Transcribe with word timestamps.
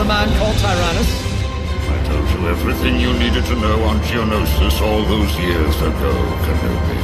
the 0.00 0.06
man 0.06 0.28
called 0.38 0.56
Tyrannus? 0.56 1.10
I 1.94 1.98
told 2.08 2.26
you 2.32 2.48
everything 2.48 2.98
you 2.98 3.12
needed 3.24 3.44
to 3.44 3.54
know 3.56 3.78
on 3.84 4.00
Geonosis 4.08 4.80
all 4.80 5.02
those 5.04 5.32
years 5.38 5.76
ago, 5.82 6.12
Kenobi. 6.44 6.98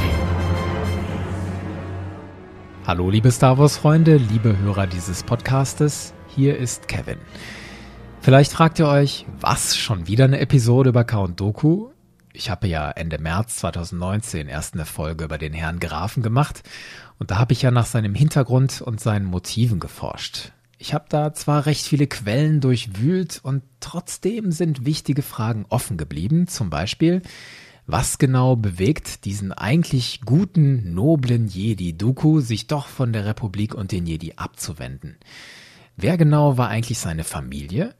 Hallo 2.87 3.09
liebe 3.09 3.29
Star 3.31 3.57
Wars 3.59 3.77
Freunde, 3.77 4.17
liebe 4.17 4.57
Hörer 4.57 4.87
dieses 4.87 5.21
Podcastes, 5.21 6.13
hier 6.27 6.57
ist 6.57 6.87
Kevin. 6.87 7.19
Vielleicht 8.21 8.51
fragt 8.51 8.79
ihr 8.79 8.87
euch, 8.87 9.27
was 9.39 9.77
schon 9.77 10.07
wieder 10.07 10.25
eine 10.25 10.39
Episode 10.39 10.89
über 10.89 11.03
Count 11.03 11.39
Doku? 11.39 11.89
Ich 12.33 12.49
habe 12.49 12.67
ja 12.67 12.89
Ende 12.89 13.19
März 13.19 13.57
2019 13.57 14.47
erst 14.47 14.73
eine 14.73 14.85
Folge 14.85 15.25
über 15.25 15.37
den 15.37 15.53
Herrn 15.53 15.79
Grafen 15.79 16.23
gemacht 16.23 16.63
und 17.19 17.29
da 17.29 17.37
habe 17.37 17.53
ich 17.53 17.61
ja 17.61 17.69
nach 17.69 17.85
seinem 17.85 18.15
Hintergrund 18.15 18.81
und 18.81 18.99
seinen 18.99 19.25
Motiven 19.25 19.79
geforscht. 19.79 20.51
Ich 20.79 20.93
habe 20.93 21.05
da 21.09 21.33
zwar 21.33 21.65
recht 21.65 21.85
viele 21.85 22.07
Quellen 22.07 22.61
durchwühlt 22.61 23.39
und 23.41 23.63
trotzdem 23.79 24.51
sind 24.51 24.85
wichtige 24.85 25.23
Fragen 25.23 25.65
offen 25.69 25.97
geblieben, 25.97 26.47
zum 26.47 26.69
Beispiel, 26.69 27.23
was 27.87 28.17
genau 28.17 28.55
bewegt 28.55 29.25
diesen 29.25 29.53
eigentlich 29.53 30.21
guten, 30.25 30.93
noblen 30.93 31.47
Jedi 31.47 31.97
Dooku, 31.97 32.41
sich 32.41 32.67
doch 32.67 32.87
von 32.87 33.13
der 33.13 33.25
Republik 33.25 33.73
und 33.73 33.91
den 33.91 34.05
Jedi 34.05 34.33
abzuwenden? 34.35 35.15
Wer 35.95 36.17
genau 36.17 36.57
war 36.57 36.67
eigentlich 36.67 36.99
seine 36.99 37.23
Familie? 37.23 37.95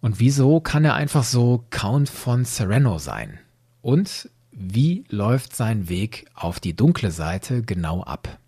Und 0.00 0.20
wieso 0.20 0.60
kann 0.60 0.84
er 0.84 0.94
einfach 0.94 1.24
so 1.24 1.64
Count 1.70 2.10
von 2.10 2.44
Sereno 2.44 2.98
sein? 2.98 3.38
Und 3.80 4.28
wie 4.50 5.04
läuft 5.08 5.56
sein 5.56 5.88
Weg 5.88 6.26
auf 6.34 6.60
die 6.60 6.76
dunkle 6.76 7.10
Seite 7.10 7.62
genau 7.62 8.02
ab? 8.02 8.38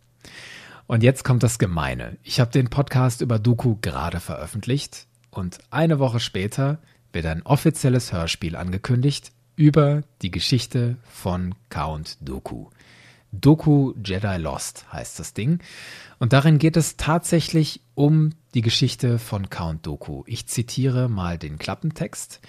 Und 0.87 1.03
jetzt 1.03 1.25
kommt 1.25 1.43
das 1.43 1.59
Gemeine. 1.59 2.19
Ich 2.23 2.41
habe 2.41 2.51
den 2.51 2.69
Podcast 2.69 3.23
über 3.23 3.39
Dooku 3.39 3.77
gerade 3.81 4.21
veröffentlicht 4.21 5.07
und 5.31 5.59
eine 5.71 5.99
Woche 5.99 6.21
später 6.21 6.79
wird 7.13 7.27
ein 7.27 7.43
offizielles 7.43 8.13
Hörspiel 8.13 8.57
angekündigt, 8.57 9.33
über 9.57 10.03
die 10.21 10.31
Geschichte 10.31 10.97
von 11.05 11.55
Count 11.71 12.19
Dooku. 12.21 12.71
Doku 13.33 13.95
Jedi 14.05 14.37
Lost 14.37 14.87
heißt 14.93 15.19
das 15.19 15.33
Ding. 15.33 15.61
Und 16.19 16.33
darin 16.33 16.59
geht 16.59 16.77
es 16.77 16.97
tatsächlich 16.97 17.81
um 17.95 18.31
die 18.55 18.63
Geschichte 18.63 19.19
von 19.19 19.51
Count 19.51 19.87
Doku. 19.87 20.23
Ich 20.27 20.47
zitiere 20.47 21.09
mal 21.09 21.39
den 21.39 21.59
Klappentext. 21.59 22.41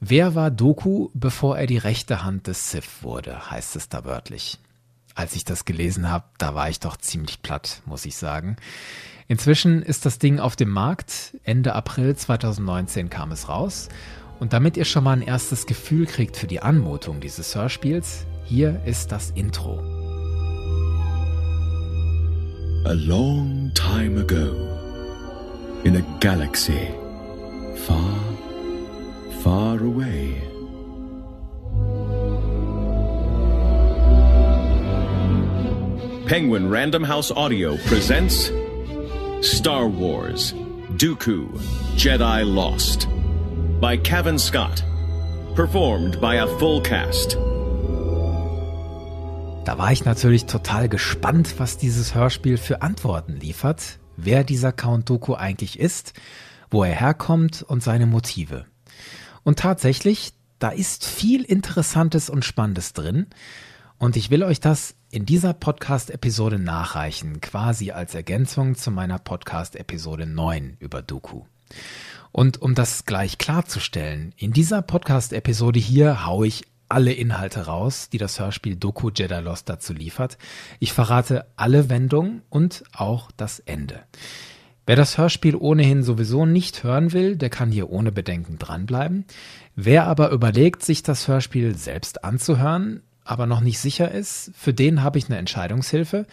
Wer 0.00 0.34
war 0.34 0.50
Doku, 0.50 1.10
bevor 1.14 1.58
er 1.58 1.66
die 1.66 1.78
rechte 1.78 2.24
Hand 2.24 2.46
des 2.46 2.70
Sith 2.70 3.02
wurde, 3.02 3.50
heißt 3.50 3.76
es 3.76 3.88
da 3.88 4.04
wörtlich. 4.04 4.58
Als 5.14 5.34
ich 5.34 5.44
das 5.44 5.64
gelesen 5.64 6.10
habe, 6.10 6.24
da 6.38 6.54
war 6.54 6.68
ich 6.68 6.80
doch 6.80 6.96
ziemlich 6.96 7.42
platt, 7.42 7.82
muss 7.84 8.06
ich 8.06 8.16
sagen. 8.16 8.56
Inzwischen 9.28 9.82
ist 9.82 10.06
das 10.06 10.18
Ding 10.18 10.40
auf 10.40 10.56
dem 10.56 10.70
Markt. 10.70 11.36
Ende 11.44 11.74
April 11.74 12.16
2019 12.16 13.10
kam 13.10 13.32
es 13.32 13.48
raus. 13.48 13.88
Und 14.38 14.52
damit 14.52 14.76
ihr 14.76 14.84
schon 14.84 15.04
mal 15.04 15.12
ein 15.12 15.22
erstes 15.22 15.66
Gefühl 15.66 16.06
kriegt 16.06 16.36
für 16.36 16.46
die 16.46 16.60
Anmutung 16.60 17.20
dieses 17.20 17.54
Hörspiels, 17.54 18.24
hier 18.44 18.82
ist 18.86 19.12
das 19.12 19.30
Intro. 19.32 19.78
A 22.86 22.92
long 22.92 23.70
time 23.74 24.20
ago, 24.20 24.56
in 25.84 25.96
a 25.96 26.02
galaxy 26.20 26.88
far, 27.86 28.18
far 29.42 29.80
away. 29.80 30.49
Penguin 36.30 36.70
Random 36.70 37.08
House 37.08 37.32
Audio 37.32 37.76
presents 37.88 38.52
Star 39.42 39.88
Wars 39.88 40.54
Dooku 40.96 41.48
Jedi 41.96 42.44
Lost 42.44 43.08
by 43.80 43.96
Kevin 43.96 44.38
Scott. 44.38 44.84
Performed 45.56 46.20
by 46.20 46.36
a 46.36 46.46
full 46.60 46.80
cast. 46.82 47.36
Da 49.64 49.76
war 49.76 49.90
ich 49.90 50.04
natürlich 50.04 50.46
total 50.46 50.88
gespannt, 50.88 51.54
was 51.58 51.78
dieses 51.78 52.14
Hörspiel 52.14 52.58
für 52.58 52.80
Antworten 52.80 53.32
liefert, 53.32 53.98
wer 54.16 54.44
dieser 54.44 54.70
Count 54.70 55.10
Doku 55.10 55.34
eigentlich 55.34 55.80
ist, 55.80 56.12
wo 56.70 56.84
er 56.84 56.94
herkommt 56.94 57.64
und 57.64 57.82
seine 57.82 58.06
Motive. 58.06 58.66
Und 59.42 59.58
tatsächlich, 59.58 60.32
da 60.60 60.68
ist 60.68 61.04
viel 61.04 61.42
Interessantes 61.42 62.30
und 62.30 62.44
Spannendes 62.44 62.92
drin. 62.92 63.26
Und 63.98 64.14
ich 64.16 64.30
will 64.30 64.44
euch 64.44 64.60
das 64.60 64.94
in 65.12 65.26
dieser 65.26 65.54
Podcast-Episode 65.54 66.60
nachreichen, 66.60 67.40
quasi 67.40 67.90
als 67.90 68.14
Ergänzung 68.14 68.76
zu 68.76 68.92
meiner 68.92 69.18
Podcast-Episode 69.18 70.24
9 70.24 70.76
über 70.78 71.02
Doku. 71.02 71.42
Und 72.30 72.62
um 72.62 72.76
das 72.76 73.06
gleich 73.06 73.36
klarzustellen, 73.38 74.32
in 74.36 74.52
dieser 74.52 74.82
Podcast-Episode 74.82 75.80
hier 75.80 76.26
haue 76.26 76.46
ich 76.46 76.64
alle 76.88 77.12
Inhalte 77.12 77.66
raus, 77.66 78.08
die 78.08 78.18
das 78.18 78.38
Hörspiel 78.38 78.76
Doku 78.76 79.10
Jedi 79.10 79.40
Lost 79.40 79.68
dazu 79.68 79.92
liefert. 79.92 80.38
Ich 80.78 80.92
verrate 80.92 81.46
alle 81.56 81.88
Wendungen 81.88 82.42
und 82.48 82.84
auch 82.92 83.32
das 83.36 83.58
Ende. 83.58 84.04
Wer 84.86 84.94
das 84.94 85.18
Hörspiel 85.18 85.56
ohnehin 85.56 86.04
sowieso 86.04 86.46
nicht 86.46 86.84
hören 86.84 87.12
will, 87.12 87.36
der 87.36 87.50
kann 87.50 87.72
hier 87.72 87.90
ohne 87.90 88.12
Bedenken 88.12 88.58
dranbleiben. 88.58 89.24
Wer 89.74 90.06
aber 90.06 90.30
überlegt, 90.30 90.84
sich 90.84 91.02
das 91.02 91.26
Hörspiel 91.26 91.76
selbst 91.76 92.24
anzuhören, 92.24 93.02
aber 93.30 93.46
noch 93.46 93.60
nicht 93.60 93.78
sicher 93.78 94.10
ist, 94.10 94.50
für 94.56 94.74
den 94.74 95.04
habe 95.04 95.18
ich 95.18 95.26
eine 95.26 95.38
Entscheidungshilfe. 95.38 96.26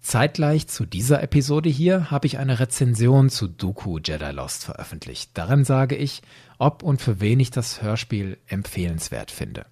Zeitgleich 0.00 0.66
zu 0.66 0.84
dieser 0.84 1.22
Episode 1.22 1.68
hier 1.68 2.10
habe 2.10 2.26
ich 2.26 2.38
eine 2.38 2.58
Rezension 2.58 3.30
zu 3.30 3.46
Dooku 3.46 3.98
Jedi 3.98 4.32
Lost 4.32 4.64
veröffentlicht. 4.64 5.30
Darin 5.34 5.64
sage 5.64 5.94
ich, 5.94 6.22
ob 6.58 6.82
und 6.82 7.00
für 7.00 7.20
wen 7.20 7.38
ich 7.38 7.52
das 7.52 7.82
Hörspiel 7.82 8.36
empfehlenswert 8.48 9.30
finde. 9.30 9.66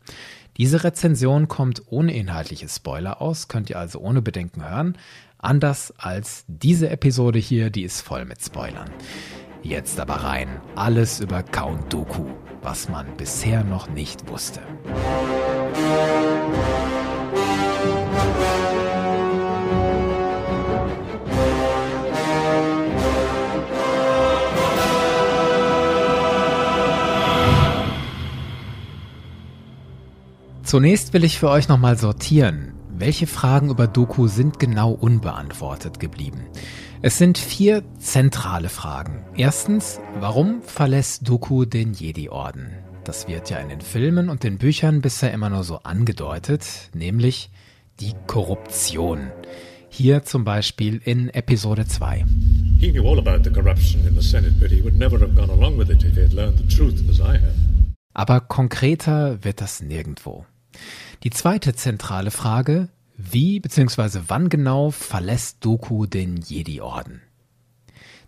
Diese 0.56 0.84
Rezension 0.84 1.48
kommt 1.48 1.82
ohne 1.86 2.14
inhaltliche 2.14 2.68
Spoiler 2.68 3.20
aus, 3.20 3.48
könnt 3.48 3.70
ihr 3.70 3.78
also 3.78 3.98
ohne 3.98 4.22
Bedenken 4.22 4.68
hören. 4.68 4.96
Anders 5.38 5.92
als 5.96 6.44
diese 6.46 6.90
Episode 6.90 7.40
hier, 7.40 7.70
die 7.70 7.82
ist 7.82 8.02
voll 8.02 8.24
mit 8.24 8.40
Spoilern. 8.40 8.90
Jetzt 9.64 9.98
aber 9.98 10.14
rein, 10.14 10.60
alles 10.76 11.18
über 11.18 11.42
Count 11.42 11.92
Dooku, 11.92 12.26
was 12.62 12.88
man 12.88 13.16
bisher 13.16 13.64
noch 13.64 13.88
nicht 13.88 14.28
wusste. 14.28 14.60
Zunächst 30.68 31.14
will 31.14 31.24
ich 31.24 31.38
für 31.38 31.48
euch 31.48 31.66
nochmal 31.68 31.96
sortieren. 31.96 32.74
Welche 32.90 33.26
Fragen 33.26 33.70
über 33.70 33.86
Doku 33.86 34.26
sind 34.26 34.58
genau 34.58 34.90
unbeantwortet 34.90 35.98
geblieben? 35.98 36.42
Es 37.00 37.16
sind 37.16 37.38
vier 37.38 37.84
zentrale 37.98 38.68
Fragen. 38.68 39.24
Erstens, 39.34 39.98
warum 40.20 40.60
verlässt 40.60 41.26
Doku 41.26 41.64
den 41.64 41.94
Jedi-Orden? 41.94 42.87
Das 43.08 43.26
wird 43.26 43.48
ja 43.48 43.56
in 43.56 43.70
den 43.70 43.80
Filmen 43.80 44.28
und 44.28 44.42
den 44.42 44.58
Büchern 44.58 45.00
bisher 45.00 45.32
immer 45.32 45.48
nur 45.48 45.64
so 45.64 45.78
angedeutet, 45.78 46.90
nämlich 46.92 47.48
die 48.00 48.12
Korruption. 48.26 49.32
Hier 49.88 50.24
zum 50.24 50.44
Beispiel 50.44 51.00
in 51.02 51.30
Episode 51.30 51.86
2. 51.86 52.26
He 52.78 52.92
knew 52.92 53.08
all 53.08 53.18
about 53.18 53.42
the 53.44 53.50
corruption 53.50 54.06
in 54.06 54.14
the 54.14 54.20
Senate, 54.20 54.56
but 54.60 54.70
he 54.70 54.84
would 54.84 54.98
never 54.98 55.18
have 55.18 55.32
gone 55.32 55.50
along 55.50 55.78
with 55.78 55.88
it 55.88 56.04
if 56.04 56.16
he 56.16 56.22
had 56.22 56.34
learned 56.34 56.58
the 56.58 56.76
truth 56.76 57.02
as 57.08 57.18
I 57.18 57.38
have. 57.38 57.54
Aber 58.12 58.42
konkreter 58.42 59.42
wird 59.42 59.62
das 59.62 59.80
nirgendwo. 59.80 60.44
Die 61.24 61.30
zweite 61.30 61.74
zentrale 61.74 62.30
Frage, 62.30 62.90
wie 63.16 63.58
bzw. 63.58 64.20
wann 64.26 64.50
genau 64.50 64.90
verlässt 64.90 65.64
Doku 65.64 66.04
den 66.04 66.36
Jedi-Orden? 66.36 67.22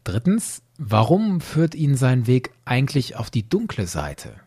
Drittens, 0.05 0.62
warum 0.79 1.43
führt 1.43 1.75
ihn 1.75 1.97
sein 1.97 2.27
Weg 2.27 2.53
eigentlich 2.65 3.17
auf 3.17 3.29
die 3.29 3.47
dunkle 3.47 3.87
Seite? 3.87 4.41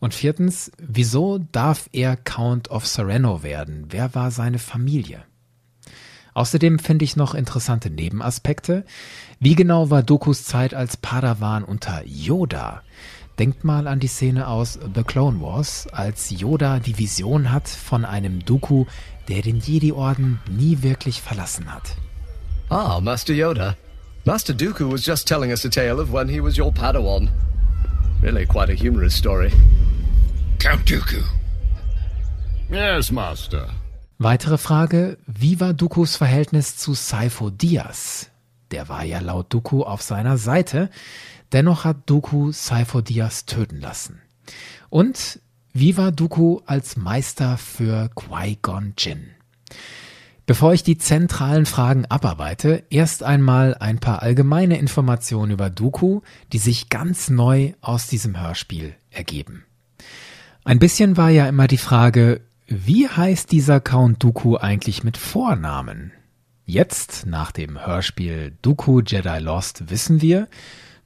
Und 0.00 0.14
viertens, 0.14 0.72
wieso 0.78 1.38
darf 1.52 1.88
er 1.92 2.16
Count 2.16 2.70
of 2.70 2.86
Sereno 2.86 3.42
werden? 3.42 3.86
Wer 3.90 4.14
war 4.14 4.30
seine 4.30 4.58
Familie? 4.58 5.22
Außerdem 6.32 6.78
finde 6.78 7.04
ich 7.04 7.16
noch 7.16 7.34
interessante 7.34 7.90
Nebenaspekte. 7.90 8.84
Wie 9.40 9.54
genau 9.54 9.90
war 9.90 10.02
Dokus 10.02 10.44
Zeit 10.44 10.74
als 10.74 10.96
Padawan 10.96 11.64
unter 11.64 12.02
Yoda? 12.06 12.82
Denkt 13.38 13.64
mal 13.64 13.86
an 13.86 14.00
die 14.00 14.06
Szene 14.06 14.48
aus 14.48 14.78
The 14.94 15.02
Clone 15.02 15.40
Wars, 15.40 15.86
als 15.88 16.30
Yoda 16.30 16.78
die 16.78 16.98
Vision 16.98 17.52
hat 17.52 17.68
von 17.68 18.04
einem 18.04 18.44
Dooku, 18.44 18.86
der 19.28 19.42
den 19.42 19.60
Jedi-Orden 19.60 20.40
nie 20.50 20.82
wirklich 20.82 21.20
verlassen 21.20 21.72
hat. 21.72 21.96
Ah, 22.68 23.00
Master 23.00 23.32
Yoda. 23.32 23.76
Master 24.24 24.54
Dooku 24.54 24.90
was 24.90 25.04
just 25.04 25.26
telling 25.26 25.50
us 25.50 25.64
a 25.64 25.68
tale 25.68 26.00
of 26.00 26.12
when 26.12 26.28
he 26.28 26.42
was 26.42 26.58
your 26.58 26.72
Padawan. 26.72 27.30
Really 28.22 28.46
quite 28.46 28.70
a 28.70 28.74
humorous 28.74 29.16
story. 29.16 29.50
Count 30.58 30.84
Dooku. 30.86 31.22
Yes, 32.70 33.10
Master. 33.10 33.68
Weitere 34.18 34.58
Frage, 34.58 35.16
wie 35.26 35.60
war 35.60 35.72
Dookus 35.72 36.16
Verhältnis 36.16 36.76
zu 36.76 36.94
Saifo 36.94 37.50
Diaz? 37.50 38.30
der 38.70 38.88
war 38.88 39.04
ja 39.04 39.18
laut 39.20 39.52
Dooku 39.52 39.82
auf 39.82 40.02
seiner 40.02 40.38
Seite. 40.38 40.90
Dennoch 41.52 41.84
hat 41.84 42.08
Dooku 42.08 42.52
Cypher 42.52 43.02
Diaz 43.02 43.46
töten 43.46 43.80
lassen. 43.80 44.20
Und 44.88 45.40
wie 45.72 45.96
war 45.96 46.12
Dooku 46.12 46.60
als 46.66 46.96
Meister 46.96 47.56
für 47.56 48.10
Qui-Gon 48.14 48.94
Jinn? 48.96 49.30
Bevor 50.46 50.72
ich 50.72 50.82
die 50.82 50.98
zentralen 50.98 51.66
Fragen 51.66 52.06
abarbeite, 52.06 52.84
erst 52.90 53.22
einmal 53.22 53.76
ein 53.78 53.98
paar 53.98 54.22
allgemeine 54.22 54.78
Informationen 54.78 55.52
über 55.52 55.70
Dooku, 55.70 56.22
die 56.52 56.58
sich 56.58 56.88
ganz 56.88 57.30
neu 57.30 57.74
aus 57.80 58.08
diesem 58.08 58.40
Hörspiel 58.40 58.94
ergeben. 59.10 59.64
Ein 60.64 60.78
bisschen 60.78 61.16
war 61.16 61.30
ja 61.30 61.48
immer 61.48 61.66
die 61.66 61.78
Frage, 61.78 62.40
wie 62.66 63.08
heißt 63.08 63.50
dieser 63.50 63.80
Count 63.80 64.22
Dooku 64.22 64.56
eigentlich 64.56 65.02
mit 65.04 65.16
Vornamen? 65.16 66.12
Jetzt, 66.66 67.26
nach 67.26 67.50
dem 67.50 67.84
Hörspiel 67.84 68.56
Dooku 68.62 69.00
Jedi 69.00 69.38
Lost, 69.40 69.90
wissen 69.90 70.20
wir, 70.20 70.46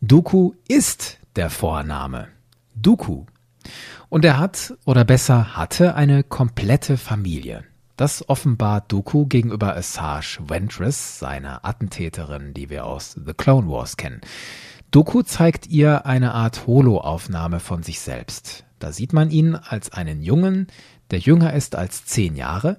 Dooku 0.02 0.52
ist 0.69 1.19
der 1.36 1.48
Vorname. 1.48 2.28
Dooku. 2.75 3.25
Und 4.10 4.25
er 4.25 4.38
hat, 4.38 4.75
oder 4.84 5.04
besser 5.04 5.56
hatte, 5.56 5.94
eine 5.94 6.22
komplette 6.22 6.98
Familie. 6.98 7.64
Das 7.96 8.29
offenbart 8.29 8.91
Dooku 8.91 9.26
gegenüber 9.26 9.76
Asajj 9.76 10.41
Ventress, 10.49 11.20
seiner 11.20 11.64
Attentäterin, 11.64 12.52
die 12.52 12.69
wir 12.69 12.87
aus 12.87 13.17
The 13.25 13.35
Clone 13.35 13.69
Wars 13.69 13.96
kennen. 13.96 14.20
Dooku 14.91 15.23
zeigt 15.23 15.69
ihr 15.69 16.05
eine 16.05 16.35
Art 16.35 16.67
Holo-Aufnahme 16.67 17.61
von 17.61 17.85
sich 17.85 18.00
selbst. 18.00 18.64
Da 18.81 18.91
sieht 18.91 19.12
man 19.12 19.31
ihn 19.31 19.55
als 19.55 19.93
einen 19.93 20.23
Jungen, 20.23 20.67
der 21.12 21.20
jünger 21.20 21.52
ist 21.52 21.76
als 21.76 22.05
zehn 22.05 22.35
Jahre 22.35 22.79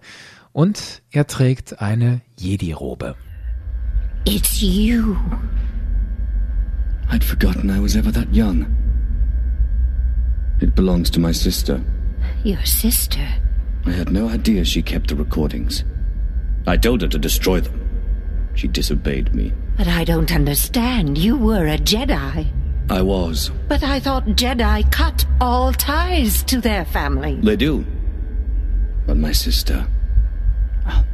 und 0.52 1.02
er 1.12 1.28
trägt 1.28 1.82
eine 1.82 2.20
Jedi-Robe. 2.38 3.16
It's 4.26 4.60
you. 4.60 5.16
I'd 7.10 7.24
forgotten 7.24 7.70
I 7.70 7.82
was 7.82 7.96
ever 7.96 8.12
that 8.12 8.28
young. 8.34 8.66
It 10.60 10.76
belongs 10.76 11.10
to 11.12 11.22
my 11.22 11.34
sister. 11.34 11.80
Your 12.44 12.66
sister. 12.66 13.22
I 13.86 13.92
had 13.92 14.12
no 14.12 14.28
idea 14.30 14.66
she 14.66 14.82
kept 14.82 15.10
the 15.10 15.16
recordings. 15.16 15.84
I 16.68 16.78
told 16.78 17.02
her 17.02 17.08
to 17.08 17.20
destroy 17.20 17.62
them. 17.62 17.80
She 18.56 18.68
disobeyed 18.68 19.34
me. 19.36 19.54
But 19.78 19.88
I 19.88 20.04
don't 20.04 20.32
understand. 20.34 21.18
You 21.18 21.38
were 21.38 21.68
a 21.68 21.78
Jedi. 21.78 22.48
I 22.90 23.02
was. 23.02 23.52
But 23.68 23.84
I 23.84 24.00
thought 24.00 24.26
Jedi 24.26 24.90
cut 24.92 25.26
all 25.42 25.74
ties 25.74 26.44
to 26.44 26.62
their 26.62 26.86
family. 26.86 27.40
They 27.44 27.56
do. 27.56 27.86
But 29.06 29.18
my 29.18 29.34
sister. 29.34 29.86
well, 30.86 31.06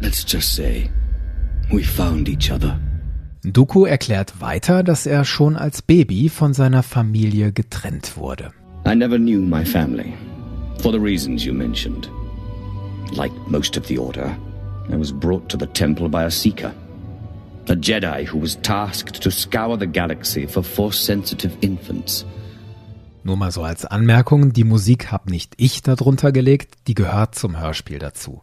Let's 0.00 0.24
just 0.24 0.54
say, 0.54 0.90
we 1.72 1.82
found 1.84 2.28
each 2.28 2.50
other. 2.50 2.78
Duku 3.44 3.86
erklärt 3.86 4.40
weiter, 4.40 4.82
dass 4.82 5.06
er 5.06 5.24
schon 5.24 5.56
als 5.56 5.82
Baby 5.82 6.28
von 6.28 6.54
seiner 6.54 6.82
Familie 6.82 7.52
getrennt 7.52 8.16
wurde. 8.16 8.52
I 8.86 8.94
never 8.94 9.18
knew 9.18 9.40
my 9.40 9.64
family. 9.64 10.14
For 10.80 10.92
the 10.92 11.00
reasons 11.00 11.44
you 11.44 11.52
mentioned. 11.52 12.08
Like 13.12 13.32
most 13.46 13.76
of 13.76 13.86
the 13.86 13.98
Order, 13.98 14.36
I 14.90 14.96
was 14.96 15.12
brought 15.12 15.48
to 15.50 15.56
the 15.56 15.66
temple 15.66 16.08
by 16.08 16.24
a 16.24 16.30
Seeker. 16.30 16.72
A 17.68 17.76
Jedi 17.76 18.24
who 18.24 18.38
was 18.40 18.56
tasked 18.62 19.22
to 19.22 19.30
scour 19.30 19.76
the 19.76 19.86
galaxy 19.86 20.46
for 20.46 20.62
Force-sensitive 20.62 21.56
infants. 21.60 22.24
Nur 23.24 23.36
mal 23.36 23.52
so 23.52 23.62
als 23.62 23.84
Anmerkung, 23.84 24.52
die 24.52 24.64
Musik 24.64 25.12
hab 25.12 25.30
nicht 25.30 25.54
ich 25.56 25.82
darunter 25.82 26.32
gelegt, 26.32 26.74
die 26.88 26.94
gehört 26.94 27.36
zum 27.36 27.60
Hörspiel 27.60 28.00
dazu. 28.00 28.42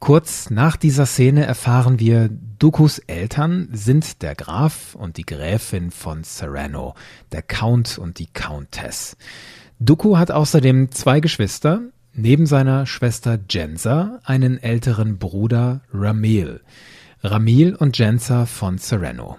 Kurz 0.00 0.50
nach 0.50 0.76
dieser 0.76 1.06
Szene 1.06 1.46
erfahren 1.46 1.98
wir, 1.98 2.28
Dookus 2.58 2.98
Eltern 2.98 3.68
sind 3.72 4.20
der 4.20 4.34
Graf 4.34 4.94
und 4.96 5.16
die 5.16 5.24
Gräfin 5.24 5.90
von 5.90 6.24
Serrano, 6.24 6.94
der 7.30 7.42
Count 7.42 7.98
und 7.98 8.18
die 8.18 8.26
Countess. 8.26 9.16
Dooku 9.84 10.16
hat 10.16 10.30
außerdem 10.30 10.92
zwei 10.92 11.18
Geschwister, 11.18 11.80
neben 12.14 12.46
seiner 12.46 12.86
Schwester 12.86 13.36
Jensa 13.50 14.20
einen 14.22 14.62
älteren 14.62 15.18
Bruder 15.18 15.80
Ramil. 15.92 16.60
Ramil 17.24 17.74
und 17.74 17.98
Jensa 17.98 18.46
von 18.46 18.78
Serrano. 18.78 19.38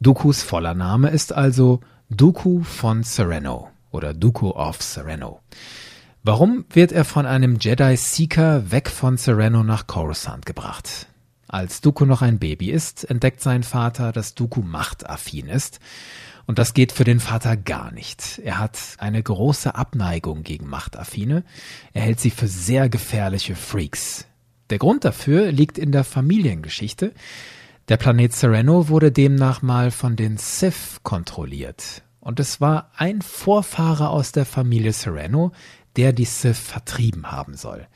Dookus 0.00 0.42
voller 0.42 0.74
Name 0.74 1.10
ist 1.10 1.32
also 1.32 1.82
Dooku 2.10 2.64
von 2.64 3.04
Serrano 3.04 3.70
oder 3.92 4.12
Dooku 4.12 4.50
of 4.50 4.82
Serrano. 4.82 5.38
Warum 6.24 6.64
wird 6.70 6.90
er 6.90 7.04
von 7.04 7.24
einem 7.24 7.58
Jedi 7.60 7.96
Seeker 7.96 8.72
weg 8.72 8.88
von 8.88 9.16
Serrano 9.16 9.62
nach 9.62 9.86
Coruscant 9.86 10.46
gebracht? 10.46 11.06
Als 11.46 11.80
Dooku 11.80 12.06
noch 12.06 12.22
ein 12.22 12.40
Baby 12.40 12.72
ist, 12.72 13.08
entdeckt 13.08 13.40
sein 13.40 13.62
Vater, 13.62 14.10
dass 14.10 14.34
Dooku 14.34 14.62
machtaffin 14.62 15.46
ist 15.46 15.78
und 16.46 16.58
das 16.58 16.74
geht 16.74 16.92
für 16.92 17.04
den 17.04 17.20
Vater 17.20 17.56
gar 17.56 17.92
nicht. 17.92 18.40
Er 18.44 18.58
hat 18.58 18.78
eine 18.98 19.22
große 19.22 19.74
Abneigung 19.74 20.44
gegen 20.44 20.68
Machtaffine. 20.68 21.44
Er 21.92 22.02
hält 22.02 22.20
sie 22.20 22.30
für 22.30 22.46
sehr 22.46 22.88
gefährliche 22.88 23.56
Freaks. 23.56 24.26
Der 24.70 24.78
Grund 24.78 25.04
dafür 25.04 25.50
liegt 25.50 25.76
in 25.76 25.92
der 25.92 26.04
Familiengeschichte. 26.04 27.12
Der 27.88 27.96
Planet 27.96 28.32
Sereno 28.32 28.88
wurde 28.88 29.12
demnach 29.12 29.62
mal 29.62 29.90
von 29.90 30.16
den 30.16 30.38
Sith 30.38 31.00
kontrolliert. 31.02 32.02
Und 32.20 32.40
es 32.40 32.60
war 32.60 32.90
ein 32.96 33.22
Vorfahre 33.22 34.08
aus 34.08 34.32
der 34.32 34.44
Familie 34.44 34.92
Sereno, 34.92 35.52
der 35.96 36.12
die 36.12 36.24
Sith 36.24 36.58
vertrieben 36.58 37.30
haben 37.30 37.56
soll. 37.56 37.86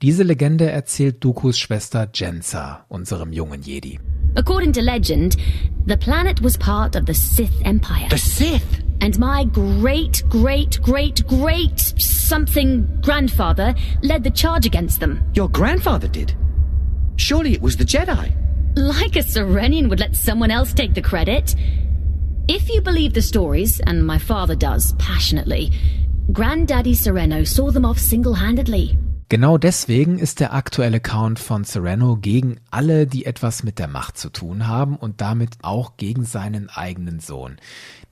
Diese 0.00 0.22
Legende 0.22 0.70
erzählt 0.70 1.24
Dookus 1.24 1.58
Schwester 1.58 2.08
Jensa, 2.14 2.84
unserem 2.88 3.32
jungen 3.32 3.62
Jedi. 3.62 3.98
According 4.36 4.72
to 4.74 4.82
legend, 4.82 5.36
the 5.86 5.96
planet 5.96 6.40
was 6.40 6.56
part 6.56 6.96
of 6.96 7.06
the 7.06 7.14
Sith 7.14 7.62
Empire. 7.64 8.08
The 8.10 8.18
Sith? 8.18 8.82
And 9.00 9.18
my 9.18 9.44
great, 9.44 10.22
great, 10.28 10.80
great, 10.82 11.26
great 11.26 11.78
something 11.98 13.00
grandfather 13.00 13.74
led 14.02 14.24
the 14.24 14.30
charge 14.30 14.66
against 14.66 15.00
them. 15.00 15.22
Your 15.34 15.48
grandfather 15.48 16.08
did? 16.08 16.34
Surely 17.16 17.52
it 17.52 17.62
was 17.62 17.76
the 17.76 17.84
Jedi. 17.84 18.34
Like 18.76 19.16
a 19.16 19.22
Serenian 19.22 19.88
would 19.88 20.00
let 20.00 20.14
someone 20.14 20.50
else 20.50 20.72
take 20.72 20.94
the 20.94 21.02
credit. 21.02 21.54
If 22.48 22.68
you 22.68 22.80
believe 22.80 23.14
the 23.14 23.22
stories, 23.22 23.80
and 23.80 24.06
my 24.06 24.18
father 24.18 24.54
does 24.54 24.94
passionately, 24.94 25.70
Granddaddy 26.32 26.94
Sereno 26.94 27.44
saw 27.44 27.70
them 27.70 27.84
off 27.84 27.98
single-handedly. 27.98 28.98
Genau 29.30 29.58
deswegen 29.58 30.18
ist 30.18 30.40
der 30.40 30.54
aktuelle 30.54 31.00
Count 31.00 31.38
von 31.38 31.64
Sereno 31.64 32.16
gegen 32.16 32.60
alle, 32.70 33.06
die 33.06 33.26
etwas 33.26 33.62
mit 33.62 33.78
der 33.78 33.86
Macht 33.86 34.16
zu 34.16 34.30
tun 34.30 34.66
haben 34.66 34.96
und 34.96 35.20
damit 35.20 35.58
auch 35.60 35.98
gegen 35.98 36.24
seinen 36.24 36.70
eigenen 36.70 37.20
Sohn. 37.20 37.58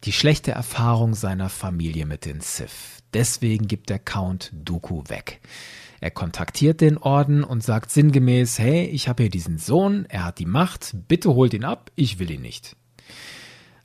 Die 0.04 0.12
schlechte 0.12 0.50
Erfahrung 0.50 1.14
seiner 1.14 1.48
Familie 1.48 2.04
mit 2.04 2.26
den 2.26 2.42
Sith. 2.42 3.02
Deswegen 3.14 3.66
gibt 3.66 3.88
der 3.88 3.98
Count 3.98 4.52
Dooku 4.52 5.04
weg. 5.08 5.40
Er 6.00 6.10
kontaktiert 6.10 6.82
den 6.82 6.98
Orden 6.98 7.44
und 7.44 7.62
sagt 7.62 7.90
sinngemäß, 7.90 8.58
hey, 8.58 8.84
ich 8.84 9.08
habe 9.08 9.22
hier 9.22 9.30
diesen 9.30 9.56
Sohn, 9.56 10.04
er 10.10 10.26
hat 10.26 10.38
die 10.38 10.44
Macht, 10.44 10.96
bitte 11.08 11.34
holt 11.34 11.54
ihn 11.54 11.64
ab, 11.64 11.90
ich 11.94 12.18
will 12.18 12.30
ihn 12.30 12.42
nicht. 12.42 12.76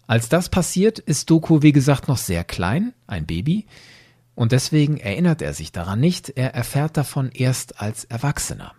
Als 0.06 0.28
das 0.28 0.50
passiert, 0.50 1.00
ist 1.00 1.30
Dooku 1.30 1.62
wie 1.62 1.72
gesagt 1.72 2.10
noch 2.10 2.18
sehr 2.18 2.44
klein, 2.44 2.94
ein 3.08 3.26
Baby, 3.26 3.68
und 4.36 4.52
deswegen 4.52 4.98
erinnert 4.98 5.42
er 5.42 5.54
sich 5.54 5.72
daran 5.72 6.00
nicht, 6.00 6.30
er 6.30 6.54
erfährt 6.54 6.98
davon 6.98 7.32
erst 7.32 7.82
als 7.82 8.06
Erwachsener. 8.06 8.74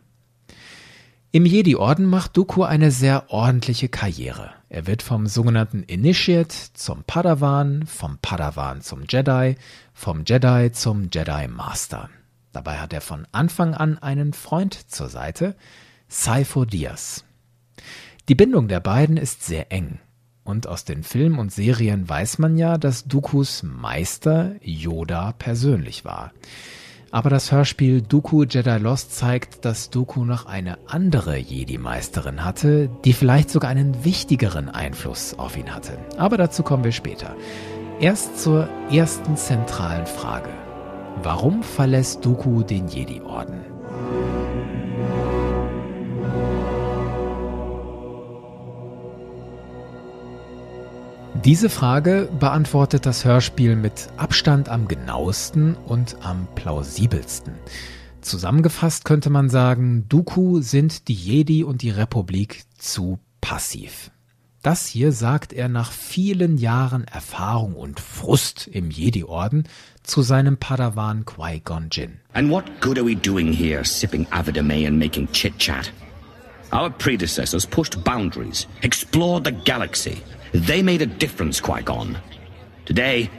Im 1.35 1.47
Jedi-Orden 1.47 2.05
macht 2.05 2.37
Dooku 2.37 2.63
eine 2.63 2.91
sehr 2.91 3.31
ordentliche 3.31 3.89
Karriere. 3.89 4.51
Er 4.69 4.87
wird 4.87 5.03
vom 5.03 5.27
sogenannten 5.27 5.83
Initiate 5.83 6.55
zum 6.75 7.05
Padawan, 7.05 7.87
vom 7.87 8.19
Padawan 8.21 8.83
zum 8.83 9.05
Jedi, 9.09 9.57
vom 9.95 10.25
Jedi 10.27 10.73
zum 10.73 11.09
Jedi 11.11 11.49
Master. 11.49 12.11
Dabei 12.53 12.79
hat 12.79 12.93
er 12.93 13.01
von 13.01 13.27
Anfang 13.33 13.73
an 13.73 13.97
einen 13.97 14.35
Freund 14.35 14.75
zur 14.91 15.09
Seite, 15.09 15.57
Sifo 16.07 16.67
Dyas. 16.67 17.25
Die 18.29 18.35
Bindung 18.35 18.69
der 18.69 18.81
beiden 18.81 19.17
ist 19.17 19.43
sehr 19.43 19.73
eng. 19.73 20.01
Und 20.45 20.67
aus 20.67 20.85
den 20.85 21.03
Filmen 21.05 21.39
und 21.39 21.53
Serien 21.53 22.09
weiß 22.09 22.39
man 22.39 22.57
ja, 22.57 22.77
dass 22.77 23.05
Dookus 23.05 23.63
Meister 23.63 24.57
Yoda 24.61 25.33
persönlich 25.33 26.05
war. 26.05 26.33
Aber 27.13 27.29
das 27.29 27.53
Hörspiel 27.53 28.01
Dooku 28.01 28.45
Jedi 28.45 28.79
Lost 28.79 29.15
zeigt, 29.15 29.67
dass 29.67 29.91
Dooku 29.91 30.25
noch 30.25 30.47
eine 30.47 30.79
andere 30.87 31.37
Jedi-Meisterin 31.37 32.43
hatte, 32.43 32.89
die 33.05 33.13
vielleicht 33.13 33.51
sogar 33.51 33.71
einen 33.71 34.03
wichtigeren 34.05 34.71
Einfluss 34.71 35.39
auf 35.39 35.59
ihn 35.59 35.75
hatte. 35.75 35.99
Aber 36.17 36.39
dazu 36.39 36.63
kommen 36.63 36.85
wir 36.85 36.93
später. 36.93 37.37
Erst 38.01 38.43
zur 38.43 38.67
ersten 38.91 39.37
zentralen 39.37 40.07
Frage. 40.07 40.49
Warum 41.23 41.63
verlässt 41.63 42.25
Dooku 42.25 42.63
den 42.63 42.89
Jedi-Orden? 42.89 43.72
Diese 51.45 51.69
Frage 51.69 52.29
beantwortet 52.39 53.05
das 53.05 53.25
Hörspiel 53.25 53.75
mit 53.75 54.11
Abstand 54.17 54.69
am 54.69 54.87
genauesten 54.87 55.75
und 55.75 56.17
am 56.23 56.47
plausibelsten. 56.55 57.55
Zusammengefasst 58.21 59.05
könnte 59.05 59.29
man 59.29 59.51
sagen, 59.51 60.07
Dooku 60.09 60.61
sind 60.61 61.09
die 61.09 61.15
Jedi 61.15 61.65
und 61.65 61.83
die 61.83 61.91
Republik 61.91 62.63
zu 62.79 63.19
passiv. 63.41 64.13
Das 64.63 64.87
hier 64.87 65.11
sagt 65.11 65.53
er 65.53 65.69
nach 65.69 65.91
vielen 65.91 66.59
Jahren 66.59 67.03
Erfahrung 67.09 67.75
und 67.75 67.99
Frust 67.99 68.69
im 68.69 68.93
Jedi-Orden 68.93 69.65
zu 70.05 70.23
seinem 70.23 70.59
Padawan 70.59 71.25
Qui-Gon 71.25 71.89
Jinn. 71.91 72.21
And 72.35 72.49
what 72.53 72.67
good 72.81 72.99
are 72.99 73.05
we 73.05 73.17
doing 73.17 73.53
here, 73.53 73.85
sipping 73.85 74.29
Avidame 74.31 74.87
and 74.87 74.97
making 74.97 75.27
chit-chat? 75.33 75.93
Our 76.73 76.91
predecessors 76.91 77.67
pushed 77.67 78.05
boundaries, 78.05 78.69
explored 78.83 79.45
the 79.45 79.53
galaxy. 79.65 80.19
They 80.53 80.83
made 80.83 81.01
a 81.01 81.07
difference, 81.07 81.61
Qui-Gon. 81.61 82.19
Today, 82.85 83.31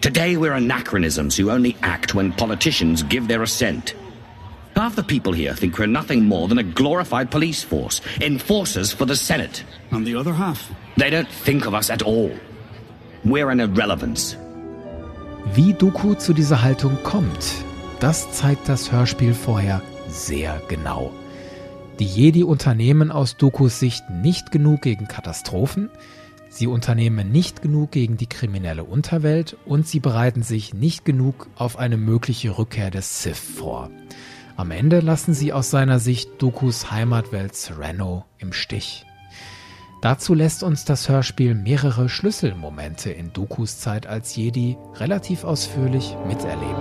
today 0.00 0.36
we're 0.36 0.52
anachronisms 0.52 1.36
who 1.36 1.50
only 1.50 1.76
act 1.82 2.14
when 2.14 2.32
politicians 2.32 3.02
give 3.02 3.26
their 3.26 3.42
assent. 3.42 3.94
Half 4.76 4.94
the 4.94 5.02
people 5.02 5.32
here 5.32 5.54
think 5.54 5.78
we're 5.78 5.86
nothing 5.86 6.24
more 6.24 6.46
than 6.48 6.58
a 6.58 6.62
glorified 6.62 7.30
police 7.30 7.64
force, 7.64 8.00
enforcers 8.20 8.92
for 8.92 9.06
the 9.06 9.16
Senate. 9.16 9.64
And 9.90 10.06
the 10.06 10.14
other 10.14 10.32
half? 10.32 10.70
They 10.96 11.10
don't 11.10 11.28
think 11.28 11.66
of 11.66 11.74
us 11.74 11.90
at 11.90 12.02
all. 12.02 12.30
We're 13.24 13.50
an 13.50 13.60
irrelevance. 13.60 14.36
Wie 15.54 15.72
Dooku 15.72 16.14
zu 16.14 16.32
dieser 16.32 16.62
Haltung 16.62 16.98
kommt, 17.02 17.64
das 18.00 18.30
zeigt 18.32 18.68
das 18.68 18.92
Hörspiel 18.92 19.34
vorher 19.34 19.82
sehr 20.08 20.60
genau. 20.68 21.12
Die 21.98 22.04
Jedi 22.04 22.44
unternehmen 22.44 23.10
aus 23.10 23.36
Dookus 23.36 23.80
Sicht 23.80 24.04
nicht 24.10 24.52
genug 24.52 24.82
gegen 24.82 25.08
Katastrophen, 25.08 25.88
sie 26.56 26.66
unternehmen 26.66 27.30
nicht 27.30 27.62
genug 27.62 27.90
gegen 27.90 28.16
die 28.16 28.28
kriminelle 28.28 28.84
Unterwelt 28.84 29.56
und 29.66 29.86
sie 29.86 30.00
bereiten 30.00 30.42
sich 30.42 30.74
nicht 30.74 31.04
genug 31.04 31.48
auf 31.56 31.78
eine 31.78 31.96
mögliche 31.96 32.56
Rückkehr 32.58 32.90
des 32.90 33.22
Sith 33.22 33.38
vor. 33.38 33.90
Am 34.56 34.70
Ende 34.70 35.00
lassen 35.00 35.34
sie 35.34 35.52
aus 35.52 35.70
seiner 35.70 35.98
Sicht 35.98 36.30
Dokus 36.38 36.90
Heimatwelt 36.90 37.54
Sereno 37.54 38.24
im 38.38 38.52
Stich. 38.52 39.04
Dazu 40.00 40.34
lässt 40.34 40.62
uns 40.62 40.84
das 40.84 41.08
Hörspiel 41.08 41.54
mehrere 41.54 42.08
Schlüsselmomente 42.08 43.10
in 43.10 43.32
Dokus 43.32 43.78
Zeit 43.78 44.06
als 44.06 44.36
Jedi 44.36 44.76
relativ 44.94 45.44
ausführlich 45.44 46.14
miterleben. 46.26 46.76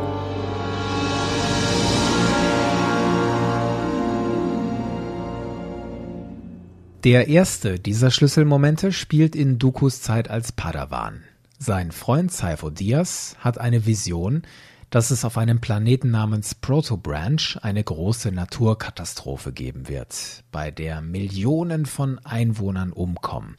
Der 7.05 7.27
erste 7.27 7.79
dieser 7.79 8.09
Schlüsselmomente 8.09 8.91
spielt 8.91 9.35
in 9.35 9.59
Dokus 9.59 10.01
Zeit 10.01 10.27
als 10.27 10.51
Padawan. 10.51 11.21
Sein 11.59 11.91
Freund 11.91 12.31
Saifo 12.31 12.71
Diaz 12.71 13.35
hat 13.37 13.59
eine 13.59 13.85
Vision, 13.85 14.41
dass 14.89 15.11
es 15.11 15.23
auf 15.23 15.37
einem 15.37 15.61
Planeten 15.61 16.09
namens 16.09 16.55
Protobranch 16.55 17.59
eine 17.61 17.83
große 17.83 18.31
Naturkatastrophe 18.31 19.53
geben 19.53 19.87
wird, 19.87 20.43
bei 20.51 20.71
der 20.71 21.01
Millionen 21.01 21.85
von 21.85 22.17
Einwohnern 22.25 22.91
umkommen. 22.91 23.55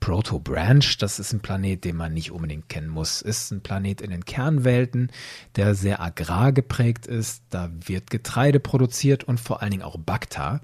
Protobranch, 0.00 0.98
das 0.98 1.18
ist 1.18 1.32
ein 1.32 1.40
Planet, 1.40 1.84
den 1.84 1.96
man 1.96 2.12
nicht 2.12 2.32
unbedingt 2.32 2.68
kennen 2.68 2.88
muss, 2.88 3.22
ist 3.22 3.50
ein 3.50 3.62
Planet 3.62 4.02
in 4.02 4.10
den 4.10 4.26
Kernwelten, 4.26 5.10
der 5.56 5.74
sehr 5.74 6.02
agrar 6.02 6.52
geprägt 6.52 7.06
ist. 7.06 7.44
Da 7.48 7.70
wird 7.86 8.10
Getreide 8.10 8.60
produziert 8.60 9.24
und 9.24 9.40
vor 9.40 9.62
allen 9.62 9.70
Dingen 9.70 9.84
auch 9.84 9.96
Bakta. 9.96 10.60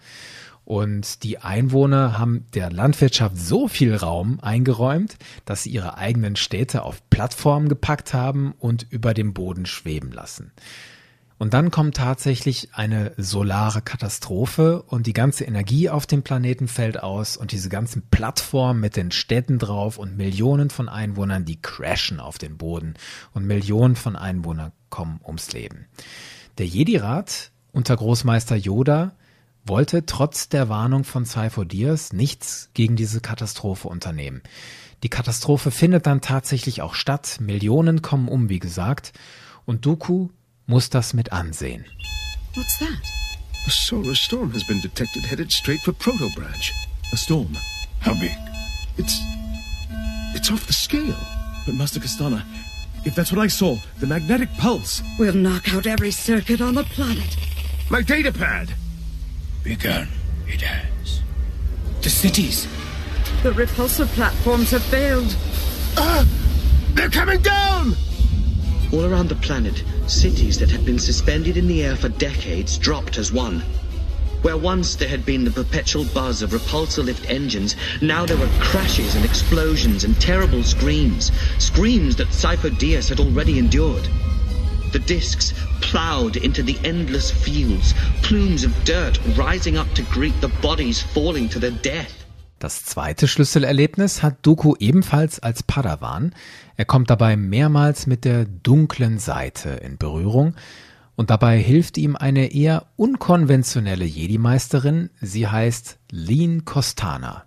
Und 0.66 1.22
die 1.22 1.38
Einwohner 1.38 2.18
haben 2.18 2.44
der 2.54 2.72
Landwirtschaft 2.72 3.38
so 3.38 3.68
viel 3.68 3.94
Raum 3.94 4.40
eingeräumt, 4.42 5.16
dass 5.44 5.62
sie 5.62 5.70
ihre 5.70 5.96
eigenen 5.96 6.34
Städte 6.34 6.82
auf 6.82 7.08
Plattformen 7.08 7.68
gepackt 7.68 8.12
haben 8.12 8.52
und 8.58 8.84
über 8.90 9.14
dem 9.14 9.32
Boden 9.32 9.64
schweben 9.64 10.10
lassen. 10.10 10.50
Und 11.38 11.54
dann 11.54 11.70
kommt 11.70 11.96
tatsächlich 11.96 12.70
eine 12.72 13.12
solare 13.16 13.80
Katastrophe 13.80 14.82
und 14.82 15.06
die 15.06 15.12
ganze 15.12 15.44
Energie 15.44 15.88
auf 15.88 16.04
dem 16.04 16.24
Planeten 16.24 16.66
fällt 16.66 17.00
aus 17.00 17.36
und 17.36 17.52
diese 17.52 17.68
ganzen 17.68 18.02
Plattformen 18.10 18.80
mit 18.80 18.96
den 18.96 19.12
Städten 19.12 19.60
drauf 19.60 19.98
und 19.98 20.16
Millionen 20.16 20.70
von 20.70 20.88
Einwohnern, 20.88 21.44
die 21.44 21.62
crashen 21.62 22.18
auf 22.18 22.38
den 22.38 22.56
Boden 22.56 22.94
und 23.32 23.46
Millionen 23.46 23.94
von 23.94 24.16
Einwohnern 24.16 24.72
kommen 24.90 25.20
ums 25.24 25.52
Leben. 25.52 25.86
Der 26.58 26.66
Jedi-Rat 26.66 27.52
unter 27.70 27.96
Großmeister 27.96 28.56
Yoda 28.56 29.12
wollte 29.68 30.06
trotz 30.06 30.48
der 30.48 30.68
Warnung 30.68 31.04
von 31.04 31.24
Cypher 31.24 31.64
Diaz 31.64 32.12
nichts 32.12 32.70
gegen 32.74 32.96
diese 32.96 33.20
Katastrophe 33.20 33.88
unternehmen. 33.88 34.42
Die 35.02 35.08
Katastrophe 35.08 35.70
findet 35.70 36.06
dann 36.06 36.20
tatsächlich 36.20 36.82
auch 36.82 36.94
statt, 36.94 37.36
Millionen 37.40 38.02
kommen 38.02 38.28
um, 38.28 38.48
wie 38.48 38.58
gesagt, 38.58 39.12
und 39.64 39.84
Dooku 39.84 40.30
muss 40.66 40.90
das 40.90 41.14
mit 41.14 41.32
ansehen. 41.32 41.84
What's 42.54 42.78
that? 42.78 42.88
A 43.66 43.70
solar 43.70 44.14
storm 44.14 44.52
has 44.52 44.64
been 44.64 44.80
detected 44.80 45.24
headed 45.24 45.52
straight 45.52 45.80
for 45.82 45.92
Proto 45.92 46.28
Branch. 46.34 46.72
A 47.12 47.16
storm? 47.16 47.56
How 48.04 48.14
big? 48.14 48.36
It's. 48.96 49.20
it's 50.34 50.50
off 50.50 50.66
the 50.66 50.72
scale. 50.72 51.16
But 51.66 51.74
Master 51.74 52.00
Castana, 52.00 52.44
if 53.04 53.14
that's 53.14 53.32
what 53.32 53.40
I 53.40 53.48
saw, 53.48 53.76
the 53.98 54.06
magnetic 54.06 54.48
pulse. 54.56 55.02
We'll 55.18 55.34
knock 55.34 55.74
out 55.74 55.86
every 55.86 56.12
circuit 56.12 56.60
on 56.60 56.74
the 56.74 56.84
planet. 56.84 57.36
My 57.90 58.02
data 58.02 58.32
pad! 58.32 58.72
Begun, 59.66 60.06
it 60.46 60.60
has. 60.60 61.22
The 62.00 62.08
cities. 62.08 62.68
The 63.42 63.50
repulsor 63.50 64.06
platforms 64.06 64.70
have 64.70 64.84
failed. 64.84 65.36
Ah! 65.96 66.24
They're 66.94 67.10
coming 67.10 67.42
down! 67.42 67.96
All 68.92 69.04
around 69.04 69.28
the 69.28 69.34
planet, 69.34 69.82
cities 70.06 70.56
that 70.60 70.70
had 70.70 70.84
been 70.84 71.00
suspended 71.00 71.56
in 71.56 71.66
the 71.66 71.82
air 71.82 71.96
for 71.96 72.08
decades 72.10 72.78
dropped 72.78 73.18
as 73.18 73.32
one. 73.32 73.58
Where 74.42 74.56
once 74.56 74.94
there 74.94 75.08
had 75.08 75.26
been 75.26 75.42
the 75.42 75.50
perpetual 75.50 76.04
buzz 76.14 76.42
of 76.42 76.50
repulsor 76.50 77.04
lift 77.04 77.28
engines, 77.28 77.74
now 78.00 78.24
there 78.24 78.36
were 78.36 78.60
crashes 78.60 79.16
and 79.16 79.24
explosions 79.24 80.04
and 80.04 80.14
terrible 80.20 80.62
screams. 80.62 81.32
Screams 81.58 82.14
that 82.16 82.32
Cypher 82.32 82.70
Diaz 82.70 83.08
had 83.08 83.18
already 83.18 83.58
endured. 83.58 84.08
The 84.96 85.14
discs 85.14 85.52
plowed 85.82 86.36
into 86.36 86.62
the 86.62 86.78
endless 86.82 87.30
fields, 87.30 87.94
plumes 88.22 88.64
of 88.64 88.72
dirt 88.84 89.20
rising 89.36 89.76
up 89.76 89.92
to 89.94 90.02
greet 90.04 90.32
the 90.40 90.48
bodies 90.62 91.02
falling 91.02 91.50
to 91.50 91.60
their 91.60 91.72
death. 91.72 92.24
Das 92.58 92.86
zweite 92.86 93.28
Schlüsselerlebnis 93.28 94.22
hat 94.22 94.38
Dooku 94.40 94.74
ebenfalls 94.78 95.38
als 95.38 95.62
Padawan. 95.62 96.34
Er 96.76 96.86
kommt 96.86 97.10
dabei 97.10 97.36
mehrmals 97.36 98.06
mit 98.06 98.24
der 98.24 98.46
dunklen 98.46 99.18
Seite 99.18 99.68
in 99.68 99.98
Berührung 99.98 100.54
und 101.14 101.28
dabei 101.28 101.58
hilft 101.58 101.98
ihm 101.98 102.16
eine 102.16 102.54
eher 102.54 102.86
unkonventionelle 102.96 104.06
Jedi-Meisterin. 104.06 105.10
Sie 105.20 105.46
heißt 105.46 105.98
Lean 106.10 106.64
Costana. 106.64 107.45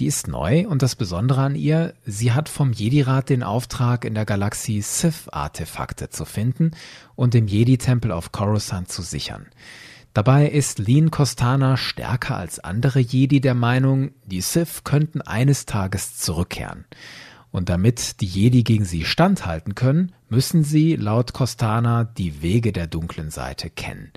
Die 0.00 0.06
ist 0.06 0.26
neu 0.26 0.66
und 0.66 0.82
das 0.82 0.96
Besondere 0.96 1.42
an 1.42 1.54
ihr, 1.54 1.94
sie 2.04 2.32
hat 2.32 2.48
vom 2.48 2.72
Jedi-Rat 2.72 3.28
den 3.28 3.44
Auftrag, 3.44 4.04
in 4.04 4.14
der 4.14 4.24
Galaxie 4.24 4.80
Sith-Artefakte 4.80 6.10
zu 6.10 6.24
finden 6.24 6.72
und 7.14 7.32
dem 7.32 7.46
Jedi-Tempel 7.46 8.10
auf 8.10 8.32
Coruscant 8.32 8.90
zu 8.90 9.02
sichern. 9.02 9.46
Dabei 10.12 10.48
ist 10.48 10.78
Lean 10.78 11.10
Costana 11.10 11.76
stärker 11.76 12.36
als 12.36 12.60
andere 12.60 13.00
Jedi 13.00 13.40
der 13.40 13.54
Meinung, 13.54 14.10
die 14.26 14.40
Sith 14.40 14.82
könnten 14.84 15.20
eines 15.20 15.66
Tages 15.66 16.16
zurückkehren. 16.16 16.84
Und 17.50 17.68
damit 17.68 18.20
die 18.20 18.26
Jedi 18.26 18.64
gegen 18.64 18.84
sie 18.84 19.04
standhalten 19.04 19.76
können, 19.76 20.12
müssen 20.28 20.64
sie 20.64 20.96
laut 20.96 21.32
Costana 21.32 22.02
die 22.02 22.42
Wege 22.42 22.72
der 22.72 22.88
dunklen 22.88 23.30
Seite 23.30 23.70
kennen. 23.70 24.12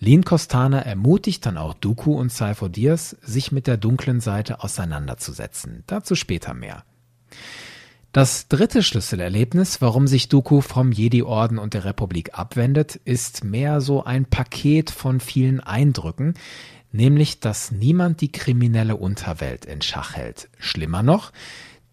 Lean 0.00 0.24
Costana 0.24 0.80
ermutigt 0.80 1.44
dann 1.44 1.58
auch 1.58 1.74
Dooku 1.74 2.14
und 2.14 2.30
Cypher 2.30 2.68
Diaz, 2.68 3.16
sich 3.20 3.50
mit 3.50 3.66
der 3.66 3.76
dunklen 3.76 4.20
Seite 4.20 4.62
auseinanderzusetzen. 4.62 5.82
Dazu 5.86 6.14
später 6.14 6.54
mehr. 6.54 6.84
Das 8.12 8.48
dritte 8.48 8.82
Schlüsselerlebnis, 8.82 9.82
warum 9.82 10.06
sich 10.06 10.28
Dooku 10.28 10.60
vom 10.60 10.92
Jedi-Orden 10.92 11.58
und 11.58 11.74
der 11.74 11.84
Republik 11.84 12.38
abwendet, 12.38 12.96
ist 12.96 13.44
mehr 13.44 13.80
so 13.80 14.02
ein 14.02 14.24
Paket 14.24 14.90
von 14.90 15.20
vielen 15.20 15.60
Eindrücken, 15.60 16.34
nämlich, 16.90 17.40
dass 17.40 17.70
niemand 17.70 18.20
die 18.20 18.32
kriminelle 18.32 18.96
Unterwelt 18.96 19.66
in 19.66 19.82
Schach 19.82 20.14
hält. 20.14 20.48
Schlimmer 20.58 21.02
noch, 21.02 21.32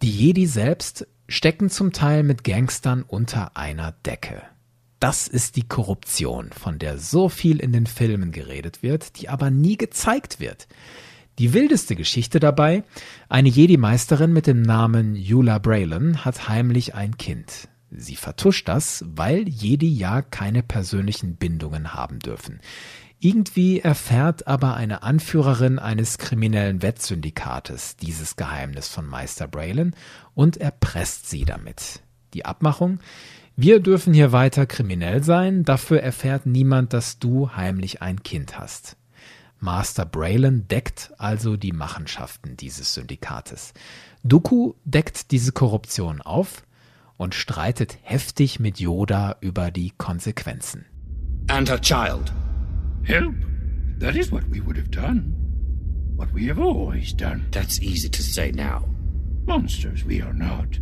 die 0.02 0.12
Jedi 0.12 0.46
selbst 0.46 1.08
stecken 1.28 1.70
zum 1.70 1.92
Teil 1.92 2.24
mit 2.24 2.44
Gangstern 2.44 3.04
unter 3.04 3.58
einer 3.58 3.92
Decke. 4.06 4.44
Das 5.00 5.28
ist 5.28 5.56
die 5.56 5.68
Korruption, 5.68 6.52
von 6.52 6.80
der 6.80 6.98
so 6.98 7.30
viel 7.30 7.60
in 7.60 7.74
den 7.74 7.86
Filmen 7.86 8.32
geredet 8.32 8.82
wird, 8.82 9.20
die 9.20 9.30
aber 9.30 9.52
nie 9.52 9.78
gezeigt 9.78 10.40
wird. 10.40 10.68
Die 11.38 11.54
wildeste 11.54 11.96
Geschichte 11.96 12.40
dabei, 12.40 12.84
eine 13.28 13.50
Jedi-Meisterin 13.50 14.32
mit 14.32 14.48
dem 14.48 14.62
Namen 14.62 15.16
Eula 15.16 15.60
Braylon 15.60 16.24
hat 16.24 16.48
heimlich 16.48 16.96
ein 16.96 17.18
Kind. 17.18 17.68
Sie 17.92 18.16
vertuscht 18.16 18.68
das, 18.68 19.04
weil 19.08 19.48
Jedi 19.48 19.94
ja 19.94 20.22
keine 20.22 20.64
persönlichen 20.64 21.36
Bindungen 21.36 21.94
haben 21.94 22.20
dürfen. 22.20 22.62
Irgendwie 23.20 23.80
erfährt 23.80 24.48
aber 24.48 24.76
eine 24.76 25.04
Anführerin 25.04 25.80
eines 25.80 26.18
kriminellen 26.18 26.82
Wettsyndikates 26.82 27.96
dieses 27.98 28.36
Geheimnis 28.36 28.88
von 28.88 29.06
Meister 29.06 29.48
Braylon 29.48 29.96
und 30.34 30.58
erpresst 30.58 31.30
sie 31.30 31.44
damit. 31.44 32.02
Die 32.34 32.46
Abmachung? 32.46 33.00
Wir 33.58 33.80
dürfen 33.80 34.14
hier 34.14 34.34
weiter 34.34 34.66
kriminell 34.66 35.24
sein, 35.24 35.64
dafür 35.64 36.02
erfährt 36.02 36.46
niemand, 36.46 36.92
dass 36.92 37.20
du 37.20 37.52
heimlich 37.52 38.02
ein 38.02 38.22
Kind 38.22 38.60
hast. 38.60 38.98
Master 39.62 40.06
Braylon 40.06 40.68
deckt 40.68 41.14
also 41.18 41.56
die 41.56 41.72
Machenschaften 41.72 42.58
dieses 42.58 42.94
Syndikates. 42.94 43.74
Dooku 44.24 44.74
deckt 44.84 45.32
diese 45.32 45.54
Korruption 45.54 46.22
auf 46.22 46.64
und 47.16 47.34
streitet 47.34 47.98
heftig 48.02 48.60
mit 48.60 48.82
Yoda 48.82 49.38
über 49.40 49.72
die 49.72 49.94
Konsequenzen. 49.98 50.86
And 51.48 51.70
her 51.70 51.80
child. 51.80 52.34
Help. 53.04 53.36
That 54.00 54.16
is 54.16 54.34
what 54.34 54.44
we 54.52 54.60
would 54.66 54.76
have 54.76 54.90
done. 54.90 55.34
What 56.18 56.34
we 56.34 56.50
have 56.50 56.62
always 56.62 57.16
done. 57.16 57.46
That's 57.52 57.80
easy 57.80 58.10
to 58.10 58.22
say 58.22 58.52
now. 58.52 58.84
Monsters 59.46 60.06
we 60.06 60.22
are 60.22 60.34
not. 60.34 60.82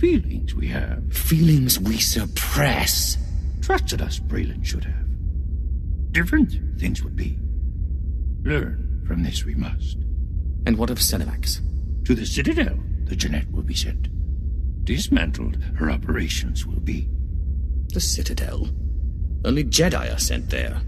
Feelings 0.00 0.54
we 0.54 0.66
have. 0.68 1.12
Feelings 1.12 1.78
we 1.78 1.98
suppress. 1.98 3.18
Trusted 3.60 4.00
us, 4.00 4.18
Braylon 4.18 4.64
should 4.64 4.84
have. 4.84 5.04
Different 6.12 6.54
things 6.80 7.02
would 7.04 7.14
be. 7.14 7.38
Learn 8.42 9.04
from 9.06 9.22
this 9.22 9.44
we 9.44 9.54
must. 9.54 9.98
And 10.64 10.78
what 10.78 10.88
of 10.88 11.00
Cinemax? 11.00 11.60
To 12.06 12.14
the 12.14 12.24
Citadel, 12.24 12.78
the 13.04 13.14
Jeanette 13.14 13.52
will 13.52 13.62
be 13.62 13.74
sent. 13.74 14.08
Dismantled, 14.86 15.62
her 15.76 15.90
operations 15.90 16.64
will 16.64 16.80
be. 16.80 17.06
The 17.92 18.00
Citadel? 18.00 18.70
Only 19.44 19.64
Jedi 19.64 20.14
are 20.14 20.18
sent 20.18 20.48
there. 20.48 20.80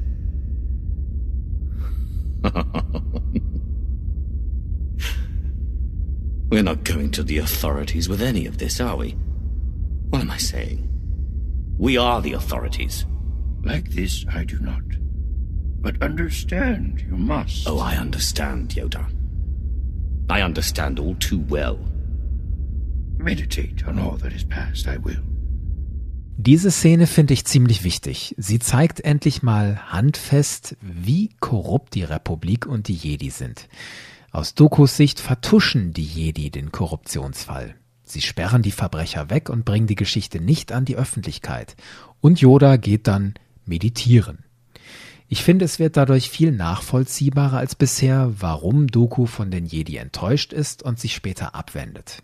We're 6.53 6.63
not 6.63 6.85
going 6.85 7.11
to 7.13 7.23
the 7.23 7.39
authorities 7.39 8.11
with 8.11 8.21
any 8.21 8.45
of 8.45 8.59
this, 8.59 8.79
are 8.79 8.95
we? 8.95 9.13
What 10.11 10.21
am 10.21 10.31
I 10.31 10.37
saying? 10.37 10.87
We 11.79 11.97
are 11.97 12.21
the 12.21 12.35
authorities. 12.35 13.07
Like 13.65 13.89
this, 13.89 14.27
I 14.31 14.45
do 14.45 14.59
not. 14.59 14.83
But 15.81 16.03
understand, 16.03 17.01
you 17.09 17.17
must. 17.17 17.67
Oh, 17.67 17.79
I 17.79 17.97
understand, 17.97 18.69
Yoda. 18.69 19.11
I 20.29 20.43
understand 20.43 20.99
all 20.99 21.15
too 21.15 21.41
well. 21.49 21.79
Meditate 23.17 23.89
on 23.89 23.99
all 23.99 24.19
that 24.19 24.35
is 24.35 24.45
past, 24.45 24.87
I 24.87 24.99
will. 24.99 25.23
Diese 26.37 26.71
Szene 26.71 27.07
finde 27.07 27.33
ich 27.33 27.47
ziemlich 27.47 27.83
wichtig. 27.83 28.35
Sie 28.37 28.59
zeigt 28.59 29.01
endlich 29.01 29.43
mal 29.43 29.91
handfest, 29.91 30.77
wie 30.83 31.31
korrupt 31.41 31.95
die 31.95 32.05
Republik 32.05 32.67
und 32.67 32.89
die 32.89 32.95
Jedi 32.95 33.31
sind. 33.31 33.69
Aus 34.33 34.55
Dokus 34.55 34.97
Sicht 34.97 35.21
vertuschen 35.21 35.93
die 35.93 36.05
Jedi 36.05 36.51
den 36.51 36.73
Korruptionsfall. 36.73 37.75
Sie 38.03 38.23
sperren 38.23 38.63
die 38.63 38.73
Verbrecher 38.73 39.29
weg 39.29 39.51
und 39.51 39.67
bringen 39.67 39.87
die 39.87 39.95
Geschichte 39.95 40.41
nicht 40.41 40.73
an 40.73 40.87
die 40.87 40.97
Öffentlichkeit. 40.97 41.77
Und 42.23 42.41
Yoda 42.41 42.79
geht 42.79 43.09
dann 43.09 43.35
meditieren. 43.67 44.39
Ich 45.29 45.43
finde, 45.43 45.67
es 45.67 45.79
wird 45.79 45.99
dadurch 45.99 46.31
viel 46.31 46.51
nachvollziehbarer 46.51 47.59
als 47.59 47.75
bisher, 47.75 48.33
warum 48.39 48.87
Doku 48.87 49.27
von 49.27 49.51
den 49.51 49.67
Jedi 49.67 49.99
enttäuscht 49.99 50.55
ist 50.55 50.83
und 50.83 50.99
sich 50.99 51.15
später 51.15 51.55
abwendet. 51.55 52.23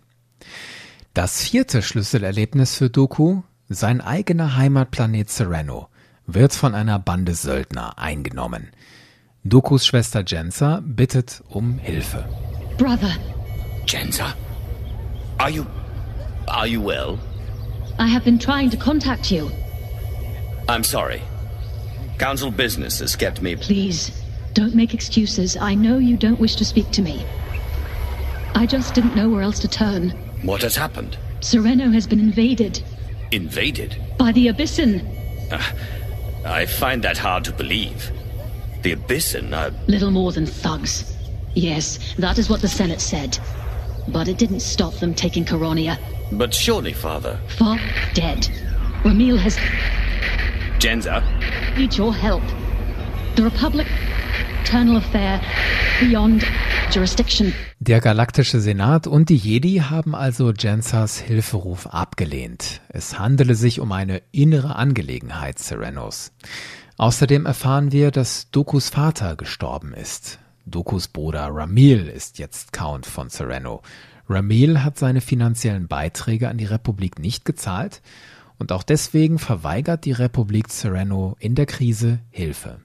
Das 1.13 1.43
vierte 1.43 1.83
Schlüsselerlebnis 1.83 2.73
für 2.73 2.89
Doku, 2.89 3.43
sein 3.67 4.01
eigener 4.01 4.57
Heimatplanet 4.57 5.29
Sereno, 5.29 5.89
wird 6.25 6.53
von 6.53 6.73
einer 6.73 6.97
Bande 6.97 7.35
Söldner 7.35 7.99
eingenommen. 7.99 8.69
Dokus 9.47 9.85
Schwester 9.85 10.23
Jensa 10.23 10.81
bittet 10.81 11.41
um 11.53 11.79
Hilfe. 11.79 12.23
Brother, 12.77 13.13
Jensa? 13.85 14.35
Are 15.39 15.49
you. 15.49 15.65
are 16.47 16.67
you 16.67 16.81
well? 16.81 17.17
I 17.97 18.07
have 18.07 18.23
been 18.25 18.39
trying 18.39 18.69
to 18.71 18.77
contact 18.77 19.31
you. 19.31 19.49
I'm 20.67 20.83
sorry. 20.83 21.21
Council 22.17 22.51
business 22.51 22.99
has 22.99 23.15
kept 23.15 23.41
me. 23.41 23.55
Please, 23.55 24.11
don't 24.53 24.75
make 24.75 24.93
excuses. 24.93 25.55
I 25.57 25.73
know 25.75 25.97
you 25.97 26.17
don't 26.17 26.39
wish 26.39 26.55
to 26.55 26.65
speak 26.65 26.91
to 26.91 27.01
me. 27.01 27.25
I 28.55 28.65
just 28.65 28.93
didn't 28.93 29.15
know 29.15 29.29
where 29.29 29.41
else 29.41 29.59
to 29.59 29.67
turn. 29.67 30.09
What 30.43 30.61
has 30.63 30.75
happened? 30.75 31.17
Sereno 31.39 31.89
has 31.91 32.05
been 32.07 32.19
invaded 32.19 32.83
Invaded? 33.31 33.95
by 34.17 34.31
the 34.33 34.47
Abyssin. 34.47 35.01
Uh, 35.51 35.61
I 36.45 36.65
find 36.65 37.01
that 37.03 37.17
hard 37.17 37.45
to 37.45 37.53
believe. 37.53 38.11
The 38.81 38.95
Abyssin 38.95 39.53
are. 39.53 39.71
Little 39.87 40.11
more 40.11 40.31
than 40.31 40.45
thugs. 40.45 41.15
Yes, 41.53 41.99
that 42.17 42.37
is 42.37 42.49
what 42.49 42.61
the 42.61 42.67
Senate 42.67 43.01
said. 43.01 43.37
But 44.07 44.27
it 44.27 44.37
didn't 44.37 44.61
stop 44.61 44.93
them 44.95 45.13
taking 45.13 45.45
Coronia. 45.45 45.97
But 46.31 46.53
surely, 46.53 46.93
Father. 46.93 47.39
Far 47.57 47.77
dead. 48.13 48.47
Ramil 49.03 49.37
has 49.37 49.57
Jensa? 50.79 51.23
need 51.77 51.93
your 51.97 52.13
help. 52.13 52.43
The 53.35 53.43
Republic, 53.43 53.87
eternal 54.63 54.97
affair, 54.97 55.41
beyond 55.99 56.45
jurisdiction. 56.91 57.53
Der 57.79 58.01
galaktische 58.01 58.59
Senat 58.59 59.07
und 59.07 59.29
die 59.29 59.37
Jedi 59.37 59.81
haben 59.89 60.13
also 60.13 60.51
Jensas 60.51 61.19
Hilferuf 61.19 61.87
abgelehnt. 61.87 62.81
Es 62.89 63.17
handele 63.17 63.55
sich 63.55 63.79
um 63.79 63.91
eine 63.91 64.21
innere 64.31 64.75
Angelegenheit 64.75 65.59
Serenos. 65.59 66.31
Außerdem 66.99 67.45
erfahren 67.45 67.93
wir, 67.93 68.11
dass 68.11 68.51
Dokus 68.51 68.89
Vater 68.89 69.37
gestorben 69.37 69.93
ist. 69.93 70.37
Dokus 70.65 71.07
Bruder 71.07 71.47
Ramil 71.49 72.09
ist 72.09 72.39
jetzt 72.39 72.73
Count 72.73 73.05
von 73.05 73.29
Sereno. 73.29 73.81
Ramil 74.27 74.83
hat 74.83 74.99
seine 74.99 75.21
finanziellen 75.21 75.87
Beiträge 75.87 76.49
an 76.49 76.57
die 76.57 76.65
Republik 76.65 77.17
nicht 77.17 77.45
gezahlt 77.45 78.01
und 78.57 78.73
auch 78.73 78.83
deswegen 78.83 79.39
verweigert 79.39 80.03
die 80.03 80.11
Republik 80.11 80.67
Sereno 80.69 81.37
in 81.39 81.55
der 81.55 81.67
Krise 81.67 82.19
Hilfe. 82.31 82.81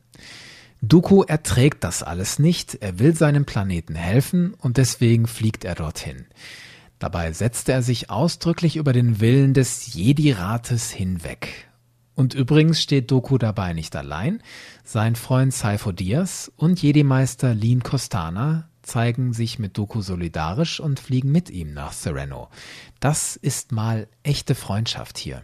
Dooku 0.80 1.24
erträgt 1.24 1.82
das 1.82 2.04
alles 2.04 2.38
nicht, 2.38 2.76
er 2.76 3.00
will 3.00 3.16
seinem 3.16 3.46
Planeten 3.46 3.96
helfen 3.96 4.54
und 4.54 4.76
deswegen 4.76 5.26
fliegt 5.26 5.64
er 5.64 5.74
dorthin. 5.74 6.26
Dabei 7.00 7.32
setzt 7.32 7.68
er 7.68 7.82
sich 7.82 8.10
ausdrücklich 8.10 8.76
über 8.76 8.92
den 8.92 9.18
Willen 9.18 9.54
des 9.54 9.92
Jedi-Rates 9.92 10.92
hinweg. 10.92 11.68
Und 12.14 12.34
übrigens 12.34 12.80
steht 12.80 13.10
Doku 13.10 13.38
dabei 13.38 13.72
nicht 13.72 13.96
allein. 13.96 14.42
Sein 14.84 15.16
Freund 15.16 15.52
Saifo 15.52 15.92
Diaz 15.92 16.52
und 16.56 16.80
Jedi-Meister 16.80 17.54
Lean 17.54 17.82
Costana 17.82 18.68
zeigen 18.82 19.32
sich 19.32 19.58
mit 19.58 19.76
Doku 19.78 20.02
solidarisch 20.02 20.78
und 20.78 21.00
fliegen 21.00 21.32
mit 21.32 21.50
ihm 21.50 21.72
nach 21.72 21.92
Sereno. 21.92 22.48
Das 23.00 23.36
ist 23.36 23.72
mal 23.72 24.06
echte 24.22 24.54
Freundschaft 24.54 25.18
hier. 25.18 25.42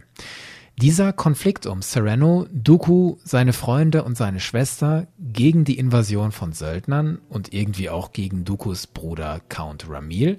Dieser 0.81 1.13
Konflikt 1.13 1.65
um 1.65 1.81
Sereno, 1.81 2.47
Dooku, 2.51 3.17
seine 3.23 3.53
Freunde 3.53 4.03
und 4.03 4.15
seine 4.17 4.39
Schwester 4.39 5.07
gegen 5.19 5.63
die 5.63 5.77
Invasion 5.77 6.31
von 6.31 6.53
Söldnern 6.53 7.19
und 7.29 7.53
irgendwie 7.53 7.89
auch 7.89 8.13
gegen 8.13 8.45
Dookus 8.45 8.87
Bruder 8.87 9.41
Count 9.49 9.87
Ramil, 9.89 10.37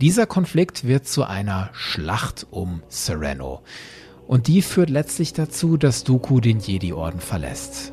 dieser 0.00 0.26
Konflikt 0.26 0.84
wird 0.84 1.06
zu 1.06 1.24
einer 1.24 1.70
Schlacht 1.72 2.46
um 2.50 2.82
Sereno. 2.88 3.62
Und 4.26 4.48
die 4.48 4.62
führt 4.62 4.90
letztlich 4.90 5.32
dazu, 5.32 5.76
dass 5.76 6.04
Dooku 6.04 6.40
den 6.40 6.58
Jedi-Orden 6.58 7.20
verlässt. 7.20 7.92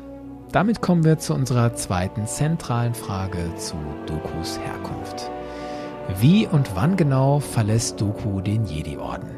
Damit 0.50 0.80
kommen 0.80 1.04
wir 1.04 1.18
zu 1.18 1.34
unserer 1.34 1.74
zweiten 1.74 2.26
zentralen 2.26 2.94
Frage 2.94 3.54
zu 3.56 3.76
Dookus 4.06 4.58
Herkunft. 4.58 5.30
Wie 6.20 6.46
und 6.46 6.74
wann 6.74 6.96
genau 6.96 7.40
verlässt 7.40 8.00
Dooku 8.00 8.40
den 8.40 8.64
Jedi-Orden? 8.64 9.30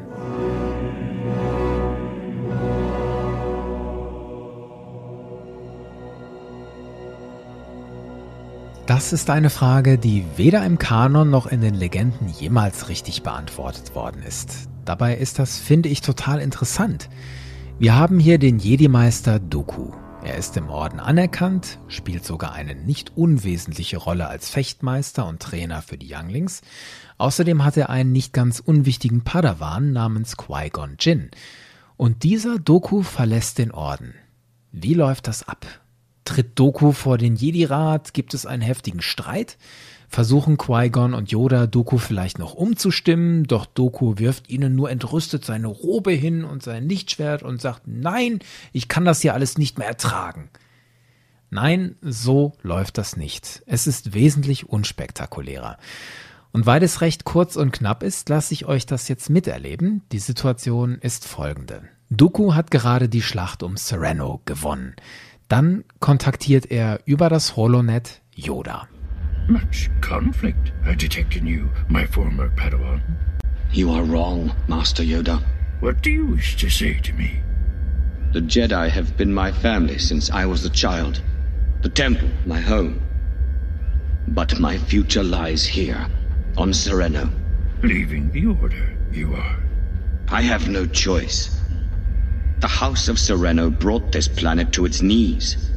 Das 8.87 9.11
ist 9.11 9.29
eine 9.29 9.49
Frage, 9.49 9.97
die 9.97 10.23
weder 10.37 10.65
im 10.65 10.79
Kanon 10.79 11.29
noch 11.29 11.45
in 11.45 11.59
den 11.59 11.73
Legenden 11.73 12.29
jemals 12.29 12.87
richtig 12.87 13.21
beantwortet 13.21 13.95
worden 13.95 14.23
ist. 14.23 14.69
Dabei 14.85 15.17
ist 15.17 15.39
das, 15.39 15.57
finde 15.59 15.89
ich, 15.89 15.99
total 15.99 16.39
interessant. 16.39 17.09
Wir 17.79 17.95
haben 17.95 18.17
hier 18.17 18.37
den 18.37 18.59
Jedi-Meister 18.59 19.39
Dooku. 19.39 19.91
Er 20.23 20.35
ist 20.35 20.55
im 20.55 20.69
Orden 20.69 21.01
anerkannt, 21.01 21.79
spielt 21.89 22.23
sogar 22.23 22.53
eine 22.53 22.75
nicht 22.75 23.17
unwesentliche 23.17 23.97
Rolle 23.97 24.29
als 24.29 24.49
Fechtmeister 24.49 25.27
und 25.27 25.41
Trainer 25.41 25.81
für 25.81 25.97
die 25.97 26.15
Younglings. 26.15 26.61
Außerdem 27.17 27.65
hat 27.65 27.75
er 27.75 27.89
einen 27.89 28.13
nicht 28.13 28.31
ganz 28.31 28.61
unwichtigen 28.61 29.25
Padawan 29.25 29.91
namens 29.91 30.37
Qui-Gon 30.37 30.95
Jinn. 30.97 31.29
Und 31.97 32.23
dieser 32.23 32.57
Doku 32.57 33.01
verlässt 33.01 33.57
den 33.57 33.71
Orden. 33.71 34.13
Wie 34.71 34.93
läuft 34.93 35.27
das 35.27 35.45
ab? 35.45 35.65
Tritt 36.27 36.59
Doku 36.59 36.91
vor 36.91 37.17
den 37.17 37.37
Jedi-Rat? 37.37 38.13
Gibt 38.13 38.33
es 38.33 38.45
einen 38.45 38.61
heftigen 38.61 39.01
Streit? 39.01 39.57
Versuchen 40.09 40.57
Qui-Gon 40.57 41.13
und 41.13 41.31
Yoda 41.31 41.67
Doku 41.67 41.97
vielleicht 41.97 42.37
noch 42.37 42.53
umzustimmen, 42.53 43.45
doch 43.45 43.65
Doku 43.65 44.17
wirft 44.17 44.49
ihnen 44.49 44.75
nur 44.75 44.91
entrüstet 44.91 45.45
seine 45.45 45.67
Robe 45.67 46.11
hin 46.11 46.43
und 46.43 46.63
sein 46.63 46.89
Lichtschwert 46.89 47.43
und 47.43 47.61
sagt, 47.61 47.83
nein, 47.85 48.39
ich 48.73 48.89
kann 48.89 49.05
das 49.05 49.21
hier 49.21 49.33
alles 49.33 49.57
nicht 49.57 49.77
mehr 49.77 49.87
ertragen. 49.87 50.49
Nein, 51.49 51.95
so 52.01 52.51
läuft 52.61 52.97
das 52.97 53.15
nicht. 53.15 53.63
Es 53.65 53.87
ist 53.87 54.13
wesentlich 54.13 54.67
unspektakulärer. 54.67 55.77
Und 56.51 56.65
weil 56.65 56.83
es 56.83 56.99
recht 56.99 57.23
kurz 57.23 57.55
und 57.55 57.71
knapp 57.71 58.03
ist, 58.03 58.27
lasse 58.27 58.53
ich 58.53 58.65
euch 58.65 58.85
das 58.85 59.07
jetzt 59.07 59.29
miterleben. 59.29 60.01
Die 60.11 60.19
Situation 60.19 60.97
ist 60.99 61.25
folgende. 61.25 61.83
Dooku 62.09 62.53
hat 62.53 62.69
gerade 62.69 63.07
die 63.07 63.21
Schlacht 63.21 63.63
um 63.63 63.77
Sereno 63.77 64.41
gewonnen. 64.45 64.95
Dann 65.47 65.85
kontaktiert 65.99 66.71
er 66.71 66.99
über 67.05 67.29
das 67.29 67.55
Holonet 67.55 68.21
Yoda. 68.35 68.87
Much 69.47 69.89
conflict 70.01 70.73
I 70.85 70.93
detect 70.93 71.37
in 71.37 71.47
you, 71.47 71.69
my 71.87 72.05
former 72.05 72.49
Padawan. 72.49 73.01
You 73.71 73.91
are 73.91 74.03
wrong, 74.03 74.51
Master 74.67 75.03
Yoda. 75.03 75.41
What 75.79 76.01
do 76.03 76.09
you 76.09 76.25
wish 76.25 76.57
to 76.57 76.69
say 76.69 76.99
to 77.01 77.13
me? 77.13 77.41
The 78.33 78.41
Jedi 78.41 78.89
have 78.89 79.15
been 79.15 79.33
my 79.33 79.51
family 79.53 79.99
since 79.99 80.29
I 80.29 80.45
was 80.45 80.65
a 80.65 80.69
child. 80.69 81.21
The 81.81 81.89
temple, 81.89 82.29
my 82.45 82.59
home. 82.59 83.01
But 84.27 84.59
my 84.59 84.77
future 84.77 85.23
lies 85.23 85.65
here, 85.65 86.07
on 86.57 86.73
Sereno. 86.73 87.29
Leaving 87.83 88.31
the 88.31 88.47
Order, 88.47 88.97
you 89.13 89.33
are. 89.33 89.59
I 90.29 90.41
have 90.41 90.67
no 90.67 90.85
choice. 90.85 91.57
The 92.59 92.67
House 92.67 93.07
of 93.07 93.19
Sereno 93.19 93.69
brought 93.69 94.11
this 94.11 94.27
planet 94.27 94.71
to 94.71 94.85
its 94.85 95.03
knees. 95.03 95.69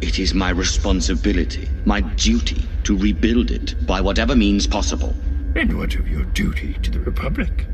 It 0.00 0.18
is 0.18 0.32
my 0.32 0.48
responsibility, 0.48 1.68
my 1.84 2.00
duty, 2.00 2.66
to 2.84 2.96
rebuild 2.96 3.50
it 3.50 3.86
by 3.86 4.00
whatever 4.00 4.34
means 4.34 4.66
possible. 4.66 5.14
And 5.54 5.76
what 5.76 5.94
of 5.94 6.08
your 6.08 6.24
duty 6.24 6.72
to 6.82 6.90
the 6.90 7.00
Republic? 7.00 7.66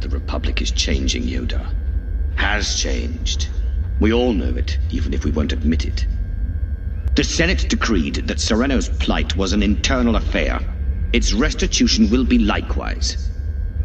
The 0.00 0.10
Republic 0.10 0.60
is 0.60 0.72
changing, 0.72 1.22
Yoda. 1.22 1.66
Has 2.36 2.78
changed. 2.78 3.48
We 3.98 4.12
all 4.12 4.34
know 4.34 4.54
it, 4.56 4.76
even 4.90 5.14
if 5.14 5.24
we 5.24 5.30
won't 5.30 5.52
admit 5.52 5.86
it. 5.86 6.06
The 7.16 7.24
Senate 7.24 7.70
decreed 7.70 8.26
that 8.26 8.40
Sereno's 8.40 8.90
plight 8.90 9.36
was 9.36 9.54
an 9.54 9.62
internal 9.62 10.16
affair. 10.16 10.60
Its 11.14 11.32
restitution 11.32 12.10
will 12.10 12.24
be 12.24 12.38
likewise. 12.38 13.30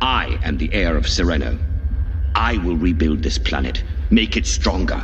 I 0.02 0.38
am 0.44 0.58
the 0.58 0.74
heir 0.74 0.98
of 0.98 1.08
Sereno. 1.08 1.58
I 2.36 2.58
will 2.58 2.78
rebuild 2.78 3.24
this 3.24 3.38
planet, 3.38 3.84
make 4.10 4.38
it 4.38 4.46
stronger. 4.46 5.04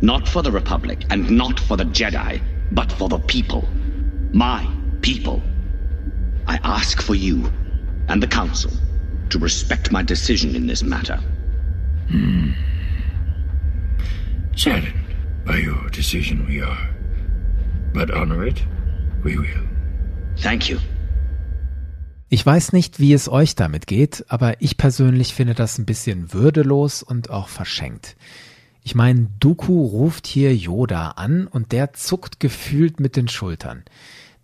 Not 0.00 0.28
for 0.28 0.42
the 0.42 0.52
Republic 0.52 1.04
and 1.10 1.30
not 1.30 1.58
for 1.58 1.76
the 1.76 1.84
Jedi, 1.84 2.40
but 2.72 2.92
for 2.92 3.08
the 3.08 3.18
people. 3.18 3.68
My 4.32 4.68
people. 5.02 5.42
I 6.46 6.58
ask 6.62 7.02
for 7.02 7.14
you 7.14 7.50
and 8.08 8.22
the 8.22 8.26
Council 8.26 8.70
to 9.30 9.38
respect 9.38 9.92
my 9.92 10.02
decision 10.02 10.54
in 10.56 10.66
this 10.66 10.82
matter. 10.82 11.20
Hmm. 12.08 12.52
Saddened 14.56 14.94
by 15.44 15.56
your 15.56 15.88
decision 15.90 16.46
we 16.46 16.62
are. 16.62 16.88
But 17.92 18.10
honor 18.10 18.46
it, 18.46 18.62
we 19.22 19.38
will. 19.38 19.66
Thank 20.38 20.68
you. 20.68 20.78
Ich 22.30 22.44
weiß 22.44 22.72
nicht, 22.72 23.00
wie 23.00 23.14
es 23.14 23.28
euch 23.28 23.54
damit 23.54 23.86
geht, 23.86 24.26
aber 24.28 24.60
ich 24.60 24.76
persönlich 24.76 25.32
finde 25.32 25.54
das 25.54 25.78
ein 25.78 25.86
bisschen 25.86 26.32
würdelos 26.34 27.02
und 27.02 27.30
auch 27.30 27.48
verschenkt. 27.48 28.16
Ich 28.82 28.94
meine, 28.94 29.28
Dooku 29.40 29.84
ruft 29.86 30.26
hier 30.26 30.54
Yoda 30.54 31.12
an 31.12 31.46
und 31.46 31.72
der 31.72 31.94
zuckt 31.94 32.38
gefühlt 32.38 33.00
mit 33.00 33.16
den 33.16 33.28
Schultern. 33.28 33.84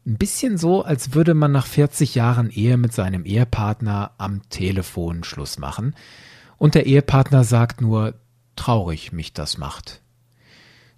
Ein 0.07 0.16
bisschen 0.16 0.59
so, 0.59 0.83
als 0.83 1.14
würde 1.14 1.35
man 1.35 1.53
nach 1.53 1.66
40 1.66 2.14
Jahren 2.14 2.51
Ehe 2.51 2.77
mit 2.77 2.92
seinem 2.92 3.25
Ehepartner 3.25 4.12
am 4.18 4.42
Telefon 4.51 5.25
Schluss 5.25 5.59
machen. 5.59 5.94
Und 6.57 6.75
der 6.75 6.87
Ehepartner 6.87 7.44
sagt 7.44 7.81
nur, 7.81 8.14
traurig 8.57 9.12
mich 9.12 9.33
das 9.33 9.59
macht. 9.59 10.03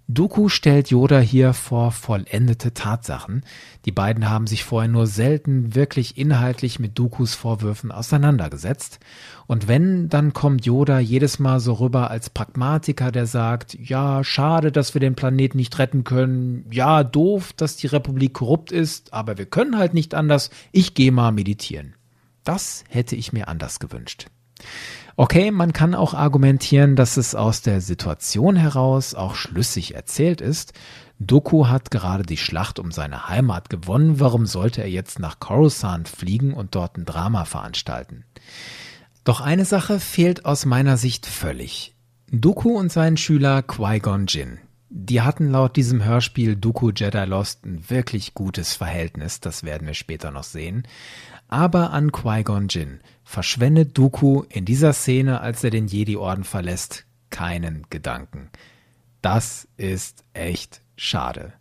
Dooku 0.09 0.47
stellt 0.47 0.89
Yoda 0.89 1.19
hier 1.19 1.51
vor 1.53 1.91
vollendete 1.91 2.73
Tatsachen. 2.73 3.43
Die 3.83 3.91
beiden 3.91 4.29
haben 4.29 4.47
sich 4.47 4.63
vorher 4.63 4.87
nur 4.87 5.05
selten 5.05 5.75
wirklich 5.75 6.17
inhaltlich 6.17 6.79
mit 6.79 6.97
Dookus 6.97 7.35
Vorwürfen 7.35 7.91
auseinandergesetzt. 7.91 8.99
Und 9.47 9.67
wenn, 9.67 10.07
dann 10.07 10.31
kommt 10.31 10.65
Yoda 10.65 10.99
jedes 10.99 11.39
Mal 11.39 11.59
so 11.59 11.73
rüber 11.73 12.09
als 12.09 12.29
Pragmatiker, 12.29 13.11
der 13.11 13.25
sagt, 13.25 13.77
ja, 13.77 14.23
schade, 14.23 14.71
dass 14.71 14.93
wir 14.93 15.01
den 15.01 15.15
Planeten 15.15 15.57
nicht 15.57 15.77
retten 15.77 16.05
können. 16.05 16.65
Ja, 16.71 17.03
doof, 17.03 17.51
dass 17.51 17.75
die 17.75 17.87
Republik 17.87 18.33
korrupt 18.33 18.71
ist, 18.71 19.13
aber 19.13 19.37
wir 19.37 19.45
können 19.45 19.77
halt 19.77 19.93
nicht 19.93 20.13
anders. 20.13 20.51
Ich 20.71 20.93
gehe 20.93 21.11
mal 21.11 21.33
meditieren. 21.33 21.95
Das 22.45 22.85
hätte 22.87 23.17
ich 23.17 23.33
mir 23.33 23.49
anders 23.49 23.79
gewünscht. 23.79 24.27
Okay, 25.19 25.49
man 25.49 25.73
kann 25.73 25.95
auch 25.95 26.13
argumentieren, 26.13 26.95
dass 26.95 27.17
es 27.17 27.33
aus 27.33 27.63
der 27.63 27.81
Situation 27.81 28.55
heraus 28.55 29.15
auch 29.15 29.33
schlüssig 29.33 29.95
erzählt 29.95 30.41
ist. 30.41 30.73
Doku 31.17 31.67
hat 31.67 31.89
gerade 31.89 32.21
die 32.21 32.37
Schlacht 32.37 32.77
um 32.77 32.91
seine 32.91 33.27
Heimat 33.27 33.71
gewonnen, 33.71 34.19
warum 34.19 34.45
sollte 34.45 34.81
er 34.81 34.89
jetzt 34.91 35.17
nach 35.17 35.39
Coruscant 35.39 36.07
fliegen 36.07 36.53
und 36.53 36.75
dort 36.75 36.97
ein 36.97 37.05
Drama 37.05 37.45
veranstalten? 37.45 38.25
Doch 39.23 39.41
eine 39.41 39.65
Sache 39.65 39.99
fehlt 39.99 40.45
aus 40.45 40.65
meiner 40.65 40.97
Sicht 40.97 41.25
völlig. 41.25 41.95
Doku 42.31 42.77
und 42.77 42.91
sein 42.91 43.17
Schüler 43.17 43.63
Qui-Gon 43.63 44.27
Jinn. 44.27 44.59
Die 44.89 45.21
hatten 45.21 45.49
laut 45.49 45.75
diesem 45.75 46.03
Hörspiel 46.05 46.55
Dooku 46.55 46.91
Jedi 46.95 47.25
Lost 47.25 47.65
ein 47.65 47.89
wirklich 47.89 48.35
gutes 48.35 48.75
Verhältnis, 48.75 49.39
das 49.39 49.63
werden 49.63 49.87
wir 49.87 49.95
später 49.95 50.29
noch 50.29 50.43
sehen. 50.43 50.83
Aber 51.47 51.91
an 51.91 52.11
Qui-Gon 52.11 52.67
Jinn 52.67 52.99
verschwendet 53.23 53.97
Dooku 53.97 54.43
in 54.49 54.65
dieser 54.65 54.93
Szene, 54.93 55.41
als 55.41 55.63
er 55.63 55.69
den 55.69 55.87
Jedi-Orden 55.87 56.43
verlässt, 56.43 57.05
keinen 57.29 57.85
Gedanken. 57.89 58.49
Das 59.21 59.67
ist 59.77 60.23
echt 60.33 60.81
schade. 60.95 61.53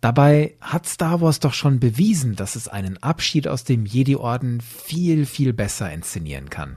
Dabei 0.00 0.56
hat 0.60 0.86
Star 0.86 1.20
Wars 1.20 1.38
doch 1.38 1.54
schon 1.54 1.78
bewiesen, 1.78 2.34
dass 2.34 2.56
es 2.56 2.66
einen 2.66 3.00
Abschied 3.02 3.46
aus 3.46 3.62
dem 3.62 3.86
Jedi-Orden 3.86 4.60
viel, 4.60 5.26
viel 5.26 5.52
besser 5.52 5.92
inszenieren 5.92 6.50
kann. 6.50 6.76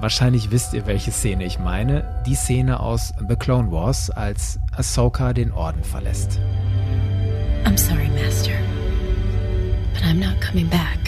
Wahrscheinlich 0.00 0.50
wisst 0.50 0.74
ihr, 0.74 0.86
welche 0.86 1.12
Szene 1.12 1.44
ich 1.44 1.60
meine. 1.60 2.24
Die 2.26 2.34
Szene 2.34 2.80
aus 2.80 3.12
The 3.28 3.36
Clone 3.36 3.70
Wars, 3.70 4.10
als 4.10 4.58
Ahsoka 4.72 5.32
den 5.32 5.52
Orden 5.52 5.84
verlässt. 5.84 6.40
I'm 7.64 7.78
sorry, 7.78 8.08
Master. 8.08 8.54
But 9.94 10.02
I'm 10.02 10.18
not 10.18 10.40
coming 10.40 10.68
back. 10.68 11.01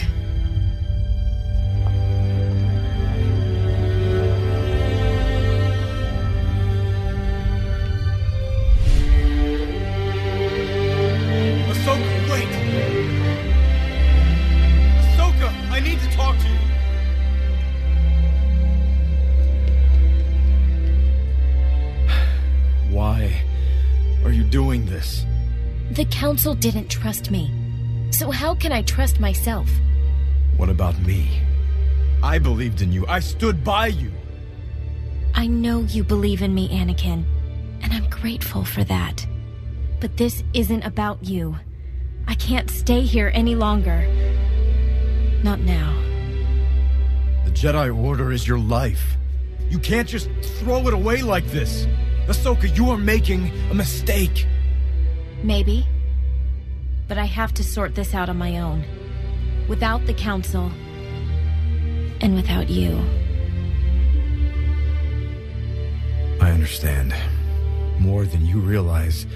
Doing 24.55 24.85
this? 24.85 25.25
The 25.91 26.05
Council 26.05 26.55
didn't 26.55 26.87
trust 26.87 27.29
me. 27.29 27.51
So 28.11 28.31
how 28.31 28.55
can 28.55 28.71
I 28.71 28.83
trust 28.83 29.19
myself? 29.19 29.67
What 30.55 30.69
about 30.69 30.97
me? 31.01 31.41
I 32.23 32.39
believed 32.39 32.81
in 32.81 32.93
you. 32.93 33.05
I 33.05 33.19
stood 33.19 33.65
by 33.65 33.87
you. 33.87 34.13
I 35.33 35.45
know 35.47 35.81
you 35.81 36.05
believe 36.05 36.41
in 36.41 36.55
me, 36.55 36.69
Anakin, 36.69 37.25
and 37.81 37.91
I'm 37.91 38.09
grateful 38.09 38.63
for 38.63 38.85
that. 38.85 39.27
But 39.99 40.15
this 40.15 40.41
isn't 40.53 40.83
about 40.83 41.21
you. 41.21 41.57
I 42.25 42.35
can't 42.35 42.69
stay 42.71 43.01
here 43.01 43.31
any 43.33 43.55
longer. 43.55 44.07
Not 45.43 45.59
now. 45.59 45.91
The 47.43 47.51
Jedi 47.51 47.93
Order 47.93 48.31
is 48.31 48.47
your 48.47 48.59
life. 48.59 49.17
You 49.69 49.79
can't 49.79 50.07
just 50.07 50.29
throw 50.59 50.87
it 50.87 50.93
away 50.93 51.23
like 51.23 51.47
this. 51.47 51.87
Ahsoka, 52.27 52.75
you 52.75 52.89
are 52.89 52.97
making 52.97 53.51
a 53.69 53.73
mistake. 53.73 54.47
Maybe. 55.43 55.85
But 57.07 57.19
I 57.19 57.25
have 57.25 57.53
to 57.53 57.63
sort 57.63 57.93
this 57.93 58.15
out 58.15 58.29
on 58.29 58.37
my 58.37 58.57
own. 58.57 58.83
Without 59.67 60.05
the 60.07 60.13
Council. 60.13 60.71
And 62.21 62.33
without 62.33 62.69
you. 62.69 62.97
I 66.41 66.51
understand. 66.51 67.13
More 67.99 68.25
than 68.25 68.45
you 68.45 68.59
realize, 68.59 69.27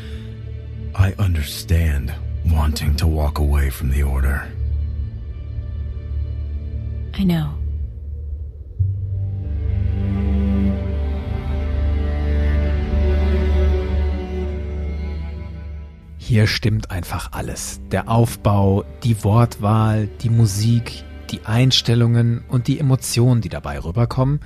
I 0.95 1.13
understand 1.19 2.13
wanting 2.45 2.95
to 2.95 3.07
walk 3.07 3.37
away 3.37 3.69
from 3.69 3.91
the 3.91 4.01
Order. 4.01 4.51
I 7.13 7.23
know. 7.23 7.58
Hier 16.29 16.45
stimmt 16.45 16.91
einfach 16.91 17.31
alles. 17.31 17.81
Der 17.89 18.07
Aufbau, 18.07 18.85
die 19.03 19.23
Wortwahl, 19.23 20.07
die 20.21 20.29
Musik, 20.29 21.03
die 21.31 21.43
Einstellungen 21.43 22.43
und 22.49 22.67
die 22.67 22.79
Emotionen, 22.79 23.41
die 23.41 23.49
dabei 23.49 23.79
rüberkommen. 23.79 24.39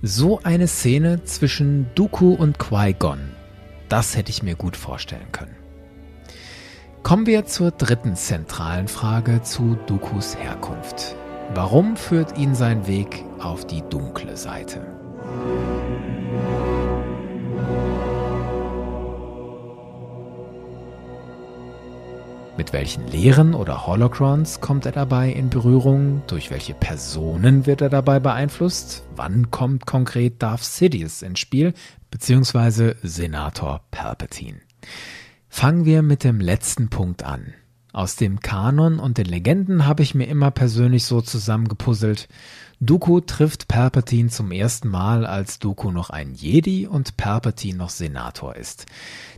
So 0.00 0.40
eine 0.44 0.66
Szene 0.66 1.22
zwischen 1.24 1.90
Dooku 1.94 2.32
und 2.32 2.58
Qui-Gon, 2.58 3.18
das 3.90 4.16
hätte 4.16 4.30
ich 4.30 4.42
mir 4.42 4.54
gut 4.54 4.78
vorstellen 4.78 5.30
können. 5.30 5.54
Kommen 7.02 7.26
wir 7.26 7.44
zur 7.44 7.70
dritten 7.70 8.16
zentralen 8.16 8.88
Frage 8.88 9.42
zu 9.42 9.76
Dookus 9.86 10.38
Herkunft. 10.38 11.16
Warum 11.52 11.98
führt 11.98 12.38
ihn 12.38 12.54
sein 12.54 12.86
Weg 12.86 13.26
auf 13.40 13.66
die 13.66 13.82
dunkle 13.90 14.38
Seite? 14.38 14.80
Mit 22.60 22.74
welchen 22.74 23.08
Lehren 23.08 23.54
oder 23.54 23.86
Holocrons 23.86 24.60
kommt 24.60 24.84
er 24.84 24.92
dabei 24.92 25.30
in 25.30 25.48
Berührung? 25.48 26.20
Durch 26.26 26.50
welche 26.50 26.74
Personen 26.74 27.64
wird 27.64 27.80
er 27.80 27.88
dabei 27.88 28.20
beeinflusst? 28.20 29.02
Wann 29.16 29.50
kommt 29.50 29.86
konkret 29.86 30.42
Darth 30.42 30.62
Sidious 30.62 31.22
ins 31.22 31.38
Spiel? 31.38 31.72
Beziehungsweise 32.10 32.96
Senator 33.02 33.80
Palpatine. 33.90 34.60
Fangen 35.48 35.86
wir 35.86 36.02
mit 36.02 36.22
dem 36.22 36.38
letzten 36.38 36.90
Punkt 36.90 37.22
an. 37.22 37.54
Aus 37.92 38.14
dem 38.14 38.40
Kanon 38.40 39.00
und 39.00 39.18
den 39.18 39.26
Legenden 39.26 39.86
habe 39.86 40.02
ich 40.02 40.14
mir 40.14 40.26
immer 40.26 40.50
persönlich 40.50 41.04
so 41.04 41.20
zusammengepuzzelt. 41.20 42.28
Dooku 42.78 43.20
trifft 43.20 43.68
Palpatine 43.68 44.28
zum 44.28 44.52
ersten 44.52 44.88
Mal, 44.88 45.26
als 45.26 45.58
Dooku 45.58 45.90
noch 45.90 46.10
ein 46.10 46.34
Jedi 46.34 46.86
und 46.86 47.16
Palpatine 47.16 47.76
noch 47.76 47.90
Senator 47.90 48.56
ist. 48.56 48.86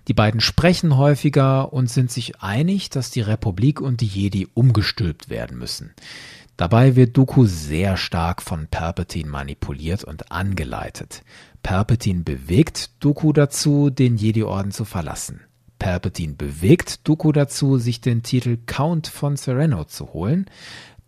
Die 0.07 0.15
beiden 0.15 0.41
sprechen 0.41 0.97
häufiger 0.97 1.73
und 1.73 1.91
sind 1.91 2.11
sich 2.11 2.41
einig, 2.41 2.91
dass 2.91 3.11
die 3.11 3.23
Republik 3.23 3.81
und 3.81 4.01
die 4.01 4.07
Jedi 4.07 4.47
umgestülpt 4.53 5.29
werden 5.29 5.59
müssen. 5.59 5.93
Dabei 6.57 6.95
wird 6.95 7.17
Dooku 7.17 7.47
sehr 7.47 7.97
stark 7.97 8.43
von 8.43 8.69
Palpatine 8.69 9.31
manipuliert 9.31 10.05
und 10.05 10.31
angeleitet. 10.31 11.23
Palpatine 11.63 12.23
bewegt 12.23 12.91
Dooku 13.01 13.33
dazu, 13.33 13.91
den 13.91 14.17
Jedi-Orden 14.17 14.71
zu 14.71 14.85
verlassen. 14.85 15.41
Palpatine 15.83 16.35
bewegt 16.35 17.09
Dooku 17.09 17.33
dazu, 17.33 17.77
sich 17.77 18.01
den 18.01 18.23
Titel 18.23 18.57
Count 18.67 19.09
von 19.09 19.35
Sereno 19.35 19.83
zu 19.83 20.13
holen. 20.13 20.47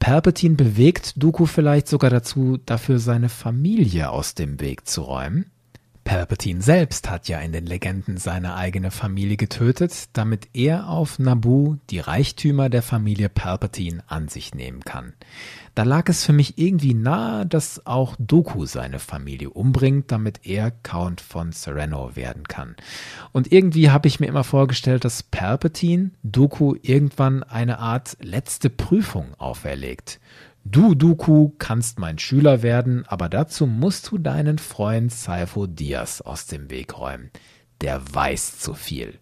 Palpatine 0.00 0.56
bewegt 0.56 1.12
Dooku 1.22 1.46
vielleicht 1.46 1.86
sogar 1.86 2.10
dazu, 2.10 2.58
dafür 2.66 2.98
seine 2.98 3.28
Familie 3.28 4.10
aus 4.10 4.34
dem 4.34 4.60
Weg 4.60 4.88
zu 4.88 5.02
räumen. 5.02 5.52
Palpatine 6.04 6.62
selbst 6.62 7.10
hat 7.10 7.28
ja 7.28 7.40
in 7.40 7.52
den 7.52 7.66
Legenden 7.66 8.18
seine 8.18 8.54
eigene 8.54 8.90
Familie 8.90 9.36
getötet, 9.36 10.10
damit 10.12 10.48
er 10.52 10.88
auf 10.88 11.18
Naboo 11.18 11.78
die 11.90 11.98
Reichtümer 11.98 12.68
der 12.68 12.82
Familie 12.82 13.28
Palpatine 13.28 14.04
an 14.06 14.28
sich 14.28 14.54
nehmen 14.54 14.80
kann. 14.80 15.14
Da 15.74 15.82
lag 15.82 16.08
es 16.08 16.24
für 16.24 16.32
mich 16.32 16.56
irgendwie 16.56 16.94
nahe, 16.94 17.46
dass 17.46 17.84
auch 17.84 18.14
Doku 18.18 18.64
seine 18.66 19.00
Familie 19.00 19.50
umbringt, 19.50 20.12
damit 20.12 20.46
er 20.46 20.70
Count 20.70 21.20
von 21.20 21.50
Sereno 21.50 22.14
werden 22.14 22.44
kann. 22.46 22.76
Und 23.32 23.50
irgendwie 23.50 23.90
habe 23.90 24.06
ich 24.06 24.20
mir 24.20 24.26
immer 24.26 24.44
vorgestellt, 24.44 25.04
dass 25.04 25.24
Palpatine 25.24 26.10
Doku 26.22 26.76
irgendwann 26.82 27.42
eine 27.42 27.80
Art 27.80 28.16
letzte 28.20 28.70
Prüfung 28.70 29.34
auferlegt. 29.38 30.20
Du, 30.66 30.94
Dooku, 30.94 31.50
kannst 31.58 31.98
mein 31.98 32.18
Schüler 32.18 32.62
werden, 32.62 33.04
aber 33.06 33.28
dazu 33.28 33.66
musst 33.66 34.10
du 34.10 34.18
deinen 34.18 34.58
Freund 34.58 35.12
Saifo 35.12 35.66
Diaz 35.66 36.22
aus 36.22 36.46
dem 36.46 36.70
Weg 36.70 36.98
räumen. 36.98 37.30
Der 37.82 38.00
weiß 38.14 38.58
zu 38.58 38.72
viel. 38.72 39.18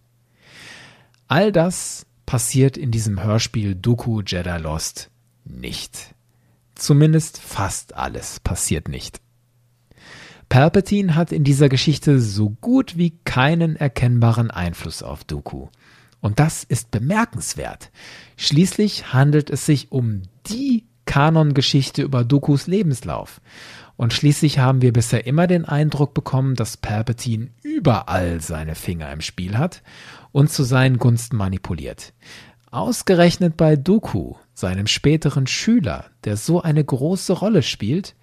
All 1.27 1.51
das 1.51 2.05
passiert 2.25 2.77
in 2.77 2.91
diesem 2.91 3.21
Hörspiel 3.21 3.75
Dooku 3.75 4.21
Jedi 4.21 4.57
Lost 4.57 5.11
nicht. 5.43 6.15
Zumindest 6.75 7.39
fast 7.39 7.93
alles 7.93 8.39
passiert 8.39 8.87
nicht. 8.87 9.19
Palpatine 10.47 11.15
hat 11.15 11.33
in 11.33 11.43
dieser 11.43 11.67
Geschichte 11.67 12.21
so 12.21 12.51
gut 12.51 12.95
wie 12.95 13.17
keinen 13.25 13.75
erkennbaren 13.75 14.49
Einfluss 14.49 15.03
auf 15.03 15.25
Dooku. 15.25 15.67
Und 16.21 16.39
das 16.39 16.63
ist 16.63 16.89
bemerkenswert. 16.89 17.91
Schließlich 18.37 19.11
handelt 19.11 19.49
es 19.49 19.65
sich 19.65 19.91
um 19.91 20.21
die 20.47 20.85
Kanongeschichte 21.13 22.01
über 22.01 22.23
Dookus 22.23 22.65
Lebenslauf. 22.65 23.39
Und 23.97 24.13
schließlich 24.13 24.57
haben 24.57 24.81
wir 24.81 24.91
bisher 24.91 25.27
immer 25.27 25.45
den 25.45 25.63
Eindruck 25.63 26.15
bekommen, 26.15 26.55
dass 26.55 26.75
Palpatine 26.75 27.51
überall 27.61 28.41
seine 28.41 28.73
Finger 28.73 29.11
im 29.11 29.21
Spiel 29.21 29.55
hat 29.55 29.83
und 30.31 30.49
zu 30.49 30.63
seinen 30.63 30.97
Gunsten 30.97 31.37
manipuliert. 31.37 32.13
Ausgerechnet 32.71 33.57
bei 33.57 33.75
Dooku, 33.75 34.33
seinem 34.55 34.87
späteren 34.87 35.45
Schüler, 35.45 36.05
der 36.23 36.35
so 36.35 36.63
eine 36.63 36.83
große 36.83 37.33
Rolle 37.33 37.61
spielt, 37.61 38.15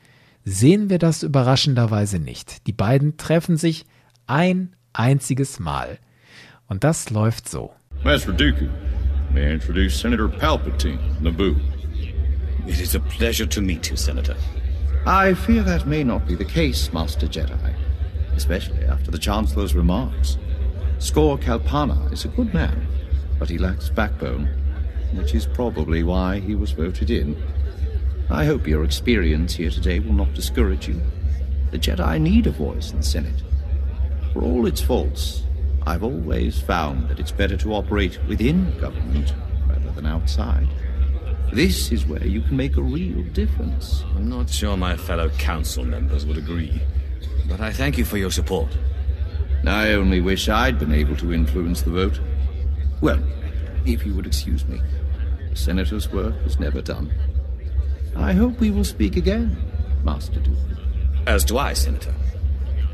sehen 0.45 0.91
wir 0.91 0.99
das 0.99 1.23
überraschenderweise 1.23 2.19
nicht. 2.19 2.67
Die 2.67 2.73
beiden 2.73 3.17
treffen 3.19 3.57
sich 3.57 3.85
ein 4.27 4.75
einziges 4.93 5.61
Mal. 5.61 6.01
Und 6.67 6.83
das 6.83 7.11
läuft 7.11 7.49
so. 7.49 7.71
Master 8.03 8.33
Dooku, 8.33 8.67
may 9.33 9.49
I 9.49 9.55
introduce 9.55 9.97
Senator 9.97 10.27
Palpatine, 10.27 10.99
Naboo. 11.21 11.55
It 12.71 12.79
is 12.79 12.95
a 12.95 13.01
pleasure 13.01 13.47
to 13.47 13.61
meet 13.61 13.91
you, 13.91 13.97
Senator. 13.97 14.37
I 15.05 15.35
fear 15.35 15.65
that 15.65 15.89
may 15.89 16.05
not 16.05 16.25
be 16.25 16.37
the 16.37 16.45
case, 16.45 16.93
Master 16.93 17.27
Jedi, 17.27 17.75
especially 18.37 18.85
after 18.85 19.11
the 19.11 19.19
Chancellor's 19.19 19.75
remarks. 19.75 20.39
Skor 20.99 21.37
Kalpana 21.37 22.13
is 22.13 22.25
a 22.25 22.29
good 22.29 22.55
man, 22.55 22.87
but 23.41 23.51
he 23.51 23.59
lacks 23.59 23.91
backbone, 23.91 24.47
which 25.15 25.35
is 25.35 25.49
probably 25.49 26.05
why 26.05 26.39
he 26.39 26.55
was 26.55 26.71
voted 26.71 27.11
in. 27.11 27.43
I 28.31 28.45
hope 28.45 28.69
your 28.69 28.85
experience 28.85 29.57
here 29.57 29.71
today 29.71 29.99
will 29.99 30.13
not 30.13 30.33
discourage 30.35 30.87
you. 30.87 31.01
The 31.73 31.79
Jedi 31.79 32.21
need 32.21 32.47
a 32.47 32.53
voice 32.53 32.93
in 32.93 32.99
the 32.99 33.03
Senate. 33.03 33.43
For 34.33 34.43
all 34.43 34.67
its 34.69 34.81
faults, 34.81 35.43
I've 35.89 36.05
always 36.05 36.61
found 36.61 37.09
that 37.09 37.19
it's 37.19 37.33
better 37.33 37.57
to 37.57 37.75
operate 37.75 38.25
within 38.29 38.79
government 38.79 39.35
rather 39.69 39.91
than 39.91 40.07
outside. 40.07 40.69
This 41.53 41.91
is 41.91 42.07
where 42.07 42.25
you 42.25 42.43
can 42.43 42.57
make 42.57 42.77
a 42.77 42.83
real 42.83 43.23
difference. 43.33 44.05
I'm 44.15 44.29
not 44.29 44.49
sure 44.49 44.77
my 44.77 44.97
fellow 44.97 45.29
council 45.31 45.85
members 45.85 46.25
would 46.25 46.39
agree, 46.39 46.81
but 47.49 47.61
I 47.61 47.73
thank 47.73 47.99
you 47.99 48.05
for 48.05 48.19
your 48.19 48.31
support. 48.31 48.69
I 49.67 49.95
only 49.95 50.21
wish 50.21 50.49
I'd 50.49 50.79
been 50.79 50.93
able 50.93 51.17
to 51.17 51.33
influence 51.33 51.83
the 51.83 51.91
vote. 51.91 52.21
Well, 53.01 53.21
if 53.85 54.07
you 54.07 54.15
would 54.15 54.27
excuse 54.27 54.65
me, 54.67 54.81
the 55.51 55.57
Senator's 55.57 56.13
work 56.13 56.35
is 56.47 56.61
never 56.61 56.81
done. 56.81 57.11
I 58.17 58.33
hope 58.33 58.61
we 58.61 58.71
will 58.71 58.85
speak 58.85 59.17
again, 59.17 59.57
Master 60.05 60.41
Duke. 60.41 60.57
As 61.27 61.45
do 61.45 61.59
I, 61.59 61.75
Senator. 61.75 62.15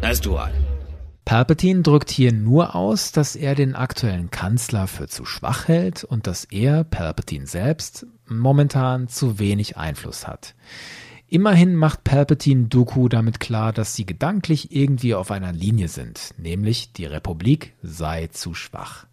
As 0.02 0.18
do 0.18 0.36
I. 0.36 0.50
Palpatine 1.26 1.82
drückt 1.82 2.10
hier 2.10 2.32
nur 2.32 2.74
aus, 2.74 3.12
dass 3.12 3.36
er 3.36 3.54
den 3.54 3.74
aktuellen 3.74 4.30
Kanzler 4.30 4.86
für 4.86 5.08
zu 5.08 5.24
schwach 5.24 5.68
hält 5.68 6.04
und 6.04 6.26
dass 6.26 6.44
er, 6.44 6.84
Palpatine 6.84 7.46
selbst, 7.46 8.06
momentan 8.28 9.08
zu 9.08 9.38
wenig 9.38 9.76
Einfluss 9.76 10.26
hat. 10.26 10.54
Immerhin 11.28 11.74
macht 11.74 12.04
Palpatine 12.04 12.68
Dooku 12.68 13.08
damit 13.08 13.40
klar, 13.40 13.72
dass 13.72 13.94
sie 13.94 14.06
gedanklich 14.06 14.70
irgendwie 14.74 15.14
auf 15.14 15.30
einer 15.32 15.52
Linie 15.52 15.88
sind, 15.88 16.34
nämlich 16.38 16.92
die 16.92 17.06
Republik 17.06 17.74
sei 17.82 18.28
zu 18.28 18.54
schwach. 18.54 19.06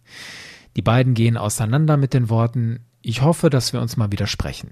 Die 0.76 0.82
beiden 0.82 1.14
gehen 1.14 1.36
auseinander 1.36 1.96
mit 1.96 2.14
den 2.14 2.28
Worten 2.28 2.80
Ich 3.02 3.22
hoffe, 3.22 3.50
dass 3.50 3.72
wir 3.72 3.80
uns 3.80 3.96
mal 3.96 4.12
wieder 4.12 4.26
sprechen. 4.26 4.70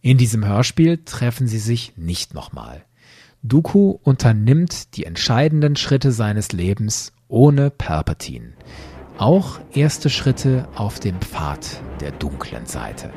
In 0.00 0.16
diesem 0.16 0.44
Hörspiel 0.46 1.02
treffen 1.04 1.46
sie 1.46 1.58
sich 1.58 1.92
nicht 1.96 2.32
nochmal. 2.32 2.84
Dooku 3.42 3.98
unternimmt 4.02 4.96
die 4.96 5.04
entscheidenden 5.04 5.76
Schritte 5.76 6.12
seines 6.12 6.52
Lebens 6.52 7.12
ohne 7.28 7.70
Palpatine. 7.70 8.54
Auch 9.18 9.58
erste 9.72 10.10
Schritte 10.10 10.68
auf 10.76 11.00
dem 11.00 11.20
Pfad 11.20 11.80
der 12.00 12.12
dunklen 12.12 12.66
Seite. 12.66 13.10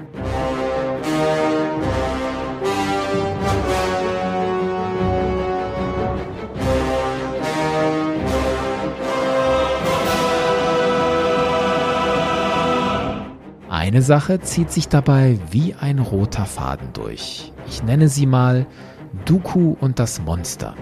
Eine 13.70 14.02
Sache 14.02 14.40
zieht 14.40 14.72
sich 14.72 14.88
dabei 14.88 15.38
wie 15.52 15.76
ein 15.76 16.00
roter 16.00 16.46
Faden 16.46 16.94
durch. 16.94 17.54
Ich 17.68 17.84
nenne 17.84 18.08
sie 18.08 18.26
mal 18.26 18.66
Dooku 19.26 19.76
und 19.80 20.00
das 20.00 20.20
Monster. 20.20 20.74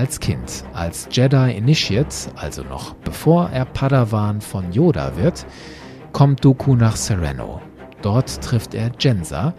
Als 0.00 0.18
Kind, 0.18 0.64
als 0.72 1.08
Jedi 1.12 1.54
Initiate, 1.58 2.30
also 2.34 2.62
noch 2.62 2.94
bevor 2.94 3.50
er 3.50 3.66
Padawan 3.66 4.40
von 4.40 4.72
Yoda 4.72 5.14
wird, 5.16 5.44
kommt 6.12 6.42
Dooku 6.42 6.74
nach 6.74 6.96
Sereno. 6.96 7.60
Dort 8.00 8.40
trifft 8.40 8.72
er 8.72 8.92
Jensa, 8.98 9.52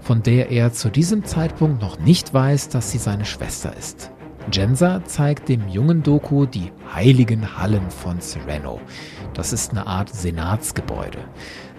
von 0.00 0.24
der 0.24 0.50
er 0.50 0.72
zu 0.72 0.90
diesem 0.90 1.24
Zeitpunkt 1.24 1.80
noch 1.80 2.00
nicht 2.00 2.34
weiß, 2.34 2.68
dass 2.70 2.90
sie 2.90 2.98
seine 2.98 3.24
Schwester 3.24 3.76
ist. 3.76 4.10
Jensa 4.50 5.04
zeigt 5.04 5.48
dem 5.48 5.68
jungen 5.68 6.02
Doku 6.02 6.46
die 6.46 6.72
heiligen 6.92 7.56
Hallen 7.56 7.88
von 7.88 8.20
Sereno. 8.20 8.80
Das 9.34 9.52
ist 9.52 9.70
eine 9.70 9.86
Art 9.86 10.12
Senatsgebäude. 10.12 11.20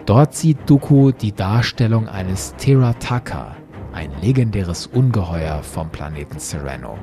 Dort 0.06 0.34
sieht 0.34 0.60
Doku 0.66 1.12
die 1.12 1.34
Darstellung 1.34 2.08
eines 2.08 2.56
Terataka, 2.56 3.58
ein 3.92 4.12
legendäres 4.22 4.88
Ungeheuer 4.88 5.62
vom 5.62 5.90
Planeten 5.90 6.40
Sereno. 6.40 6.98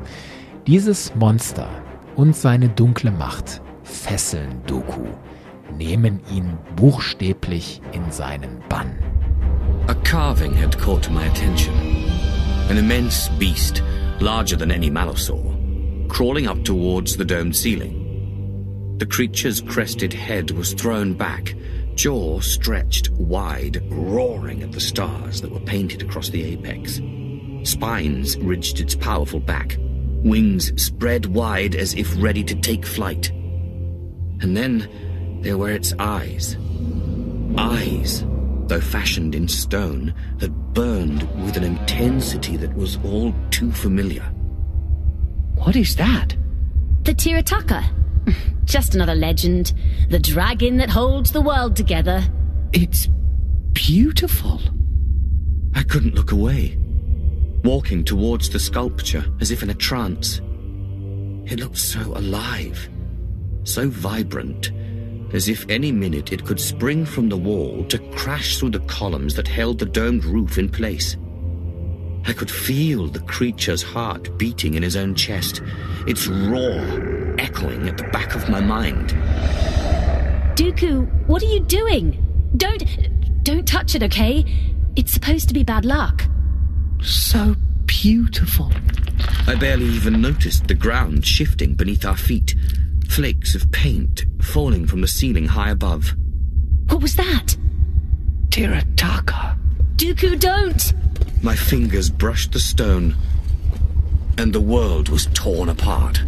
Dieses 0.66 1.14
Monster 1.14 1.68
und 2.16 2.35
seine 2.35 2.70
dunkle 2.70 3.11
Macht 3.11 3.61
fesseln 3.83 4.62
Doku, 4.66 5.05
nehmen 5.77 6.20
ihn 6.33 6.57
buchstäblich 6.74 7.83
in 7.92 8.11
seinen 8.11 8.62
Bann. 8.70 8.98
A 9.88 9.94
carving 9.94 10.55
had 10.55 10.79
caught 10.79 11.11
my 11.11 11.27
attention. 11.27 11.74
An 12.70 12.79
immense 12.79 13.29
beast, 13.38 13.83
larger 14.20 14.57
than 14.57 14.70
any 14.70 14.90
Malosaur, 14.90 15.55
crawling 16.09 16.48
up 16.48 16.64
towards 16.64 17.18
the 17.18 17.27
domed 17.27 17.55
ceiling. 17.55 18.96
The 18.96 19.07
creature's 19.07 19.61
crested 19.61 20.14
head 20.14 20.50
was 20.53 20.72
thrown 20.72 21.12
back, 21.12 21.55
jaw 21.94 22.40
stretched 22.40 23.11
wide, 23.11 23.83
roaring 23.90 24.62
at 24.62 24.72
the 24.72 24.81
stars 24.81 25.42
that 25.42 25.53
were 25.53 25.61
painted 25.61 26.00
across 26.00 26.31
the 26.31 26.42
apex. 26.42 27.03
Spines 27.64 28.38
ridged 28.38 28.81
its 28.81 28.94
powerful 28.94 29.40
back, 29.40 29.77
wings 30.24 30.72
spread 30.82 31.26
wide 31.26 31.74
as 31.74 31.94
if 31.94 32.20
ready 32.20 32.42
to 32.42 32.54
take 32.54 32.84
flight. 32.84 33.30
And 34.40 34.56
then 34.56 34.88
there 35.42 35.58
were 35.58 35.70
its 35.70 35.92
eyes. 35.98 36.56
Eyes, 37.56 38.24
though 38.66 38.80
fashioned 38.80 39.34
in 39.34 39.46
stone, 39.46 40.14
that 40.38 40.50
burned 40.74 41.22
with 41.44 41.56
an 41.56 41.64
intensity 41.64 42.56
that 42.56 42.74
was 42.74 42.98
all 43.04 43.32
too 43.50 43.70
familiar. 43.70 44.24
What 45.54 45.76
is 45.76 45.94
that? 45.96 46.34
The 47.04 47.14
Tirataka. 47.14 47.84
Just 48.64 48.94
another 48.94 49.14
legend. 49.14 49.72
The 50.08 50.18
dragon 50.18 50.78
that 50.78 50.90
holds 50.90 51.32
the 51.32 51.42
world 51.42 51.76
together. 51.76 52.24
It's 52.72 53.08
beautiful. 53.72 54.60
I 55.74 55.82
couldn't 55.82 56.14
look 56.14 56.32
away, 56.32 56.78
walking 57.64 58.05
towards 58.05 58.50
the 58.50 58.61
sculpture 58.61 59.24
as 59.40 59.50
if 59.50 59.62
in 59.62 59.70
a 59.70 59.74
trance. 59.74 60.40
It 61.46 61.59
looked 61.61 61.79
so 61.79 62.00
alive, 62.00 62.88
so 63.64 63.88
vibrant, 63.88 64.70
as 65.33 65.48
if 65.48 65.68
any 65.68 65.90
minute 65.90 66.33
it 66.33 66.44
could 66.44 66.61
spring 66.61 67.07
from 67.07 67.29
the 67.29 67.37
wall 67.37 67.85
to 67.87 67.98
crash 68.12 68.59
through 68.59 68.70
the 68.70 68.81
columns 68.81 69.35
that 69.35 69.48
held 69.48 69.79
the 69.79 69.87
domed 69.87 70.24
roof 70.24 70.59
in 70.59 70.68
place. 70.68 71.16
I 72.27 72.33
could 72.33 72.50
feel 72.50 73.09
the 73.09 73.20
creature's 73.20 73.83
heart 73.83 74.38
beating 74.38 74.74
in 74.74 74.83
his 74.83 74.96
own 74.96 75.14
chest, 75.14 75.62
its 76.07 76.27
roar 76.27 77.35
echoing 77.38 77.88
at 77.88 77.96
the 77.96 78.05
back 78.05 78.35
of 78.35 78.48
my 78.48 78.61
mind. 78.61 79.11
Dooku, 80.57 81.27
what 81.27 81.42
are 81.42 81.46
you 81.46 81.61
doing? 81.61 82.20
Don't. 82.57 82.85
Don't 83.42 83.66
touch 83.66 83.94
it, 83.94 84.03
okay? 84.03 84.44
It's 84.96 85.12
supposed 85.12 85.48
to 85.48 85.55
be 85.55 85.64
bad 85.64 85.85
luck. 85.85 86.24
So 87.04 87.54
beautiful. 87.84 88.72
I 89.46 89.54
barely 89.56 89.86
even 89.86 90.22
noticed 90.22 90.68
the 90.68 90.74
ground 90.74 91.26
shifting 91.26 91.74
beneath 91.74 92.06
our 92.06 92.16
feet, 92.16 92.54
flakes 93.08 93.54
of 93.54 93.70
paint 93.70 94.24
falling 94.40 94.86
from 94.86 95.02
the 95.02 95.06
ceiling 95.06 95.46
high 95.46 95.70
above. 95.70 96.14
What 96.88 97.02
was 97.02 97.14
that? 97.16 97.56
Tirataka. 98.48 99.56
Dooku, 99.96 100.38
don't! 100.38 100.94
My 101.42 101.54
fingers 101.54 102.08
brushed 102.08 102.52
the 102.52 102.60
stone, 102.60 103.16
and 104.38 104.54
the 104.54 104.60
world 104.60 105.08
was 105.10 105.26
torn 105.34 105.68
apart. 105.68 106.24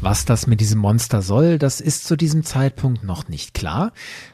Was 0.00 0.24
das 0.24 0.46
mit 0.46 0.60
diesem 0.60 0.78
Monster 0.78 1.22
soll, 1.22 1.58
das 1.58 1.80
ist 1.80 2.06
zu 2.06 2.16
diesem 2.16 2.44
Zeitpunkt 2.44 3.04
noch 3.04 3.28
nicht 3.28 3.54
klar, 3.54 3.92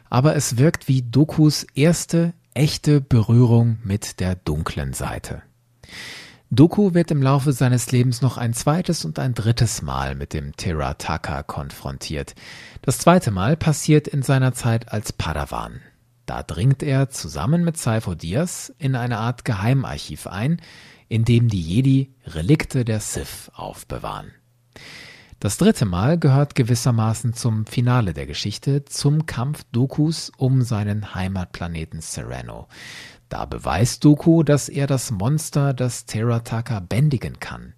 aber 0.09 0.35
es 0.35 0.57
wirkt 0.57 0.89
wie 0.89 1.03
Dokus 1.03 1.67
erste 1.75 2.33
echte 2.59 3.01
Berührung 3.01 3.79
mit 3.85 4.19
der 4.19 4.35
dunklen 4.35 4.93
Seite. 4.93 5.43
Doku 6.51 6.93
wird 6.93 7.13
im 7.13 7.23
Laufe 7.23 7.53
seines 7.53 7.93
Lebens 7.93 8.21
noch 8.21 8.37
ein 8.37 8.53
zweites 8.53 9.05
und 9.05 9.21
ein 9.21 9.33
drittes 9.33 9.81
Mal 9.81 10.17
mit 10.17 10.33
dem 10.33 10.57
Terataka 10.57 11.45
konfrontiert. 11.45 12.35
Das 12.83 12.99
zweite 12.99 13.31
Mal 13.31 13.57
passiert 13.57 14.09
in 14.09 14.23
seiner 14.23 14.55
Zeit 14.55 14.91
als 14.91 15.13
Padawan. 15.13 15.81
Da 16.27 16.43
dringt 16.43 16.83
er 16.83 17.11
zusammen 17.11 17.65
mit 17.65 17.77
Saifo 17.77 18.17
Diaz 18.17 18.73
in 18.79 18.97
eine 18.97 19.19
Art 19.19 19.45
Geheimarchiv 19.45 20.27
ein, 20.27 20.61
in 21.09 21.25
dem 21.25 21.47
die 21.47 21.63
Jedi 21.63 22.13
Relikte 22.27 22.85
der 22.85 22.99
Sith 22.99 23.53
aufbewahren. 23.55 24.33
Das 25.41 25.57
dritte 25.57 25.85
Mal 25.85 26.19
gehört 26.19 26.57
gewissermaßen 26.57 27.33
zum 27.33 27.65
Finale 27.65 28.13
der 28.13 28.27
Geschichte, 28.27 28.85
zum 28.85 29.25
Kampf 29.27 29.63
Dokus 29.71 30.33
um 30.37 30.63
seinen 30.63 31.15
Heimatplaneten 31.15 32.01
Sereno. 32.01 32.67
Da 33.29 33.45
beweist 33.45 34.05
Doku, 34.05 34.43
dass 34.43 34.69
er 34.69 34.89
das 34.89 35.13
Monster, 35.13 35.75
das 35.75 36.07
Terataka, 36.07 36.81
bändigen 36.81 37.39
kann. 37.39 37.75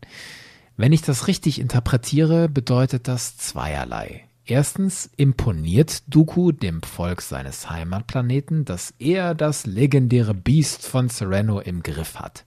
Wenn 0.79 0.95
ich 0.95 1.03
das 1.03 1.27
richtig 1.27 1.59
interpretiere, 1.59 2.49
bedeutet 2.49 3.09
das 3.09 3.37
zweierlei. 3.37 4.25
Erstens 4.47 5.11
imponiert 5.19 6.03
Dooku 6.07 6.53
dem 6.53 6.83
Volk 6.83 7.21
seines 7.21 7.69
Heimatplaneten, 7.69 8.65
dass 8.65 8.95
er 8.99 9.35
das 9.35 9.67
legendäre 9.67 10.33
Biest 10.33 10.87
von 10.87 11.11
Sereno 11.11 11.61
im 11.61 11.83
Griff 11.83 12.19
hat. 12.19 12.47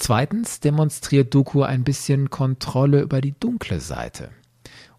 Zweitens 0.00 0.60
demonstriert 0.60 1.34
Dooku 1.34 1.62
ein 1.62 1.82
bisschen 1.82 2.30
Kontrolle 2.30 3.00
über 3.00 3.20
die 3.20 3.38
dunkle 3.38 3.80
Seite. 3.80 4.30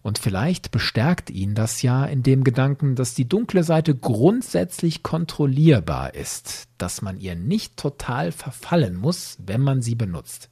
Und 0.02 0.18
vielleicht 0.18 0.70
bestärkt 0.70 1.30
ihn 1.30 1.54
das 1.54 1.80
ja 1.80 2.04
in 2.04 2.22
dem 2.22 2.44
Gedanken, 2.44 2.96
dass 2.96 3.14
die 3.14 3.28
dunkle 3.28 3.64
Seite 3.64 3.94
grundsätzlich 3.94 5.02
kontrollierbar 5.02 6.14
ist, 6.14 6.68
dass 6.76 7.00
man 7.00 7.18
ihr 7.18 7.34
nicht 7.34 7.78
total 7.78 8.30
verfallen 8.30 8.94
muss, 8.94 9.38
wenn 9.44 9.62
man 9.62 9.80
sie 9.80 9.94
benutzt. 9.94 10.50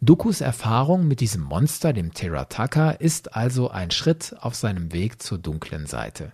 Dukus 0.00 0.40
Erfahrung 0.40 1.06
mit 1.06 1.20
diesem 1.20 1.42
Monster, 1.42 1.92
dem 1.92 2.12
Terataka, 2.12 2.90
ist 2.90 3.36
also 3.36 3.70
ein 3.70 3.92
Schritt 3.92 4.34
auf 4.40 4.56
seinem 4.56 4.92
Weg 4.92 5.22
zur 5.22 5.38
dunklen 5.38 5.86
Seite. 5.86 6.32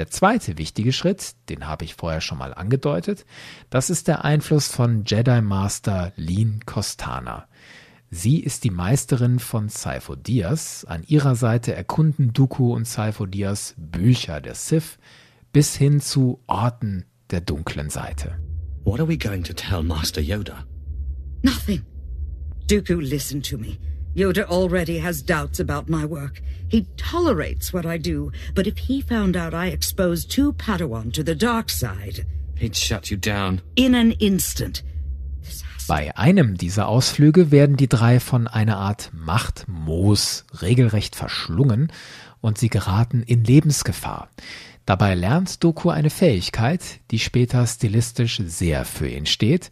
Der 0.00 0.08
zweite 0.08 0.56
wichtige 0.56 0.94
Schritt, 0.94 1.34
den 1.50 1.66
habe 1.66 1.84
ich 1.84 1.94
vorher 1.94 2.22
schon 2.22 2.38
mal 2.38 2.54
angedeutet, 2.54 3.26
das 3.68 3.90
ist 3.90 4.08
der 4.08 4.24
Einfluss 4.24 4.68
von 4.68 5.04
Jedi 5.04 5.42
Master 5.42 6.14
Lean 6.16 6.60
Costana. 6.64 7.46
Sie 8.08 8.40
ist 8.40 8.64
die 8.64 8.70
Meisterin 8.70 9.38
von 9.40 9.68
Saifo 9.68 10.16
Diaz. 10.16 10.86
An 10.88 11.02
ihrer 11.02 11.34
Seite 11.34 11.74
erkunden 11.74 12.32
Dooku 12.32 12.74
und 12.74 12.88
Saifo 12.88 13.26
Diaz 13.26 13.74
Bücher 13.76 14.40
der 14.40 14.54
Sith 14.54 14.98
bis 15.52 15.76
hin 15.76 16.00
zu 16.00 16.40
Orten 16.46 17.04
der 17.30 17.42
dunklen 17.42 17.90
Seite. 17.90 18.38
What 18.84 19.00
are 19.00 19.06
we 19.06 19.18
going 19.18 19.44
to 19.44 19.52
tell 19.52 19.82
Master 19.82 20.22
Yoda? 20.22 20.64
Nothing. 21.42 21.84
Dooku, 22.70 23.02
listen 23.02 23.42
to 23.42 23.58
me. 23.58 23.76
Yoda 24.14 24.44
already 24.44 24.98
has 24.98 25.22
doubts 25.22 25.60
about 25.60 25.88
my 25.88 26.04
work. 26.04 26.42
He 26.68 26.86
tolerates 26.96 27.72
what 27.72 27.86
I 27.86 27.98
do, 27.98 28.32
but 28.54 28.66
if 28.66 28.76
he 28.78 29.02
found 29.02 29.36
out 29.36 29.54
I 29.54 29.68
exposed 29.68 30.30
two 30.30 30.52
Padawan 30.52 31.12
to 31.12 31.22
the 31.22 31.34
dark 31.34 31.70
side... 31.70 32.26
He'd 32.56 32.76
shut 32.76 33.10
you 33.10 33.16
down. 33.16 33.62
In 33.76 33.94
an 33.94 34.12
instant. 34.12 34.82
Bei 35.88 36.16
einem 36.16 36.56
dieser 36.56 36.86
Ausflüge 36.86 37.50
werden 37.50 37.76
die 37.76 37.88
drei 37.88 38.20
von 38.20 38.46
einer 38.46 38.76
Art 38.76 39.10
Machtmoos 39.12 40.44
regelrecht 40.60 41.16
verschlungen 41.16 41.90
und 42.40 42.58
sie 42.58 42.68
geraten 42.68 43.22
in 43.22 43.42
Lebensgefahr. 43.42 44.28
Dabei 44.86 45.14
lernt 45.14 45.64
Doku 45.64 45.90
eine 45.90 46.10
Fähigkeit, 46.10 47.00
die 47.10 47.18
später 47.18 47.66
stilistisch 47.66 48.40
sehr 48.44 48.84
für 48.84 49.08
ihn 49.08 49.26
steht. 49.26 49.70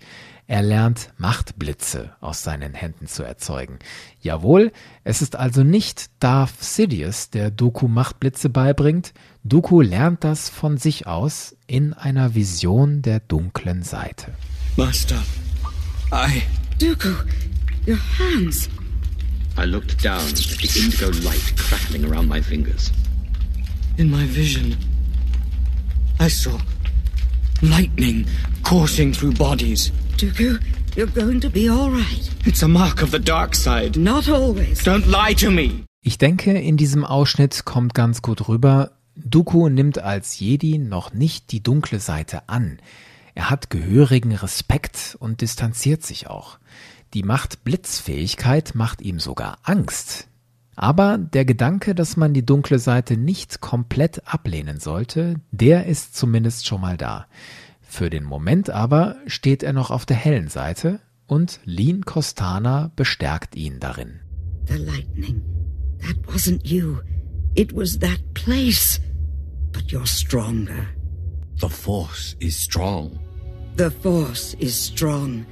Er 0.50 0.62
lernt 0.62 1.10
Machtblitze 1.18 2.12
aus 2.22 2.42
seinen 2.42 2.72
Händen 2.72 3.06
zu 3.06 3.22
erzeugen. 3.22 3.78
Jawohl, 4.22 4.72
es 5.04 5.20
ist 5.20 5.36
also 5.36 5.62
nicht 5.62 6.06
Darth 6.20 6.64
Sidious, 6.64 7.28
der 7.28 7.50
Doku 7.50 7.86
Machtblitze 7.86 8.48
beibringt. 8.48 9.12
Doku 9.44 9.82
lernt 9.82 10.24
das 10.24 10.48
von 10.48 10.78
sich 10.78 11.06
aus 11.06 11.54
in 11.66 11.92
einer 11.92 12.34
Vision 12.34 13.02
der 13.02 13.20
dunklen 13.20 13.82
Seite. 13.82 14.32
Master, 14.78 15.22
I. 16.12 16.40
Dooku, 16.80 17.10
your 17.86 17.98
hands. 18.18 18.70
I 19.58 19.66
looked 19.66 20.02
down 20.02 20.22
at 20.22 20.36
the 20.36 20.80
indigo 20.80 21.10
light 21.28 21.58
crackling 21.58 22.10
around 22.10 22.26
my 22.26 22.40
fingers. 22.40 22.90
In 23.98 24.10
my 24.10 24.24
vision, 24.24 24.78
I 26.18 26.30
saw 26.30 26.58
lightning 27.60 28.24
coursing 28.62 29.12
through 29.12 29.34
bodies. 29.34 29.92
Dooku, 30.18 30.58
you're 30.96 31.06
going 31.06 31.40
to 31.40 31.48
be 31.48 31.70
all 31.70 31.92
right. 31.92 32.28
It's 32.44 32.64
a 32.64 32.68
mark 32.68 33.02
of 33.02 33.12
the 33.12 33.20
dark 33.20 33.54
side. 33.54 33.96
Not 33.96 34.28
always. 34.28 34.82
Don't 34.82 35.06
lie 35.06 35.32
to 35.34 35.48
me. 35.48 35.84
Ich 36.02 36.18
denke, 36.18 36.58
in 36.58 36.76
diesem 36.76 37.04
Ausschnitt 37.04 37.64
kommt 37.64 37.94
ganz 37.94 38.20
gut 38.20 38.48
rüber, 38.48 38.90
Dooku 39.14 39.68
nimmt 39.68 40.00
als 40.00 40.40
Jedi 40.40 40.78
noch 40.78 41.12
nicht 41.12 41.52
die 41.52 41.62
dunkle 41.62 42.00
Seite 42.00 42.48
an. 42.48 42.80
Er 43.36 43.48
hat 43.48 43.70
gehörigen 43.70 44.32
Respekt 44.34 45.16
und 45.20 45.40
distanziert 45.40 46.02
sich 46.02 46.26
auch. 46.26 46.58
Die 47.14 47.22
Macht-Blitzfähigkeit 47.22 48.74
macht 48.74 49.02
ihm 49.02 49.20
sogar 49.20 49.58
Angst. 49.62 50.26
Aber 50.74 51.16
der 51.18 51.44
Gedanke, 51.44 51.94
dass 51.94 52.16
man 52.16 52.34
die 52.34 52.44
dunkle 52.44 52.80
Seite 52.80 53.16
nicht 53.16 53.60
komplett 53.60 54.26
ablehnen 54.26 54.80
sollte, 54.80 55.36
der 55.52 55.86
ist 55.86 56.16
zumindest 56.16 56.66
schon 56.66 56.80
mal 56.80 56.96
da. 56.96 57.26
Für 57.88 58.10
den 58.10 58.24
Moment 58.24 58.70
aber 58.70 59.16
steht 59.26 59.62
er 59.62 59.72
noch 59.72 59.90
auf 59.90 60.06
der 60.06 60.16
hellen 60.16 60.48
Seite 60.48 61.00
und 61.26 61.58
Lean 61.64 62.04
Costana 62.04 62.92
bestärkt 62.94 63.56
ihn 63.56 63.80
darin. 63.80 64.20
The 64.66 64.76
lightning. 64.76 65.42
That 66.00 66.16
wasn't 66.26 66.64
you. 66.64 66.98
It 67.54 67.74
was 67.74 67.98
that 67.98 68.20
place. 68.34 69.00
But 69.72 69.90
you're 69.90 70.06
stronger. 70.06 70.86
The 71.60 71.68
Force 71.68 72.36
is 72.38 72.60
strong. 72.60 73.18
The 73.76 73.90
Force 73.90 74.54
is 74.60 74.74
strong. 74.74 75.46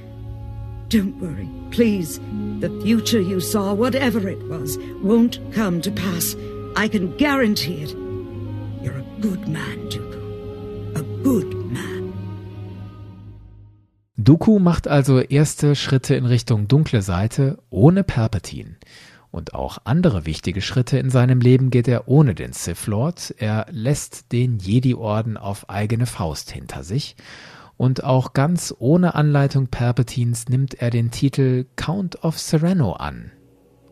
Don't 0.89 1.19
worry, 1.19 1.49
please. 1.71 2.19
The 2.61 2.69
future 2.81 3.19
you 3.19 3.41
saw, 3.41 3.73
whatever 3.73 4.29
it 4.29 4.41
was, 4.47 4.77
won't 5.01 5.39
come 5.51 5.81
to 5.81 5.91
pass. 5.91 6.35
I 6.77 6.87
can 6.87 7.17
guarantee 7.17 7.83
it. 7.83 7.91
You're 8.81 8.99
a 8.99 9.19
good 9.19 9.47
man, 9.47 9.89
Dooku. 9.89 10.17
good 11.23 11.53
man. 11.73 11.96
Dooku 14.19 14.57
macht 14.57 14.87
also 14.87 15.19
erste 15.19 15.75
Schritte 15.75 16.15
in 16.15 16.25
Richtung 16.25 16.67
dunkle 16.67 17.03
Seite 17.03 17.59
ohne 17.69 18.03
Palpatine. 18.03 18.77
Und 19.29 19.53
auch 19.53 19.77
andere 19.83 20.25
wichtige 20.25 20.61
Schritte 20.61 20.97
in 20.97 21.11
seinem 21.11 21.39
Leben 21.39 21.69
geht 21.69 21.87
er 21.87 22.07
ohne 22.07 22.33
den 22.33 22.51
Sith 22.51 22.87
Lord. 22.87 23.35
Er 23.37 23.67
lässt 23.69 24.31
den 24.31 24.57
Jedi-Orden 24.57 25.37
auf 25.37 25.69
eigene 25.69 26.07
Faust 26.07 26.49
hinter 26.49 26.83
sich. 26.83 27.15
Und 27.77 28.03
auch 28.03 28.33
ganz 28.33 28.73
ohne 28.79 29.13
Anleitung 29.13 29.67
Palpatines 29.67 30.49
nimmt 30.49 30.81
er 30.81 30.89
den 30.89 31.11
Titel 31.11 31.67
Count 31.75 32.23
of 32.23 32.39
Sereno 32.39 32.93
an. 32.93 33.31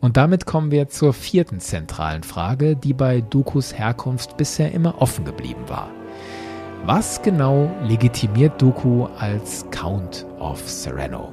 Und 0.00 0.16
damit 0.16 0.44
kommen 0.44 0.72
wir 0.72 0.88
zur 0.88 1.12
vierten 1.12 1.60
zentralen 1.60 2.24
Frage, 2.24 2.74
die 2.74 2.94
bei 2.94 3.20
Dookus 3.20 3.78
Herkunft 3.78 4.36
bisher 4.36 4.72
immer 4.72 5.00
offen 5.00 5.24
geblieben 5.24 5.68
war. 5.68 5.88
Was 6.86 7.20
genau 7.20 7.68
legitimiert 7.82 8.62
Dooku 8.62 9.06
als 9.18 9.68
Count 9.72 10.24
of 10.38 10.60
Sereno? 10.68 11.32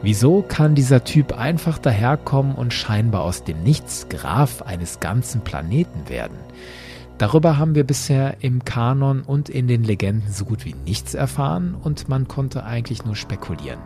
Wieso 0.00 0.40
kann 0.40 0.74
dieser 0.74 1.04
Typ 1.04 1.38
einfach 1.38 1.76
daherkommen 1.76 2.54
und 2.54 2.72
scheinbar 2.72 3.24
aus 3.24 3.44
dem 3.44 3.62
Nichts 3.62 4.08
Graf 4.08 4.62
eines 4.62 5.00
ganzen 5.00 5.42
Planeten 5.42 6.08
werden? 6.08 6.38
Darüber 7.18 7.58
haben 7.58 7.74
wir 7.74 7.84
bisher 7.84 8.42
im 8.42 8.64
Kanon 8.64 9.20
und 9.20 9.50
in 9.50 9.68
den 9.68 9.84
Legenden 9.84 10.32
so 10.32 10.46
gut 10.46 10.64
wie 10.64 10.74
nichts 10.86 11.12
erfahren 11.12 11.74
und 11.74 12.08
man 12.08 12.26
konnte 12.26 12.64
eigentlich 12.64 13.04
nur 13.04 13.16
spekulieren. 13.16 13.80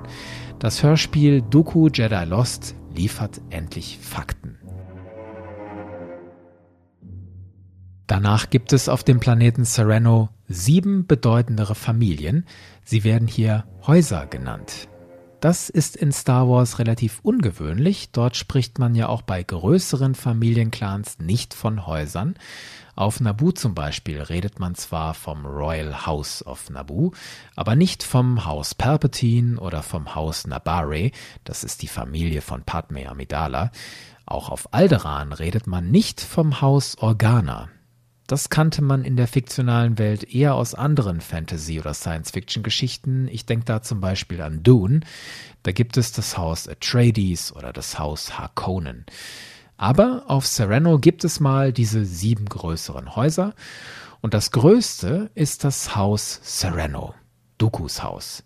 Das 0.60 0.84
Hörspiel 0.84 1.42
Doku 1.42 1.88
Jedi 1.92 2.24
Lost 2.24 2.76
liefert 2.94 3.40
endlich 3.50 3.98
Fakten. 4.00 4.61
Danach 8.12 8.50
gibt 8.50 8.74
es 8.74 8.90
auf 8.90 9.04
dem 9.04 9.20
Planeten 9.20 9.64
Sereno 9.64 10.28
sieben 10.46 11.06
bedeutendere 11.06 11.74
Familien. 11.74 12.44
Sie 12.84 13.04
werden 13.04 13.26
hier 13.26 13.64
Häuser 13.86 14.26
genannt. 14.26 14.86
Das 15.40 15.70
ist 15.70 15.96
in 15.96 16.12
Star 16.12 16.46
Wars 16.46 16.78
relativ 16.78 17.20
ungewöhnlich. 17.22 18.10
Dort 18.12 18.36
spricht 18.36 18.78
man 18.78 18.94
ja 18.94 19.08
auch 19.08 19.22
bei 19.22 19.42
größeren 19.42 20.14
Familienclans 20.14 21.20
nicht 21.20 21.54
von 21.54 21.86
Häusern. 21.86 22.34
Auf 22.96 23.20
Naboo 23.20 23.50
zum 23.50 23.74
Beispiel 23.74 24.20
redet 24.20 24.60
man 24.60 24.74
zwar 24.74 25.14
vom 25.14 25.46
Royal 25.46 26.04
House 26.04 26.44
of 26.44 26.68
Naboo, 26.68 27.12
aber 27.56 27.76
nicht 27.76 28.02
vom 28.02 28.44
Haus 28.44 28.74
Palpatine 28.74 29.58
oder 29.58 29.82
vom 29.82 30.14
Haus 30.14 30.46
Nabare, 30.46 31.12
das 31.44 31.64
ist 31.64 31.80
die 31.80 31.88
Familie 31.88 32.42
von 32.42 32.62
Padme 32.62 33.08
Amidala. 33.08 33.70
Auch 34.26 34.50
auf 34.50 34.74
Alderaan 34.74 35.32
redet 35.32 35.66
man 35.66 35.90
nicht 35.90 36.20
vom 36.20 36.60
Haus 36.60 36.98
Organa. 36.98 37.70
Das 38.32 38.48
kannte 38.48 38.80
man 38.80 39.04
in 39.04 39.16
der 39.16 39.28
fiktionalen 39.28 39.98
Welt 39.98 40.34
eher 40.34 40.54
aus 40.54 40.74
anderen 40.74 41.20
Fantasy- 41.20 41.78
oder 41.78 41.92
Science-Fiction-Geschichten. 41.92 43.28
Ich 43.28 43.44
denke 43.44 43.66
da 43.66 43.82
zum 43.82 44.00
Beispiel 44.00 44.40
an 44.40 44.62
Dune. 44.62 45.00
Da 45.64 45.72
gibt 45.72 45.98
es 45.98 46.12
das 46.12 46.38
Haus 46.38 46.66
Atreides 46.66 47.54
oder 47.54 47.74
das 47.74 47.98
Haus 47.98 48.38
Harkonnen. 48.38 49.04
Aber 49.76 50.22
auf 50.28 50.46
Sereno 50.46 50.98
gibt 50.98 51.24
es 51.24 51.40
mal 51.40 51.74
diese 51.74 52.06
sieben 52.06 52.46
größeren 52.46 53.16
Häuser. 53.16 53.52
Und 54.22 54.32
das 54.32 54.50
größte 54.50 55.30
ist 55.34 55.62
das 55.62 55.94
Haus 55.94 56.40
Sereno, 56.42 57.14
Dookus 57.58 58.02
Haus. 58.02 58.44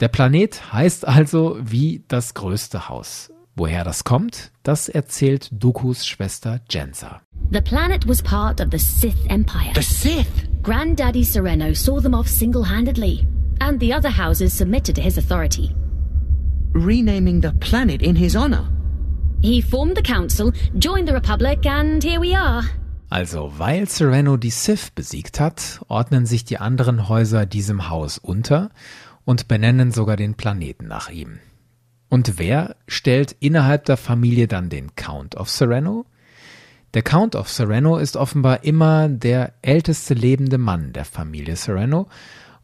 Der 0.00 0.08
Planet 0.08 0.74
heißt 0.74 1.08
also 1.08 1.56
wie 1.58 2.04
das 2.06 2.34
größte 2.34 2.90
Haus. 2.90 3.32
Woher 3.54 3.84
das 3.84 4.04
kommt, 4.04 4.52
das 4.62 4.90
erzählt 4.90 5.48
Dookus 5.52 6.06
Schwester 6.06 6.60
Jensa. 6.68 7.22
The 7.50 7.62
planet 7.62 8.06
was 8.06 8.22
part 8.22 8.60
of 8.60 8.70
the 8.70 8.78
Sith 8.78 9.26
Empire. 9.28 9.72
The 9.74 9.82
Sith? 9.82 10.48
Granddaddy 10.62 11.24
Sereno 11.24 11.72
saw 11.72 12.00
them 12.00 12.14
off 12.14 12.28
single-handedly, 12.28 13.26
and 13.60 13.80
the 13.80 13.92
other 13.92 14.10
houses 14.10 14.52
submitted 14.52 14.94
to 14.96 15.02
his 15.02 15.18
authority. 15.18 15.74
Renaming 16.72 17.40
the 17.40 17.52
planet 17.60 18.00
in 18.00 18.16
his 18.16 18.36
honor? 18.36 18.68
He 19.42 19.60
formed 19.60 19.96
the 19.96 20.02
council, 20.02 20.52
joined 20.78 21.08
the 21.08 21.14
Republic, 21.14 21.66
and 21.66 22.02
here 22.02 22.20
we 22.20 22.34
are. 22.34 22.62
Also, 23.10 23.52
weil 23.58 23.86
Sereno 23.88 24.36
die 24.38 24.50
Sith 24.50 24.94
besiegt 24.94 25.38
hat, 25.38 25.80
ordnen 25.88 26.24
sich 26.24 26.44
die 26.44 26.58
anderen 26.58 27.08
Häuser 27.08 27.44
diesem 27.44 27.90
Haus 27.90 28.16
unter 28.16 28.70
und 29.24 29.48
benennen 29.48 29.92
sogar 29.92 30.16
den 30.16 30.34
Planeten 30.34 30.86
nach 30.86 31.10
ihm. 31.10 31.38
Und 32.08 32.38
wer 32.38 32.76
stellt 32.86 33.36
innerhalb 33.40 33.84
der 33.84 33.96
Familie 33.96 34.46
dann 34.46 34.70
den 34.70 34.94
Count 34.96 35.36
of 35.36 35.50
Sereno? 35.50 36.06
Der 36.94 37.02
Count 37.02 37.36
of 37.36 37.48
Sereno 37.48 37.96
ist 37.96 38.16
offenbar 38.16 38.64
immer 38.64 39.08
der 39.08 39.54
älteste 39.62 40.12
lebende 40.12 40.58
Mann 40.58 40.92
der 40.92 41.06
Familie 41.06 41.56
Sereno 41.56 42.08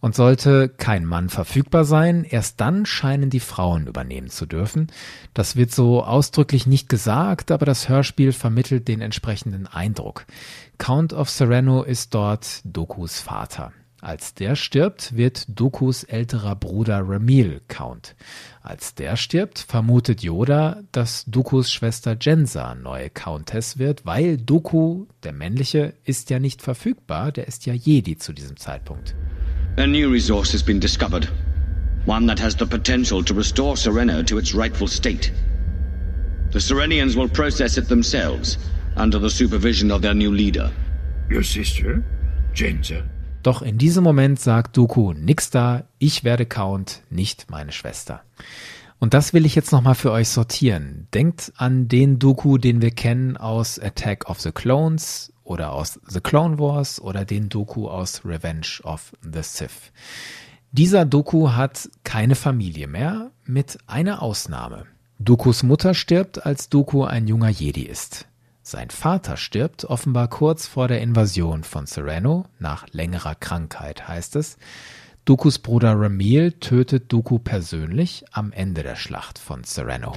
und 0.00 0.14
sollte 0.14 0.68
kein 0.68 1.06
Mann 1.06 1.30
verfügbar 1.30 1.86
sein, 1.86 2.24
erst 2.24 2.60
dann 2.60 2.84
scheinen 2.84 3.30
die 3.30 3.40
Frauen 3.40 3.86
übernehmen 3.86 4.28
zu 4.28 4.44
dürfen. 4.44 4.88
Das 5.32 5.56
wird 5.56 5.72
so 5.72 6.04
ausdrücklich 6.04 6.66
nicht 6.66 6.90
gesagt, 6.90 7.50
aber 7.50 7.64
das 7.64 7.88
Hörspiel 7.88 8.32
vermittelt 8.32 8.86
den 8.86 9.00
entsprechenden 9.00 9.66
Eindruck. 9.66 10.26
Count 10.76 11.14
of 11.14 11.30
Sereno 11.30 11.82
ist 11.82 12.14
dort 12.14 12.60
Dokus 12.64 13.20
Vater. 13.20 13.72
Als 14.00 14.32
der 14.34 14.54
stirbt, 14.54 15.16
wird 15.16 15.46
Dokus 15.48 16.04
älterer 16.04 16.54
Bruder 16.54 17.00
Ramil 17.04 17.60
Count. 17.66 18.14
Als 18.62 18.94
der 18.94 19.16
stirbt, 19.16 19.58
vermutet 19.58 20.22
Yoda, 20.22 20.82
dass 20.92 21.24
Dokus 21.26 21.72
Schwester 21.72 22.16
Jensa 22.20 22.76
neue 22.76 23.10
Countess 23.10 23.78
wird, 23.78 24.06
weil 24.06 24.36
Doku, 24.36 25.06
der 25.24 25.32
männliche, 25.32 25.94
ist 26.04 26.30
ja 26.30 26.38
nicht 26.38 26.62
verfügbar, 26.62 27.32
der 27.32 27.48
ist 27.48 27.66
ja 27.66 27.74
Jedi 27.74 28.16
zu 28.16 28.32
diesem 28.32 28.56
Zeitpunkt. 28.56 29.16
A 29.78 29.86
new 29.86 30.08
resource 30.08 30.52
has 30.52 30.62
been 30.62 30.78
discovered. 30.78 31.28
One 32.06 32.28
that 32.28 32.40
has 32.40 32.54
the 32.56 32.66
potential 32.66 33.24
to 33.24 33.34
restore 33.34 33.76
Serena 33.76 34.22
to 34.22 34.38
its 34.38 34.54
rightful 34.54 34.86
state. 34.86 35.32
The 36.52 36.60
Serenians 36.60 37.16
will 37.16 37.28
process 37.28 37.76
it 37.76 37.88
themselves, 37.88 38.58
under 38.96 39.18
the 39.20 39.28
supervision 39.28 39.90
of 39.90 40.02
their 40.02 40.14
new 40.14 40.30
leader. 40.30 40.70
Your 41.28 41.42
sister, 41.42 42.04
Jensa? 42.54 43.02
Doch 43.42 43.62
in 43.62 43.78
diesem 43.78 44.04
Moment 44.04 44.40
sagt 44.40 44.76
Dooku, 44.76 45.12
nix 45.12 45.50
da, 45.50 45.84
ich 45.98 46.24
werde 46.24 46.44
Count, 46.44 47.02
nicht 47.08 47.50
meine 47.50 47.72
Schwester. 47.72 48.22
Und 48.98 49.14
das 49.14 49.32
will 49.32 49.46
ich 49.46 49.54
jetzt 49.54 49.70
nochmal 49.70 49.94
für 49.94 50.10
euch 50.10 50.28
sortieren. 50.28 51.06
Denkt 51.14 51.52
an 51.56 51.88
den 51.88 52.18
Dooku, 52.18 52.58
den 52.58 52.82
wir 52.82 52.90
kennen 52.90 53.36
aus 53.36 53.78
Attack 53.78 54.28
of 54.28 54.40
the 54.40 54.50
Clones 54.50 55.32
oder 55.44 55.72
aus 55.72 56.00
The 56.06 56.20
Clone 56.20 56.58
Wars 56.58 57.00
oder 57.00 57.24
den 57.24 57.48
Dooku 57.48 57.88
aus 57.88 58.24
Revenge 58.24 58.80
of 58.82 59.12
the 59.22 59.42
Sith. 59.42 59.92
Dieser 60.72 61.06
Dooku 61.06 61.52
hat 61.52 61.88
keine 62.04 62.34
Familie 62.34 62.88
mehr, 62.88 63.30
mit 63.44 63.78
einer 63.86 64.20
Ausnahme. 64.20 64.86
Dookus 65.18 65.62
Mutter 65.62 65.94
stirbt, 65.94 66.44
als 66.44 66.68
Dooku 66.68 67.04
ein 67.04 67.26
junger 67.26 67.48
Jedi 67.48 67.82
ist. 67.82 68.27
Sein 68.70 68.90
Vater 68.90 69.38
stirbt 69.38 69.86
offenbar 69.86 70.28
kurz 70.28 70.66
vor 70.66 70.88
der 70.88 71.00
Invasion 71.00 71.64
von 71.64 71.86
Sereno, 71.86 72.44
nach 72.58 72.84
längerer 72.92 73.34
Krankheit 73.34 74.06
heißt 74.06 74.36
es. 74.36 74.58
Dookus 75.24 75.58
Bruder 75.58 75.94
Ramil 75.98 76.52
tötet 76.52 77.10
Dooku 77.10 77.38
persönlich 77.38 78.26
am 78.30 78.52
Ende 78.52 78.82
der 78.82 78.96
Schlacht 78.96 79.38
von 79.38 79.64
Sereno. 79.64 80.12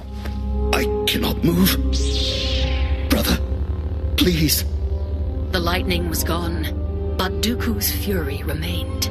I 0.74 0.86
cannot 1.06 1.42
move. 1.42 1.78
Brother, 3.08 3.38
please. 4.18 4.66
The 5.52 5.58
lightning 5.58 6.10
was 6.10 6.22
gone, 6.22 6.66
but 7.16 7.42
Dooku's 7.42 7.90
fury 7.90 8.42
remained. 8.46 9.10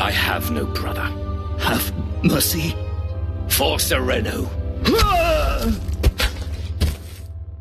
I 0.00 0.10
have 0.10 0.50
no 0.50 0.64
brother. 0.64 1.10
Have 1.58 1.92
mercy 2.22 2.74
for 3.48 3.78
Sereno. 3.78 4.48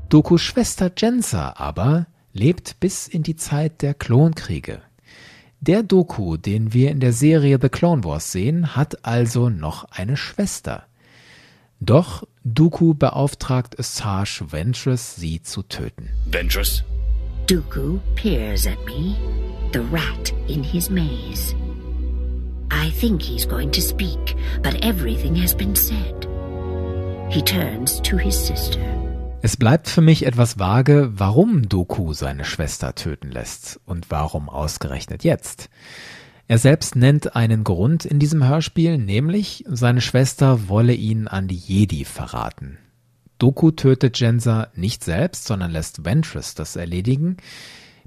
Dokus 0.09 0.41
Schwester 0.41 0.91
Jensa 0.95 1.55
aber 1.57 2.05
lebt 2.31 2.79
bis 2.79 3.07
in 3.07 3.23
die 3.23 3.35
Zeit 3.35 3.81
der 3.81 3.93
Klonkriege. 3.93 4.81
Der 5.61 5.81
Doku, 5.81 6.37
den 6.37 6.73
wir 6.73 6.91
in 6.91 6.99
der 6.99 7.13
Serie 7.13 7.57
The 7.59 7.69
Clone 7.69 8.03
Wars 8.03 8.31
sehen, 8.31 8.75
hat 8.75 9.03
also 9.03 9.49
noch 9.49 9.85
eine 9.85 10.15
Schwester. 10.15 10.83
Doch 11.79 12.23
Dooku 12.43 12.93
beauftragt 12.93 13.79
Asajj 13.79 14.43
Ventress, 14.51 15.15
sie 15.15 15.41
zu 15.41 15.63
töten. 15.63 16.09
Ventress? 16.29 16.83
Dooku 17.47 17.99
peers 18.15 18.67
at 18.67 18.77
me, 18.85 19.15
the 19.73 19.81
rat 19.91 20.33
in 20.47 20.63
his 20.63 20.89
maze. 20.89 21.55
I 22.71 22.91
think 22.91 23.21
he's 23.21 23.47
going 23.47 23.71
to 23.71 23.81
speak, 23.81 24.35
but 24.61 24.75
everything 24.83 25.35
has 25.35 25.55
been 25.55 25.75
said. 25.75 26.27
He 27.29 27.41
turns 27.41 27.99
to 28.01 28.17
his 28.17 28.35
sister. 28.35 29.04
Es 29.45 29.57
bleibt 29.57 29.87
für 29.89 30.01
mich 30.01 30.25
etwas 30.25 30.57
vage, 30.57 31.11
warum 31.13 31.69
Doku 31.69 32.13
seine 32.13 32.45
Schwester 32.45 32.95
töten 32.95 33.29
lässt 33.29 33.79
und 33.85 34.09
warum 34.09 34.49
ausgerechnet 34.49 35.23
jetzt. 35.23 35.69
Er 36.47 36.57
selbst 36.57 36.95
nennt 36.95 37.35
einen 37.35 37.63
Grund 37.63 38.05
in 38.05 38.17
diesem 38.17 38.43
Hörspiel, 38.43 38.97
nämlich 38.97 39.63
seine 39.67 40.01
Schwester 40.01 40.67
wolle 40.67 40.95
ihn 40.95 41.27
an 41.27 41.47
die 41.47 41.57
Jedi 41.57 42.05
verraten. 42.05 42.79
Doku 43.37 43.69
tötet 43.69 44.19
Jensa 44.19 44.69
nicht 44.73 45.03
selbst, 45.03 45.45
sondern 45.45 45.69
lässt 45.69 46.03
Ventress 46.03 46.55
das 46.55 46.75
erledigen. 46.75 47.37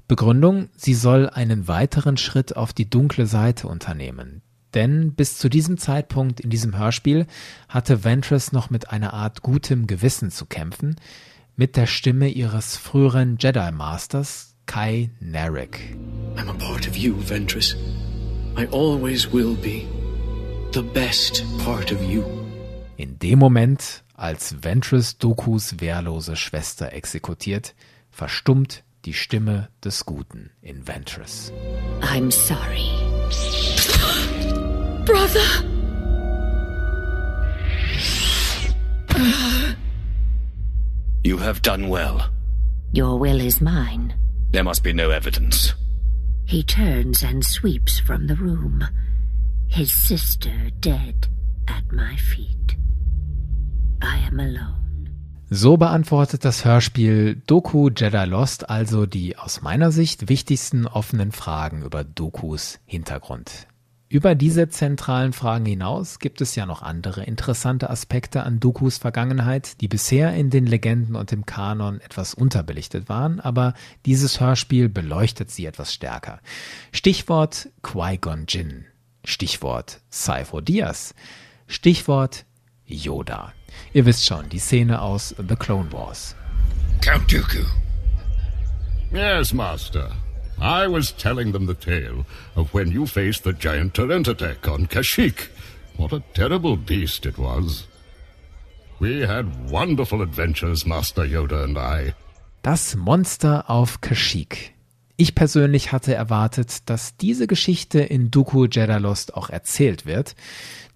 Begründung, 0.09 0.67
sie 0.75 0.93
soll 0.93 1.29
einen 1.29 1.69
weiteren 1.69 2.17
Schritt 2.17 2.57
auf 2.57 2.73
die 2.73 2.89
dunkle 2.89 3.27
Seite 3.27 3.69
unternehmen. 3.69 4.41
Denn 4.73 5.13
bis 5.13 5.37
zu 5.37 5.47
diesem 5.47 5.77
Zeitpunkt 5.77 6.41
in 6.41 6.49
diesem 6.49 6.77
Hörspiel 6.77 7.27
hatte 7.69 8.03
Ventress 8.03 8.51
noch 8.51 8.69
mit 8.69 8.91
einer 8.91 9.13
Art 9.13 9.41
gutem 9.41 9.87
Gewissen 9.87 10.31
zu 10.31 10.45
kämpfen, 10.45 10.97
mit 11.59 11.75
der 11.75 11.87
Stimme 11.87 12.29
ihres 12.29 12.77
früheren 12.77 13.35
Jedi 13.37 13.71
Masters 13.73 14.55
Kai 14.65 15.09
Narek. 15.19 15.77
I'm 16.37 16.47
a 16.47 16.53
part 16.53 16.87
of 16.87 16.95
you, 16.95 17.15
Ventress. 17.15 17.75
I 18.55 18.65
always 18.67 19.33
will 19.33 19.55
be. 19.55 19.85
The 20.71 20.81
best 20.81 21.43
part 21.65 21.91
of 21.91 22.01
you. 22.01 22.23
In 22.95 23.19
dem 23.19 23.39
Moment, 23.39 24.05
als 24.13 24.55
Ventress 24.63 25.17
Dokus 25.17 25.81
wehrlose 25.81 26.37
Schwester 26.37 26.93
exekutiert, 26.93 27.75
verstummt 28.09 28.85
die 29.03 29.13
Stimme 29.13 29.67
des 29.83 30.05
Guten 30.05 30.51
in 30.61 30.87
Ventress. 30.87 31.51
I'm 31.99 32.31
sorry. 32.31 32.87
Brother! 35.03 35.65
You 41.29 41.37
have 41.37 41.61
done 41.61 41.89
well. 41.89 42.31
Your 42.91 43.19
will 43.19 43.39
is 43.39 43.61
mine. 43.61 44.15
There 44.51 44.63
must 44.63 44.81
be 44.83 44.93
no 44.93 45.11
evidence. 45.11 45.75
He 46.47 46.63
turns 46.63 47.23
and 47.23 47.45
sweeps 47.45 47.99
from 47.99 48.25
the 48.25 48.35
room, 48.35 48.83
his 49.67 49.93
sister 49.93 50.71
dead 50.79 51.27
at 51.67 51.83
my 51.91 52.15
feet. 52.15 52.75
I 54.01 54.25
am 54.25 54.39
alone. 54.39 55.11
So 55.51 55.77
beantwortet 55.77 56.45
das 56.45 56.65
Hörspiel 56.65 57.35
Doku 57.45 57.91
Jedi 57.95 58.25
Lost 58.25 58.67
also 58.67 59.05
die 59.05 59.37
aus 59.37 59.61
meiner 59.61 59.91
Sicht 59.91 60.29
wichtigsten 60.29 60.87
offenen 60.87 61.31
Fragen 61.31 61.83
über 61.83 62.03
Dokus 62.03 62.79
Hintergrund. 62.87 63.67
Über 64.11 64.33
diese 64.33 64.69
zentralen 64.69 65.33
Fragen 65.33 65.67
hinaus 65.67 66.17
gibt 66.17 66.41
es 66.41 66.55
ja 66.55 66.65
noch 66.65 66.81
andere 66.81 67.23
interessante 67.25 67.91
Aspekte 67.91 68.41
an 68.41 68.59
Dokus 68.59 68.97
Vergangenheit, 68.97 69.79
die 69.81 69.87
bisher 69.87 70.33
in 70.33 70.49
den 70.49 70.65
Legenden 70.65 71.15
und 71.15 71.31
im 71.31 71.45
Kanon 71.45 72.01
etwas 72.01 72.33
unterbelichtet 72.33 73.07
waren, 73.07 73.39
aber 73.39 73.75
dieses 74.07 74.39
Hörspiel 74.39 74.89
beleuchtet 74.89 75.51
sie 75.51 75.67
etwas 75.67 75.93
stärker. 75.93 76.39
Stichwort 76.91 77.69
Qui-Gon 77.83 78.45
Jinn, 78.47 78.85
Stichwort 79.23 80.01
Cypher 80.11 80.63
Diaz, 80.63 81.13
Stichwort 81.67 82.45
Yoda. 82.87 83.53
Ihr 83.93 84.07
wisst 84.07 84.25
schon, 84.25 84.49
die 84.49 84.57
Szene 84.57 85.03
aus 85.03 85.35
The 85.37 85.55
Clone 85.55 85.91
Wars. 85.91 86.35
Count 87.01 87.31
Dooku. 87.31 87.63
Yes, 89.11 89.53
Master. 89.53 90.11
I 90.61 90.87
was 90.87 91.11
telling 91.11 91.53
them 91.53 91.67
the 91.67 91.73
tale 91.73 92.25
of 92.55 92.73
when 92.73 92.91
you 92.91 93.05
faced 93.05 93.43
the 93.43 93.53
giant 93.53 93.93
Tarantatek 93.93 94.67
on 94.67 94.87
Kashyyyk. 94.87 95.47
What 95.95 96.13
a 96.13 96.21
terrible 96.33 96.75
beast 96.75 97.25
it 97.25 97.37
was. 97.37 97.87
We 98.99 99.21
had 99.21 99.69
wonderful 99.69 100.21
adventures, 100.21 100.85
Master 100.85 101.23
Yoda 101.23 101.63
and 101.63 101.77
I. 101.77 102.13
Das 102.61 102.95
Monster 102.95 103.69
auf 103.69 104.01
Kashyyyk. 104.01 104.73
Ich 105.15 105.35
persönlich 105.35 105.91
hatte 105.91 106.13
erwartet, 106.13 106.89
dass 106.89 107.15
diese 107.17 107.47
Geschichte 107.47 107.99
in 107.99 108.31
Dooku 108.31 108.65
Jedi 108.65 108.97
Lost 108.97 109.33
auch 109.33 109.49
erzählt 109.49 110.05
wird. 110.05 110.35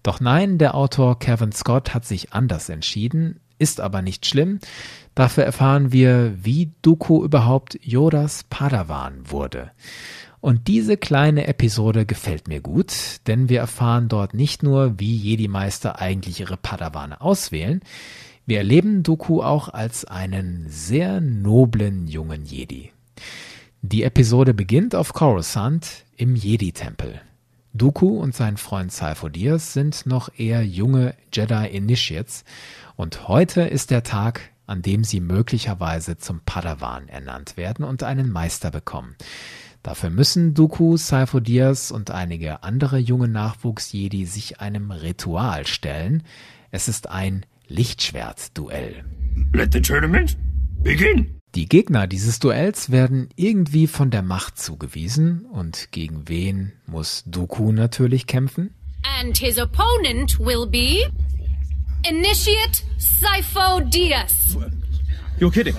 Doch 0.02 0.20
nein, 0.20 0.58
der 0.58 0.74
Autor 0.74 1.18
Kevin 1.18 1.52
Scott 1.52 1.94
hat 1.94 2.04
sich 2.04 2.32
anders 2.32 2.68
entschieden, 2.68 3.40
ist 3.58 3.80
aber 3.80 4.02
nicht 4.02 4.26
schlimm. 4.26 4.60
Dafür 5.14 5.44
erfahren 5.44 5.92
wir, 5.92 6.34
wie 6.42 6.72
Dooku 6.82 7.24
überhaupt 7.24 7.78
Yodas 7.82 8.44
Padawan 8.50 9.30
wurde. 9.30 9.70
Und 10.40 10.68
diese 10.68 10.96
kleine 10.96 11.46
Episode 11.46 12.04
gefällt 12.04 12.48
mir 12.48 12.60
gut, 12.60 12.92
denn 13.26 13.48
wir 13.48 13.60
erfahren 13.60 14.08
dort 14.08 14.34
nicht 14.34 14.62
nur, 14.62 14.98
wie 14.98 15.16
Jedi-Meister 15.16 16.00
eigentlich 16.00 16.40
ihre 16.40 16.56
Padawane 16.56 17.20
auswählen, 17.20 17.80
wir 18.44 18.58
erleben 18.58 19.02
Dooku 19.02 19.42
auch 19.42 19.70
als 19.70 20.04
einen 20.04 20.66
sehr 20.68 21.22
noblen 21.22 22.08
jungen 22.08 22.44
Jedi. 22.44 22.90
Die 23.80 24.02
Episode 24.02 24.52
beginnt 24.52 24.94
auf 24.94 25.14
Coruscant 25.14 26.04
im 26.16 26.36
Jedi-Tempel. 26.36 27.22
Dooku 27.72 28.18
und 28.18 28.34
sein 28.34 28.56
Freund 28.56 28.92
Cypher 28.92 29.30
Dyas 29.30 29.72
sind 29.72 30.06
noch 30.06 30.28
eher 30.36 30.62
junge 30.62 31.14
Jedi 31.32 31.68
Initiates 31.68 32.44
und 32.96 33.28
heute 33.28 33.62
ist 33.62 33.90
der 33.90 34.02
Tag, 34.02 34.42
an 34.66 34.82
dem 34.82 35.04
sie 35.04 35.20
möglicherweise 35.20 36.16
zum 36.16 36.40
Padawan 36.40 37.08
ernannt 37.08 37.56
werden 37.56 37.84
und 37.84 38.02
einen 38.02 38.30
Meister 38.30 38.70
bekommen. 38.70 39.16
Dafür 39.82 40.08
müssen 40.08 40.54
Dooku, 40.54 40.96
Cypher 40.96 41.42
Dyas 41.42 41.90
und 41.90 42.10
einige 42.10 42.62
andere 42.62 42.98
junge 42.98 43.28
Nachwuchs-Jedi 43.28 44.24
sich 44.24 44.60
einem 44.60 44.90
Ritual 44.90 45.66
stellen. 45.66 46.22
Es 46.70 46.88
ist 46.88 47.10
ein 47.10 47.44
Lichtschwert-Duell. 47.68 49.04
Let 49.52 49.74
the 49.74 49.82
tournament 49.82 50.38
begin. 50.82 51.38
Die 51.54 51.68
Gegner 51.68 52.06
dieses 52.06 52.40
Duells 52.40 52.90
werden 52.90 53.28
irgendwie 53.36 53.86
von 53.86 54.10
der 54.10 54.22
Macht 54.22 54.58
zugewiesen 54.58 55.44
und 55.44 55.92
gegen 55.92 56.28
wen 56.28 56.72
muss 56.86 57.22
Dooku 57.26 57.70
natürlich 57.70 58.26
kämpfen? 58.26 58.74
And 59.20 59.36
his 59.36 59.58
opponent 59.58 60.40
will 60.40 60.66
be 60.66 61.06
Initiate 62.06 62.82
Sifo 62.98 63.80
Diaz. 63.80 64.58
You're 65.40 65.50
kidding. 65.50 65.74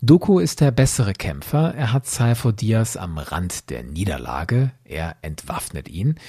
Dooku 0.00 0.38
ist 0.38 0.60
der 0.60 0.70
bessere 0.70 1.12
Kämpfer. 1.12 1.74
Er 1.74 1.92
hat 1.92 2.06
Cypher 2.06 2.52
Diaz 2.52 2.96
am 2.96 3.18
Rand 3.18 3.68
der 3.70 3.82
Niederlage. 3.82 4.70
Er 4.84 5.16
entwaffnet 5.22 5.88
ihn. 5.88 6.20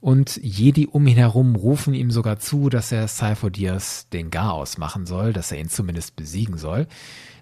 Und 0.00 0.36
Jedi 0.36 0.86
um 0.86 1.04
ihn 1.08 1.16
herum 1.16 1.56
rufen 1.56 1.94
ihm 1.94 2.12
sogar 2.12 2.38
zu, 2.38 2.68
dass 2.68 2.92
er 2.92 3.08
Cypher 3.08 3.50
Diaz 3.50 4.08
den 4.12 4.30
Garaus 4.30 4.78
machen 4.78 5.04
soll, 5.04 5.32
dass 5.32 5.50
er 5.50 5.58
ihn 5.58 5.68
zumindest 5.68 6.14
besiegen 6.14 6.56
soll. 6.56 6.86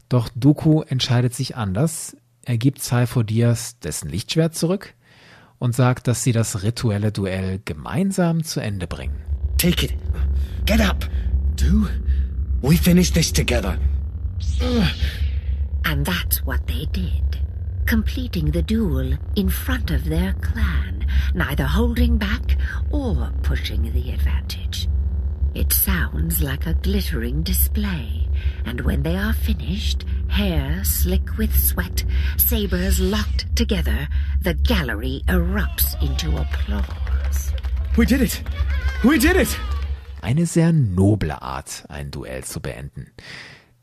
Doch 0.09 0.31
Dooku 0.35 0.81
entscheidet 0.81 1.35
sich 1.35 1.57
anders. 1.57 2.17
Er 2.47 2.57
gibt 2.57 2.81
Cypher 2.81 3.23
Diaz 3.23 3.79
dessen 3.81 4.09
Lichtschwert 4.09 4.55
zurück 4.55 4.95
und 5.59 5.75
sagt, 5.75 6.09
dass 6.09 6.23
sie 6.25 6.33
das 6.33 6.63
rituelle 6.63 7.13
Duell 7.13 7.61
gemeinsam 7.67 8.45
zu 8.45 8.61
Ende 8.61 8.87
bringen. 8.87 9.28
Take 9.59 9.83
it. 9.83 9.93
Get 10.67 10.81
up. 10.81 11.05
Do 11.57 11.89
we 12.63 12.77
finish 12.77 13.11
this 13.11 13.33
together? 13.33 13.79
And 15.85 16.05
that's 16.05 16.45
what 16.45 16.67
they 16.67 16.85
did. 16.93 17.41
Completing 17.87 18.51
the 18.51 18.61
duel 18.61 19.15
in 19.37 19.49
front 19.49 19.91
of 19.91 20.05
their 20.05 20.35
clan, 20.35 21.07
neither 21.35 21.65
holding 21.65 22.19
back 22.19 22.59
or 22.91 23.33
pushing 23.43 23.91
the 23.91 24.13
advantage. 24.13 24.87
It 25.55 25.73
sounds 25.73 26.43
like 26.43 26.67
a 26.67 26.75
glittering 26.75 27.43
display, 27.43 28.29
and 28.67 28.83
when 28.83 29.03
they 29.03 29.17
are 29.17 29.33
finished, 29.33 30.05
hair 30.29 30.85
slick 30.85 31.39
with 31.39 31.59
sweat, 31.59 32.05
sabers 32.37 33.01
locked 33.01 33.47
together, 33.57 34.09
the 34.43 34.55
gallery 34.55 35.23
erupts 35.27 36.01
into 36.03 36.37
applause. 36.37 37.51
We 37.97 38.05
did 38.05 38.21
it! 38.21 38.43
We 39.03 39.19
did 39.19 39.37
it! 39.37 39.49
Eine 40.23 40.47
sehr 40.47 40.73
noble 40.73 41.41
Art, 41.41 41.85
ein 41.89 42.11
Duell 42.11 42.43
zu 42.45 42.61
beenden. 42.61 43.07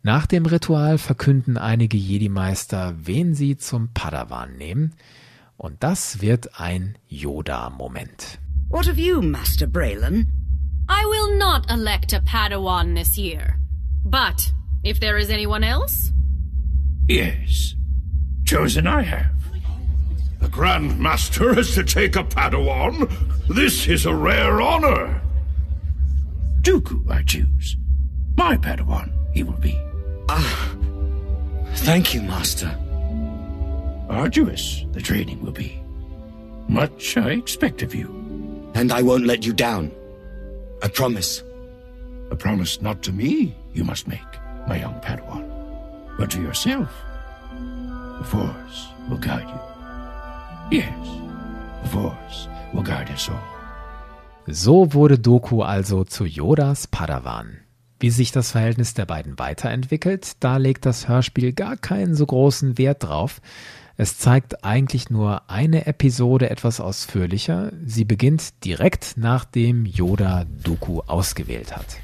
Nach 0.04 0.26
dem 0.28 0.46
Ritual 0.46 0.98
verkünden 0.98 1.58
einige 1.58 1.98
Jedi-Meister, 1.98 2.94
wen 3.04 3.34
sie 3.34 3.58
zum 3.58 3.90
Padawan 3.94 4.58
nehmen. 4.58 4.94
Und 5.58 5.82
das 5.84 6.22
wird 6.22 6.60
ein 6.60 6.98
Yoda-Moment. 7.08 8.40
What 8.70 8.88
of 8.90 8.98
you, 8.98 9.22
Master 9.22 9.68
Braylon? 9.68 10.28
I 10.90 11.04
will 11.06 11.38
not 11.38 11.72
elect 11.72 12.14
a 12.14 12.20
Padawan 12.20 12.94
this 12.96 13.18
year. 13.18 13.56
But 14.04 14.52
if 14.84 15.00
there 15.00 15.18
is 15.18 15.30
anyone 15.30 15.64
else, 15.66 16.12
Yes. 17.08 17.76
Chosen 18.46 18.86
I 18.88 19.04
have. 19.04 19.35
The 20.46 20.52
Grand 20.52 21.00
Master 21.00 21.58
is 21.58 21.74
to 21.74 21.84
take 21.84 22.16
a 22.16 22.24
Padawan. 22.24 23.12
This 23.48 23.88
is 23.88 24.06
a 24.06 24.14
rare 24.14 24.62
honor. 24.62 25.20
Dooku, 26.62 27.10
I 27.10 27.24
choose. 27.24 27.76
My 28.38 28.56
Padawan, 28.56 29.12
he 29.34 29.42
will 29.42 29.58
be. 29.58 29.76
Ah. 30.30 30.76
Thank 31.78 32.14
you, 32.14 32.22
Master. 32.22 32.78
Arduous, 34.08 34.86
the 34.92 35.02
training 35.02 35.42
will 35.42 35.52
be. 35.52 35.82
Much 36.68 37.18
I 37.18 37.32
expect 37.32 37.82
of 37.82 37.96
you. 37.96 38.08
And 38.76 38.92
I 38.92 39.02
won't 39.02 39.26
let 39.26 39.48
you 39.48 39.52
down. 39.52 39.92
I 40.84 40.90
promise. 40.90 41.42
A 42.30 42.36
promise 42.36 42.84
not 42.84 43.02
to 43.02 43.12
me 43.12 43.56
you 43.74 43.84
must 43.84 44.08
make, 44.08 44.20
my 44.68 44.80
young 44.80 45.02
Padawan, 45.02 45.50
but 46.20 46.30
to 46.30 46.40
yourself. 46.40 46.92
The 48.20 48.26
Force 48.26 48.90
will 49.10 49.18
guide 49.18 49.50
you. 49.50 49.75
Yes, 50.72 50.86
the 51.84 51.90
Force 51.90 52.50
will 52.74 52.84
guide 52.84 53.12
us 53.12 53.30
all. 53.30 53.40
So 54.48 54.94
wurde 54.94 55.20
Doku 55.20 55.62
also 55.62 56.04
zu 56.04 56.26
Yodas 56.26 56.88
Padawan. 56.88 57.60
Wie 58.00 58.10
sich 58.10 58.32
das 58.32 58.52
Verhältnis 58.52 58.94
der 58.94 59.06
beiden 59.06 59.40
weiterentwickelt, 59.40 60.34
da 60.40 60.58
legt 60.58 60.86
das 60.86 61.08
Hörspiel 61.08 61.54
gar 61.54 61.78
keinen 61.78 62.16
so 62.16 62.26
großen 62.26 62.78
Wert 62.78 63.04
drauf. 63.04 63.42
Es 63.98 64.18
zeigt 64.18 64.66
eigentlich 64.66 65.10
nur 65.10 65.50
eine 65.50 65.86
Episode 65.86 66.50
etwas 66.50 66.80
ausführlicher. 66.80 67.72
Sie 67.86 68.04
beginnt 68.04 68.66
direkt 68.66 69.18
nachdem 69.18 69.86
Yoda 69.86 70.46
Dooku 70.64 71.02
ausgewählt 71.02 71.76
hat. 71.76 71.98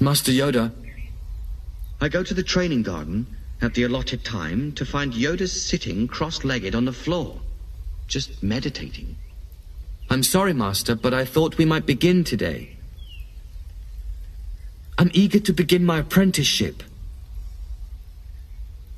Master 0.00 0.32
Yoda, 0.32 0.70
I 2.00 2.08
go 2.08 2.22
to 2.22 2.34
the 2.34 2.44
training 2.44 2.84
garden 2.84 3.26
at 3.60 3.74
the 3.74 3.84
allotted 3.84 4.24
time 4.24 4.72
to 4.76 4.84
find 4.84 5.12
Yoda 5.12 5.46
sitting 5.46 6.06
cross-legged 6.06 6.74
on 6.74 6.86
the 6.86 6.92
floor, 6.92 7.34
just 8.08 8.42
meditating. 8.42 9.16
I'm 10.10 10.22
sorry, 10.22 10.54
Master, 10.54 10.94
but 10.94 11.14
I 11.14 11.24
thought 11.24 11.58
we 11.58 11.64
might 11.66 11.86
begin 11.86 12.24
today. 12.24 12.76
I'm 14.96 15.10
eager 15.12 15.38
to 15.38 15.52
begin 15.52 15.84
my 15.84 15.98
apprenticeship. 15.98 16.82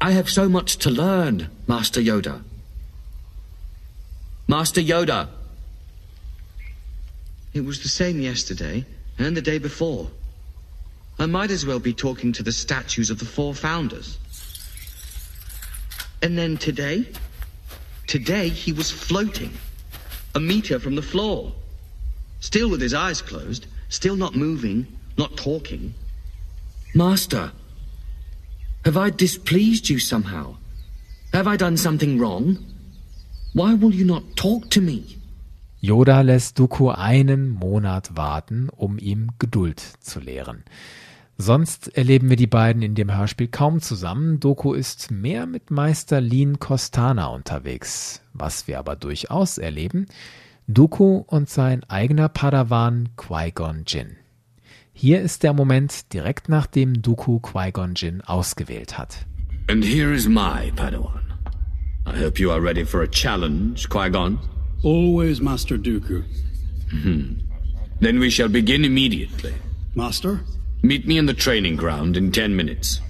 I 0.01 0.13
have 0.13 0.31
so 0.31 0.49
much 0.49 0.79
to 0.79 0.91
learn, 0.91 1.51
Master 1.67 2.01
Yoda. 2.01 2.43
Master 4.49 4.81
Yoda. 4.81 5.29
It 7.53 7.65
was 7.65 7.83
the 7.83 7.89
same 7.89 8.21
yesterday 8.21 8.87
and 9.19 9.37
the 9.37 9.43
day 9.43 9.59
before. 9.59 10.09
I 11.19 11.27
might 11.27 11.51
as 11.51 11.67
well 11.67 11.81
be 11.81 11.93
talking 11.93 12.33
to 12.33 12.43
the 12.43 12.53
statues 12.53 13.11
of 13.11 13.19
the 13.19 13.27
four 13.27 13.55
founders. 13.55 14.17
And 16.23 16.39
then 16.39 16.57
today? 16.57 17.07
Today 18.11 18.49
he 18.49 18.73
was 18.73 18.91
floating. 18.91 19.53
A 20.35 20.41
meter 20.41 20.81
from 20.81 20.97
the 20.97 21.09
floor. 21.13 21.53
Still 22.41 22.69
with 22.69 22.81
his 22.81 22.93
eyes 22.93 23.23
closed, 23.23 23.67
still 23.89 24.17
not 24.17 24.35
moving, 24.35 24.85
not 25.17 25.37
talking. 25.37 25.95
Master, 26.93 27.53
have 28.85 28.97
I 28.97 29.11
displeased 29.11 29.89
you 29.89 30.01
somehow? 30.01 30.57
Have 31.33 31.47
I 31.47 31.57
done 31.57 31.77
something 31.77 32.19
wrong? 32.19 32.59
Why 33.53 33.75
will 33.75 33.95
you 33.95 34.05
not 34.05 34.25
talk 34.35 34.71
to 34.71 34.81
me? 34.81 35.17
Yoda 35.81 36.23
lässt 36.23 36.59
Dooku 36.59 36.91
einen 36.91 37.49
Monat 37.49 38.17
warten, 38.17 38.71
um 38.71 38.99
ihm 38.99 39.31
Geduld 39.39 39.81
zu 40.01 40.19
lehren. 40.19 40.65
Sonst 41.41 41.97
erleben 41.97 42.29
wir 42.29 42.37
die 42.37 42.47
beiden 42.47 42.83
in 42.83 42.95
dem 42.95 43.17
Hörspiel 43.17 43.49
kaum 43.49 43.81
zusammen. 43.81 44.41
Doku 44.41 44.75
ist 44.75 45.11
mehr 45.11 45.47
mit 45.47 45.71
Meister 45.71 46.21
Lin 46.21 46.59
Costana 46.59 47.29
unterwegs. 47.29 48.21
Was 48.35 48.69
wir 48.69 48.79
aber 48.79 48.95
durchaus 48.95 49.57
erleben, 49.57 50.05
Dooku 50.69 51.25
und 51.27 51.49
sein 51.49 51.83
eigener 51.85 52.29
Padawan 52.29 53.09
Qui-Gon 53.17 53.85
Jinn. 53.87 54.17
Hier 54.93 55.23
ist 55.23 55.43
der 55.43 55.55
Moment 55.55 56.13
direkt 56.13 56.51
nachdem 56.51 57.01
Dooku 57.01 57.41
Qui-Gon 57.41 57.95
Jinn 57.97 58.21
ausgewählt 58.21 58.99
hat. 58.99 59.25
And 59.71 59.83
here 59.83 60.13
is 60.13 60.29
my 60.29 60.71
Padawan. 60.77 61.23
I 62.07 62.23
hope 62.23 62.39
you 62.39 62.51
are 62.51 62.63
ready 62.63 62.85
for 62.85 63.01
a 63.01 63.09
challenge, 63.09 63.89
Qui-Gon. 63.89 64.39
Always, 64.83 65.41
Master 65.41 65.79
Dooku. 65.79 66.23
Hmm. 66.91 67.37
Then 67.99 68.21
we 68.21 68.31
shall 68.31 68.51
begin 68.51 68.85
immediately. 68.85 69.55
Master? 69.95 70.41
Meet 70.83 71.07
me 71.07 71.19
in 71.19 71.27
the 71.27 71.35
training 71.35 71.77
ground 71.77 72.17
in 72.17 72.33
ten 72.33 72.57
minutes. 72.57 73.03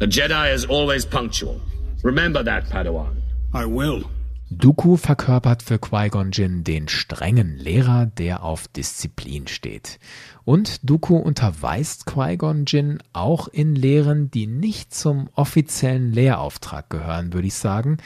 A 0.00 0.06
Jedi 0.06 0.54
is 0.54 0.64
always 0.64 1.04
punctual. 1.04 1.60
Remember 2.02 2.42
that, 2.42 2.64
Padawan. 2.70 3.16
I 3.52 3.66
will. 3.66 4.04
Dooku 4.50 4.96
verkörpert 4.96 5.62
für 5.62 5.78
Qui-Gon 5.78 6.30
Jinn 6.30 6.64
den 6.64 6.88
strengen 6.88 7.58
Lehrer, 7.58 8.06
der 8.06 8.44
auf 8.44 8.66
Disziplin 8.66 9.46
steht. 9.46 9.98
Und 10.46 10.88
Dooku 10.88 11.16
unterweist 11.16 12.06
Qui-Gon 12.06 12.64
Jinn 12.66 13.02
auch 13.12 13.48
in 13.48 13.74
Lehren, 13.74 14.30
die 14.30 14.46
nicht 14.46 14.94
zum 14.94 15.28
offiziellen 15.34 16.12
Lehrauftrag 16.12 16.88
gehören, 16.88 17.34
würde 17.34 17.48
ich 17.48 17.54
sagen. 17.54 17.98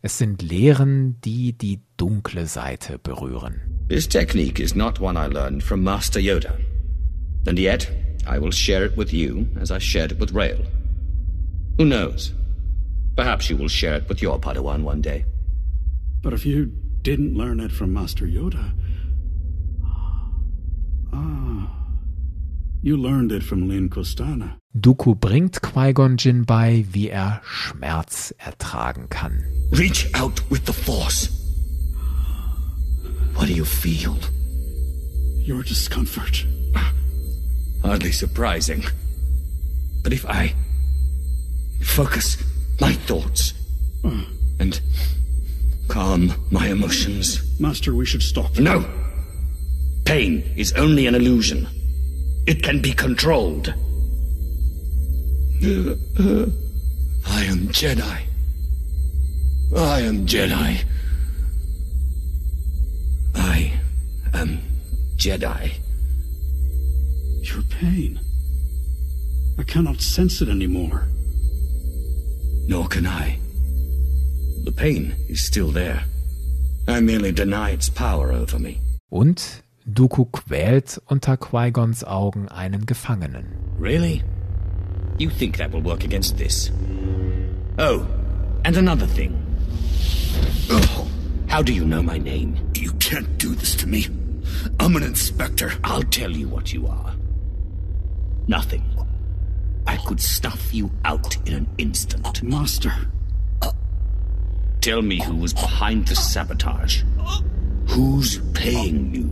Es 0.00 0.16
sind 0.16 0.40
Lehren, 0.40 1.20
die 1.20 1.52
die 1.52 1.80
dunkle 1.98 2.46
Seite 2.46 2.98
berühren. 2.98 3.60
This 3.90 4.08
technique 4.08 4.58
is 4.58 4.74
not 4.74 5.00
one 5.02 5.18
I 5.18 5.30
learned 5.30 5.62
from 5.62 5.82
Master 5.82 6.18
Yoda. 6.18 6.56
And 7.46 7.58
yet, 7.58 7.90
I 8.26 8.38
will 8.38 8.50
share 8.50 8.84
it 8.84 8.96
with 8.96 9.12
you 9.12 9.48
as 9.58 9.70
I 9.70 9.78
shared 9.78 10.12
it 10.12 10.18
with 10.18 10.32
Rael. 10.32 10.62
Who 11.78 11.84
knows? 11.84 12.32
Perhaps 13.16 13.50
you 13.50 13.56
will 13.56 13.68
share 13.68 13.94
it 13.94 14.08
with 14.08 14.22
your 14.22 14.38
Padawan 14.38 14.82
one 14.82 15.00
day. 15.00 15.24
But 16.22 16.32
if 16.32 16.44
you 16.44 16.72
didn't 17.02 17.34
learn 17.34 17.60
it 17.60 17.72
from 17.72 17.92
Master 17.92 18.26
Yoda. 18.26 18.72
Ah. 21.12 21.68
You 22.82 22.96
learned 22.96 23.32
it 23.32 23.42
from 23.42 23.68
Lin 23.68 23.90
Costana. 23.90 24.56
Dooku 24.78 25.14
bringt 25.14 25.60
Qui-Gon 25.60 26.16
Jinn 26.16 26.44
bei, 26.44 26.86
wie 26.92 27.10
er 27.10 27.42
Schmerz 27.44 28.32
ertragen 28.38 29.08
kann. 29.08 29.44
Reach 29.72 30.06
out 30.14 30.40
with 30.50 30.64
the 30.66 30.72
Force. 30.72 31.28
What 33.34 33.48
do 33.48 33.54
you 33.54 33.64
feel? 33.64 34.16
Your 35.44 35.62
discomfort. 35.62 36.46
Hardly 37.82 38.12
surprising. 38.12 38.84
But 40.02 40.12
if 40.12 40.24
I 40.26 40.54
focus 41.82 42.36
my 42.80 42.92
thoughts 42.92 43.54
and 44.58 44.80
calm 45.88 46.32
my 46.50 46.68
emotions. 46.68 47.40
Master, 47.60 47.94
we 47.94 48.06
should 48.06 48.22
stop. 48.22 48.58
No! 48.58 48.84
Pain 50.04 50.42
is 50.56 50.72
only 50.74 51.06
an 51.06 51.14
illusion. 51.14 51.68
It 52.46 52.62
can 52.62 52.80
be 52.80 52.92
controlled. 52.92 53.74
I 55.62 57.44
am 57.44 57.68
Jedi. 57.68 58.20
I 59.76 60.00
am 60.00 60.26
Jedi. 60.26 60.84
I 63.34 63.72
am 64.32 64.58
Jedi. 65.16 65.79
Your 67.52 67.62
pain. 67.64 68.20
I 69.58 69.64
cannot 69.64 70.00
sense 70.00 70.40
it 70.40 70.48
anymore. 70.48 71.08
Nor 72.68 72.86
can 72.86 73.06
I. 73.06 73.38
The 74.64 74.72
pain 74.72 75.14
is 75.28 75.44
still 75.44 75.72
there. 75.72 76.04
I 76.86 77.00
merely 77.00 77.32
deny 77.32 77.70
its 77.70 77.88
power 77.88 78.30
over 78.32 78.58
me. 78.58 78.80
Und 79.10 79.62
Dooku 79.84 80.26
quält 80.30 81.00
unter 81.08 81.36
Qui-Gons 81.36 82.04
Augen 82.04 82.48
einen 82.48 82.86
Gefangenen. 82.86 83.46
Really? 83.78 84.22
You 85.18 85.30
think 85.30 85.56
that 85.56 85.72
will 85.72 85.82
work 85.82 86.04
against 86.04 86.38
this? 86.38 86.70
Oh, 87.78 88.06
and 88.64 88.76
another 88.76 89.06
thing. 89.06 89.34
Oh, 90.70 91.08
how 91.48 91.62
do 91.62 91.72
you 91.72 91.84
know 91.84 92.02
my 92.02 92.18
name? 92.18 92.56
You 92.76 92.92
can't 93.00 93.38
do 93.38 93.54
this 93.54 93.74
to 93.76 93.88
me. 93.88 94.06
I'm 94.78 94.94
an 94.94 95.02
inspector. 95.02 95.72
I'll 95.82 96.04
tell 96.04 96.30
you 96.30 96.48
what 96.48 96.72
you 96.72 96.86
are. 96.86 97.14
Nothing. 98.50 98.82
I 99.86 99.96
could 99.96 100.20
snuff 100.20 100.74
you 100.74 100.90
out 101.04 101.36
in 101.46 101.54
an 101.54 101.68
instant. 101.78 102.42
Master. 102.42 102.92
Tell 104.80 105.02
me 105.02 105.22
who 105.22 105.36
was 105.36 105.54
behind 105.54 106.08
the 106.08 106.16
sabotage. 106.16 107.04
Who's 107.90 108.40
paying 108.52 109.14
you? 109.14 109.30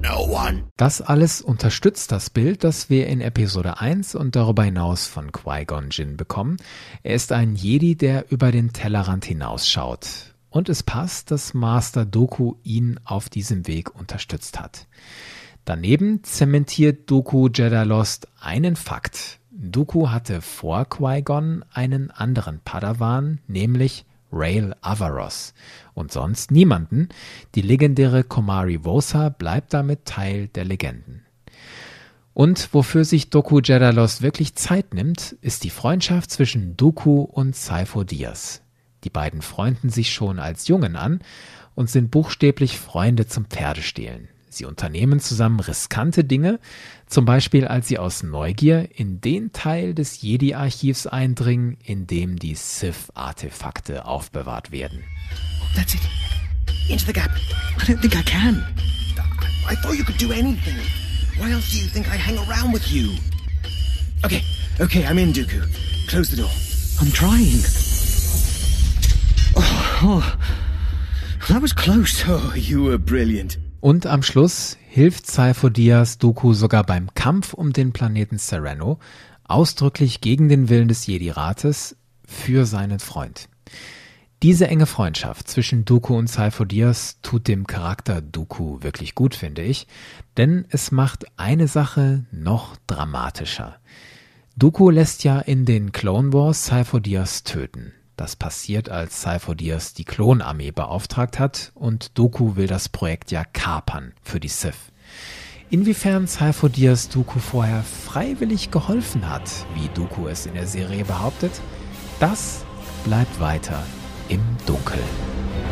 No 0.00 0.32
one. 0.32 0.62
Das 0.76 1.00
alles 1.00 1.42
unterstützt 1.42 2.12
das 2.12 2.30
Bild, 2.30 2.62
das 2.62 2.88
wir 2.88 3.08
in 3.08 3.20
Episode 3.20 3.80
1 3.80 4.14
und 4.14 4.36
darüber 4.36 4.62
hinaus 4.62 5.08
von 5.08 5.32
Qui-Gon 5.32 5.88
Jinn 5.90 6.16
bekommen. 6.16 6.58
Er 7.02 7.16
ist 7.16 7.32
ein 7.32 7.56
Jedi, 7.56 7.96
der 7.96 8.30
über 8.30 8.52
den 8.52 8.72
Tellerrand 8.72 9.24
hinausschaut. 9.24 10.36
Und 10.50 10.68
es 10.68 10.84
passt, 10.84 11.32
dass 11.32 11.52
Master 11.52 12.06
Doku 12.06 12.54
ihn 12.62 13.00
auf 13.04 13.28
diesem 13.28 13.66
Weg 13.66 13.92
unterstützt 13.92 14.60
hat. 14.60 14.86
Daneben 15.66 16.22
zementiert 16.22 17.10
Doku 17.10 17.48
Jedi 17.52 17.82
Lost 17.82 18.28
einen 18.40 18.76
Fakt. 18.76 19.40
Doku 19.50 20.10
hatte 20.10 20.40
vor 20.40 20.84
Qui-Gon 20.84 21.64
einen 21.72 22.12
anderen 22.12 22.60
Padawan, 22.64 23.40
nämlich 23.48 24.04
Rail 24.32 24.76
Avaros 24.80 25.54
und 25.92 26.12
sonst 26.12 26.52
niemanden. 26.52 27.08
Die 27.56 27.62
legendäre 27.62 28.22
Komari 28.22 28.84
Vosa 28.84 29.28
bleibt 29.28 29.74
damit 29.74 30.04
Teil 30.04 30.46
der 30.46 30.64
Legenden. 30.64 31.24
Und 32.32 32.72
wofür 32.72 33.04
sich 33.04 33.30
Doku 33.30 33.58
Jedalos 33.58 34.22
wirklich 34.22 34.54
Zeit 34.54 34.94
nimmt, 34.94 35.32
ist 35.40 35.64
die 35.64 35.70
Freundschaft 35.70 36.30
zwischen 36.30 36.76
Doku 36.76 37.22
und 37.22 37.56
Saifo 37.56 38.04
Diaz. 38.04 38.62
Die 39.02 39.10
beiden 39.10 39.42
freunden 39.42 39.90
sich 39.90 40.12
schon 40.12 40.38
als 40.38 40.68
Jungen 40.68 40.94
an 40.94 41.18
und 41.74 41.90
sind 41.90 42.12
buchstäblich 42.12 42.78
Freunde 42.78 43.26
zum 43.26 43.46
Pferdestehlen. 43.46 44.28
Sie 44.56 44.64
unternehmen 44.64 45.20
zusammen 45.20 45.60
riskante 45.60 46.24
Dinge, 46.24 46.58
zum 47.06 47.26
Beispiel 47.26 47.66
als 47.66 47.88
sie 47.88 47.98
aus 47.98 48.22
Neugier 48.22 48.88
in 48.94 49.20
den 49.20 49.52
Teil 49.52 49.94
des 49.94 50.22
Jedi-Archivs 50.22 51.06
eindringen, 51.06 51.76
in 51.84 52.06
dem 52.06 52.38
die 52.38 52.54
Sith-Artefakte 52.54 54.06
aufbewahrt 54.06 54.72
werden. 54.72 55.04
That's 55.74 55.94
it. 55.94 56.00
Into 56.88 57.04
the 57.04 57.12
gap. 57.12 57.30
I 57.78 57.84
don't 57.84 58.00
think 58.00 58.16
I 58.16 58.22
can. 58.22 58.64
I 59.68 59.74
thought 59.76 59.98
you 59.98 60.04
could 60.04 60.18
do 60.18 60.32
anything. 60.32 60.76
Why 61.38 61.52
else 61.52 61.70
do 61.70 61.78
you 61.78 61.88
think 61.88 62.06
I 62.06 62.16
hang 62.16 62.38
around 62.48 62.72
with 62.72 62.90
you? 62.90 63.10
Okay, 64.24 64.42
okay, 64.80 65.04
I'm 65.04 65.18
in, 65.18 65.34
Dooku. 65.34 65.60
Close 66.08 66.30
the 66.30 66.36
door. 66.36 66.50
I'm 66.98 67.12
trying. 67.12 67.60
Oh, 69.54 70.00
oh, 70.02 70.36
that 71.48 71.60
was 71.60 71.74
close. 71.74 72.24
Oh, 72.26 72.54
you 72.56 72.84
were 72.84 72.96
brilliant. 72.96 73.58
Und 73.80 74.06
am 74.06 74.22
Schluss 74.22 74.76
hilft 74.88 75.26
Diaz 75.70 76.18
Dooku 76.18 76.54
sogar 76.54 76.84
beim 76.84 77.12
Kampf 77.14 77.52
um 77.52 77.72
den 77.72 77.92
Planeten 77.92 78.38
Sereno, 78.38 78.98
ausdrücklich 79.44 80.20
gegen 80.20 80.48
den 80.48 80.68
Willen 80.68 80.88
des 80.88 81.06
Jedi-Rates, 81.06 81.96
für 82.26 82.66
seinen 82.66 82.98
Freund. 82.98 83.48
Diese 84.42 84.68
enge 84.68 84.86
Freundschaft 84.86 85.48
zwischen 85.48 85.84
Dooku 85.84 86.14
und 86.14 86.28
Diaz 86.66 87.18
tut 87.22 87.48
dem 87.48 87.66
Charakter 87.66 88.20
Dooku 88.20 88.82
wirklich 88.82 89.14
gut, 89.14 89.34
finde 89.34 89.62
ich, 89.62 89.86
denn 90.36 90.66
es 90.68 90.92
macht 90.92 91.24
eine 91.38 91.68
Sache 91.68 92.26
noch 92.32 92.76
dramatischer. 92.86 93.76
Dooku 94.56 94.90
lässt 94.90 95.24
ja 95.24 95.38
in 95.38 95.64
den 95.64 95.92
Clone 95.92 96.32
Wars 96.32 96.70
Diaz 97.00 97.44
töten. 97.44 97.92
Das 98.16 98.34
passiert, 98.34 98.88
als 98.88 99.20
Cypher 99.20 99.54
Diaz 99.54 99.92
die 99.92 100.04
Klonarmee 100.04 100.70
beauftragt 100.70 101.38
hat 101.38 101.72
und 101.74 102.16
Dooku 102.18 102.56
will 102.56 102.66
das 102.66 102.88
Projekt 102.88 103.30
ja 103.30 103.44
kapern 103.44 104.14
für 104.22 104.40
die 104.40 104.48
Sith. 104.48 104.90
Inwiefern 105.68 106.26
Cypher 106.26 106.70
Diaz 106.70 107.10
Dooku 107.10 107.38
vorher 107.40 107.82
freiwillig 107.82 108.70
geholfen 108.70 109.28
hat, 109.28 109.50
wie 109.74 109.88
Dooku 109.92 110.28
es 110.28 110.46
in 110.46 110.54
der 110.54 110.66
Serie 110.66 111.04
behauptet, 111.04 111.52
das 112.18 112.64
bleibt 113.04 113.38
weiter 113.38 113.82
im 114.30 114.40
Dunkeln. 114.64 115.00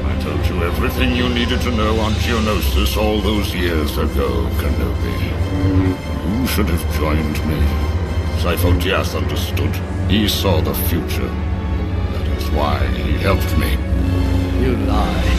I 0.05 0.23
told 0.23 0.45
you 0.47 0.63
everything 0.63 1.17
you 1.17 1.31
needed 1.31 1.63
to 1.63 1.71
know 1.71 1.99
on 2.01 2.15
Geonosis 2.21 2.95
all 2.99 3.23
those 3.23 3.57
years 3.57 3.97
ago, 3.97 4.47
Kenobi. 4.61 6.41
You 6.41 6.47
should 6.47 6.69
have 6.69 6.85
joined 6.99 7.39
me. 7.47 7.57
Sifo 8.43 8.73
Dyas 8.81 9.15
understood. 9.15 9.75
He 10.09 10.29
saw 10.29 10.61
the 10.61 10.75
future. 10.75 11.31
Why 12.55 12.79
he 12.97 13.19
helped 13.19 13.59
me. 13.59 13.77
You 14.63 14.77
lie. 14.87 15.35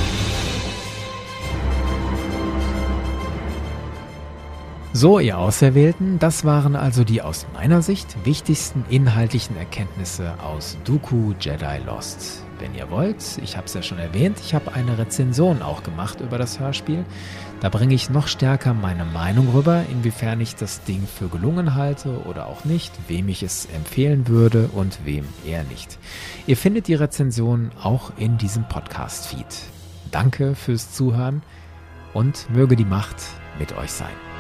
So, 4.92 5.20
ihr 5.20 5.38
Auserwählten, 5.38 6.20
das 6.20 6.46
waren 6.46 6.76
also 6.76 7.04
die 7.04 7.22
aus 7.22 7.48
meiner 7.54 7.82
Sicht 7.82 8.16
wichtigsten 8.26 8.86
inhaltlichen 8.90 9.58
Erkenntnisse 9.58 10.34
aus 10.42 10.78
Dooku 10.86 11.34
Jedi 11.40 11.80
Lost. 11.86 12.44
Wenn 12.60 12.74
ihr 12.76 12.90
wollt, 12.90 13.38
ich 13.44 13.58
habe 13.58 13.66
es 13.66 13.74
ja 13.74 13.82
schon 13.82 14.00
erwähnt, 14.00 14.38
ich 14.40 14.54
habe 14.54 14.74
eine 14.74 14.98
Rezension 14.98 15.62
auch 15.62 15.84
gemacht 15.84 16.22
über 16.22 16.38
das 16.38 16.60
Hörspiel. 16.60 17.04
Da 17.62 17.70
bringe 17.70 17.96
ich 17.96 18.10
noch 18.10 18.28
stärker 18.28 18.74
meine 18.74 19.06
Meinung 19.06 19.50
rüber, 19.54 19.84
inwiefern 19.90 20.42
ich 20.42 20.56
das 20.56 20.84
Ding 20.84 21.08
für 21.08 21.30
gelungen 21.30 21.76
halte 21.76 22.26
oder 22.26 22.48
auch 22.48 22.66
nicht, 22.66 22.92
wem 23.08 23.30
ich 23.30 23.44
es 23.44 23.66
empfehlen 23.66 24.28
würde 24.28 24.70
und 24.74 25.00
wem 25.06 25.26
eher 25.46 25.64
nicht. 25.64 25.98
Ihr 26.48 26.58
findet 26.58 26.88
die 26.88 26.96
Rezension 26.96 27.72
auch 27.82 28.12
in 28.18 28.38
diesem 28.38 28.68
Podcast-Feed. 28.68 29.46
Danke 30.12 30.54
fürs 30.54 30.94
Zuhören 30.94 31.44
und 32.14 32.50
möge 32.50 32.76
die 32.76 32.86
Macht 32.86 33.18
mit 33.58 33.76
euch 33.78 33.92
sein. 33.92 34.35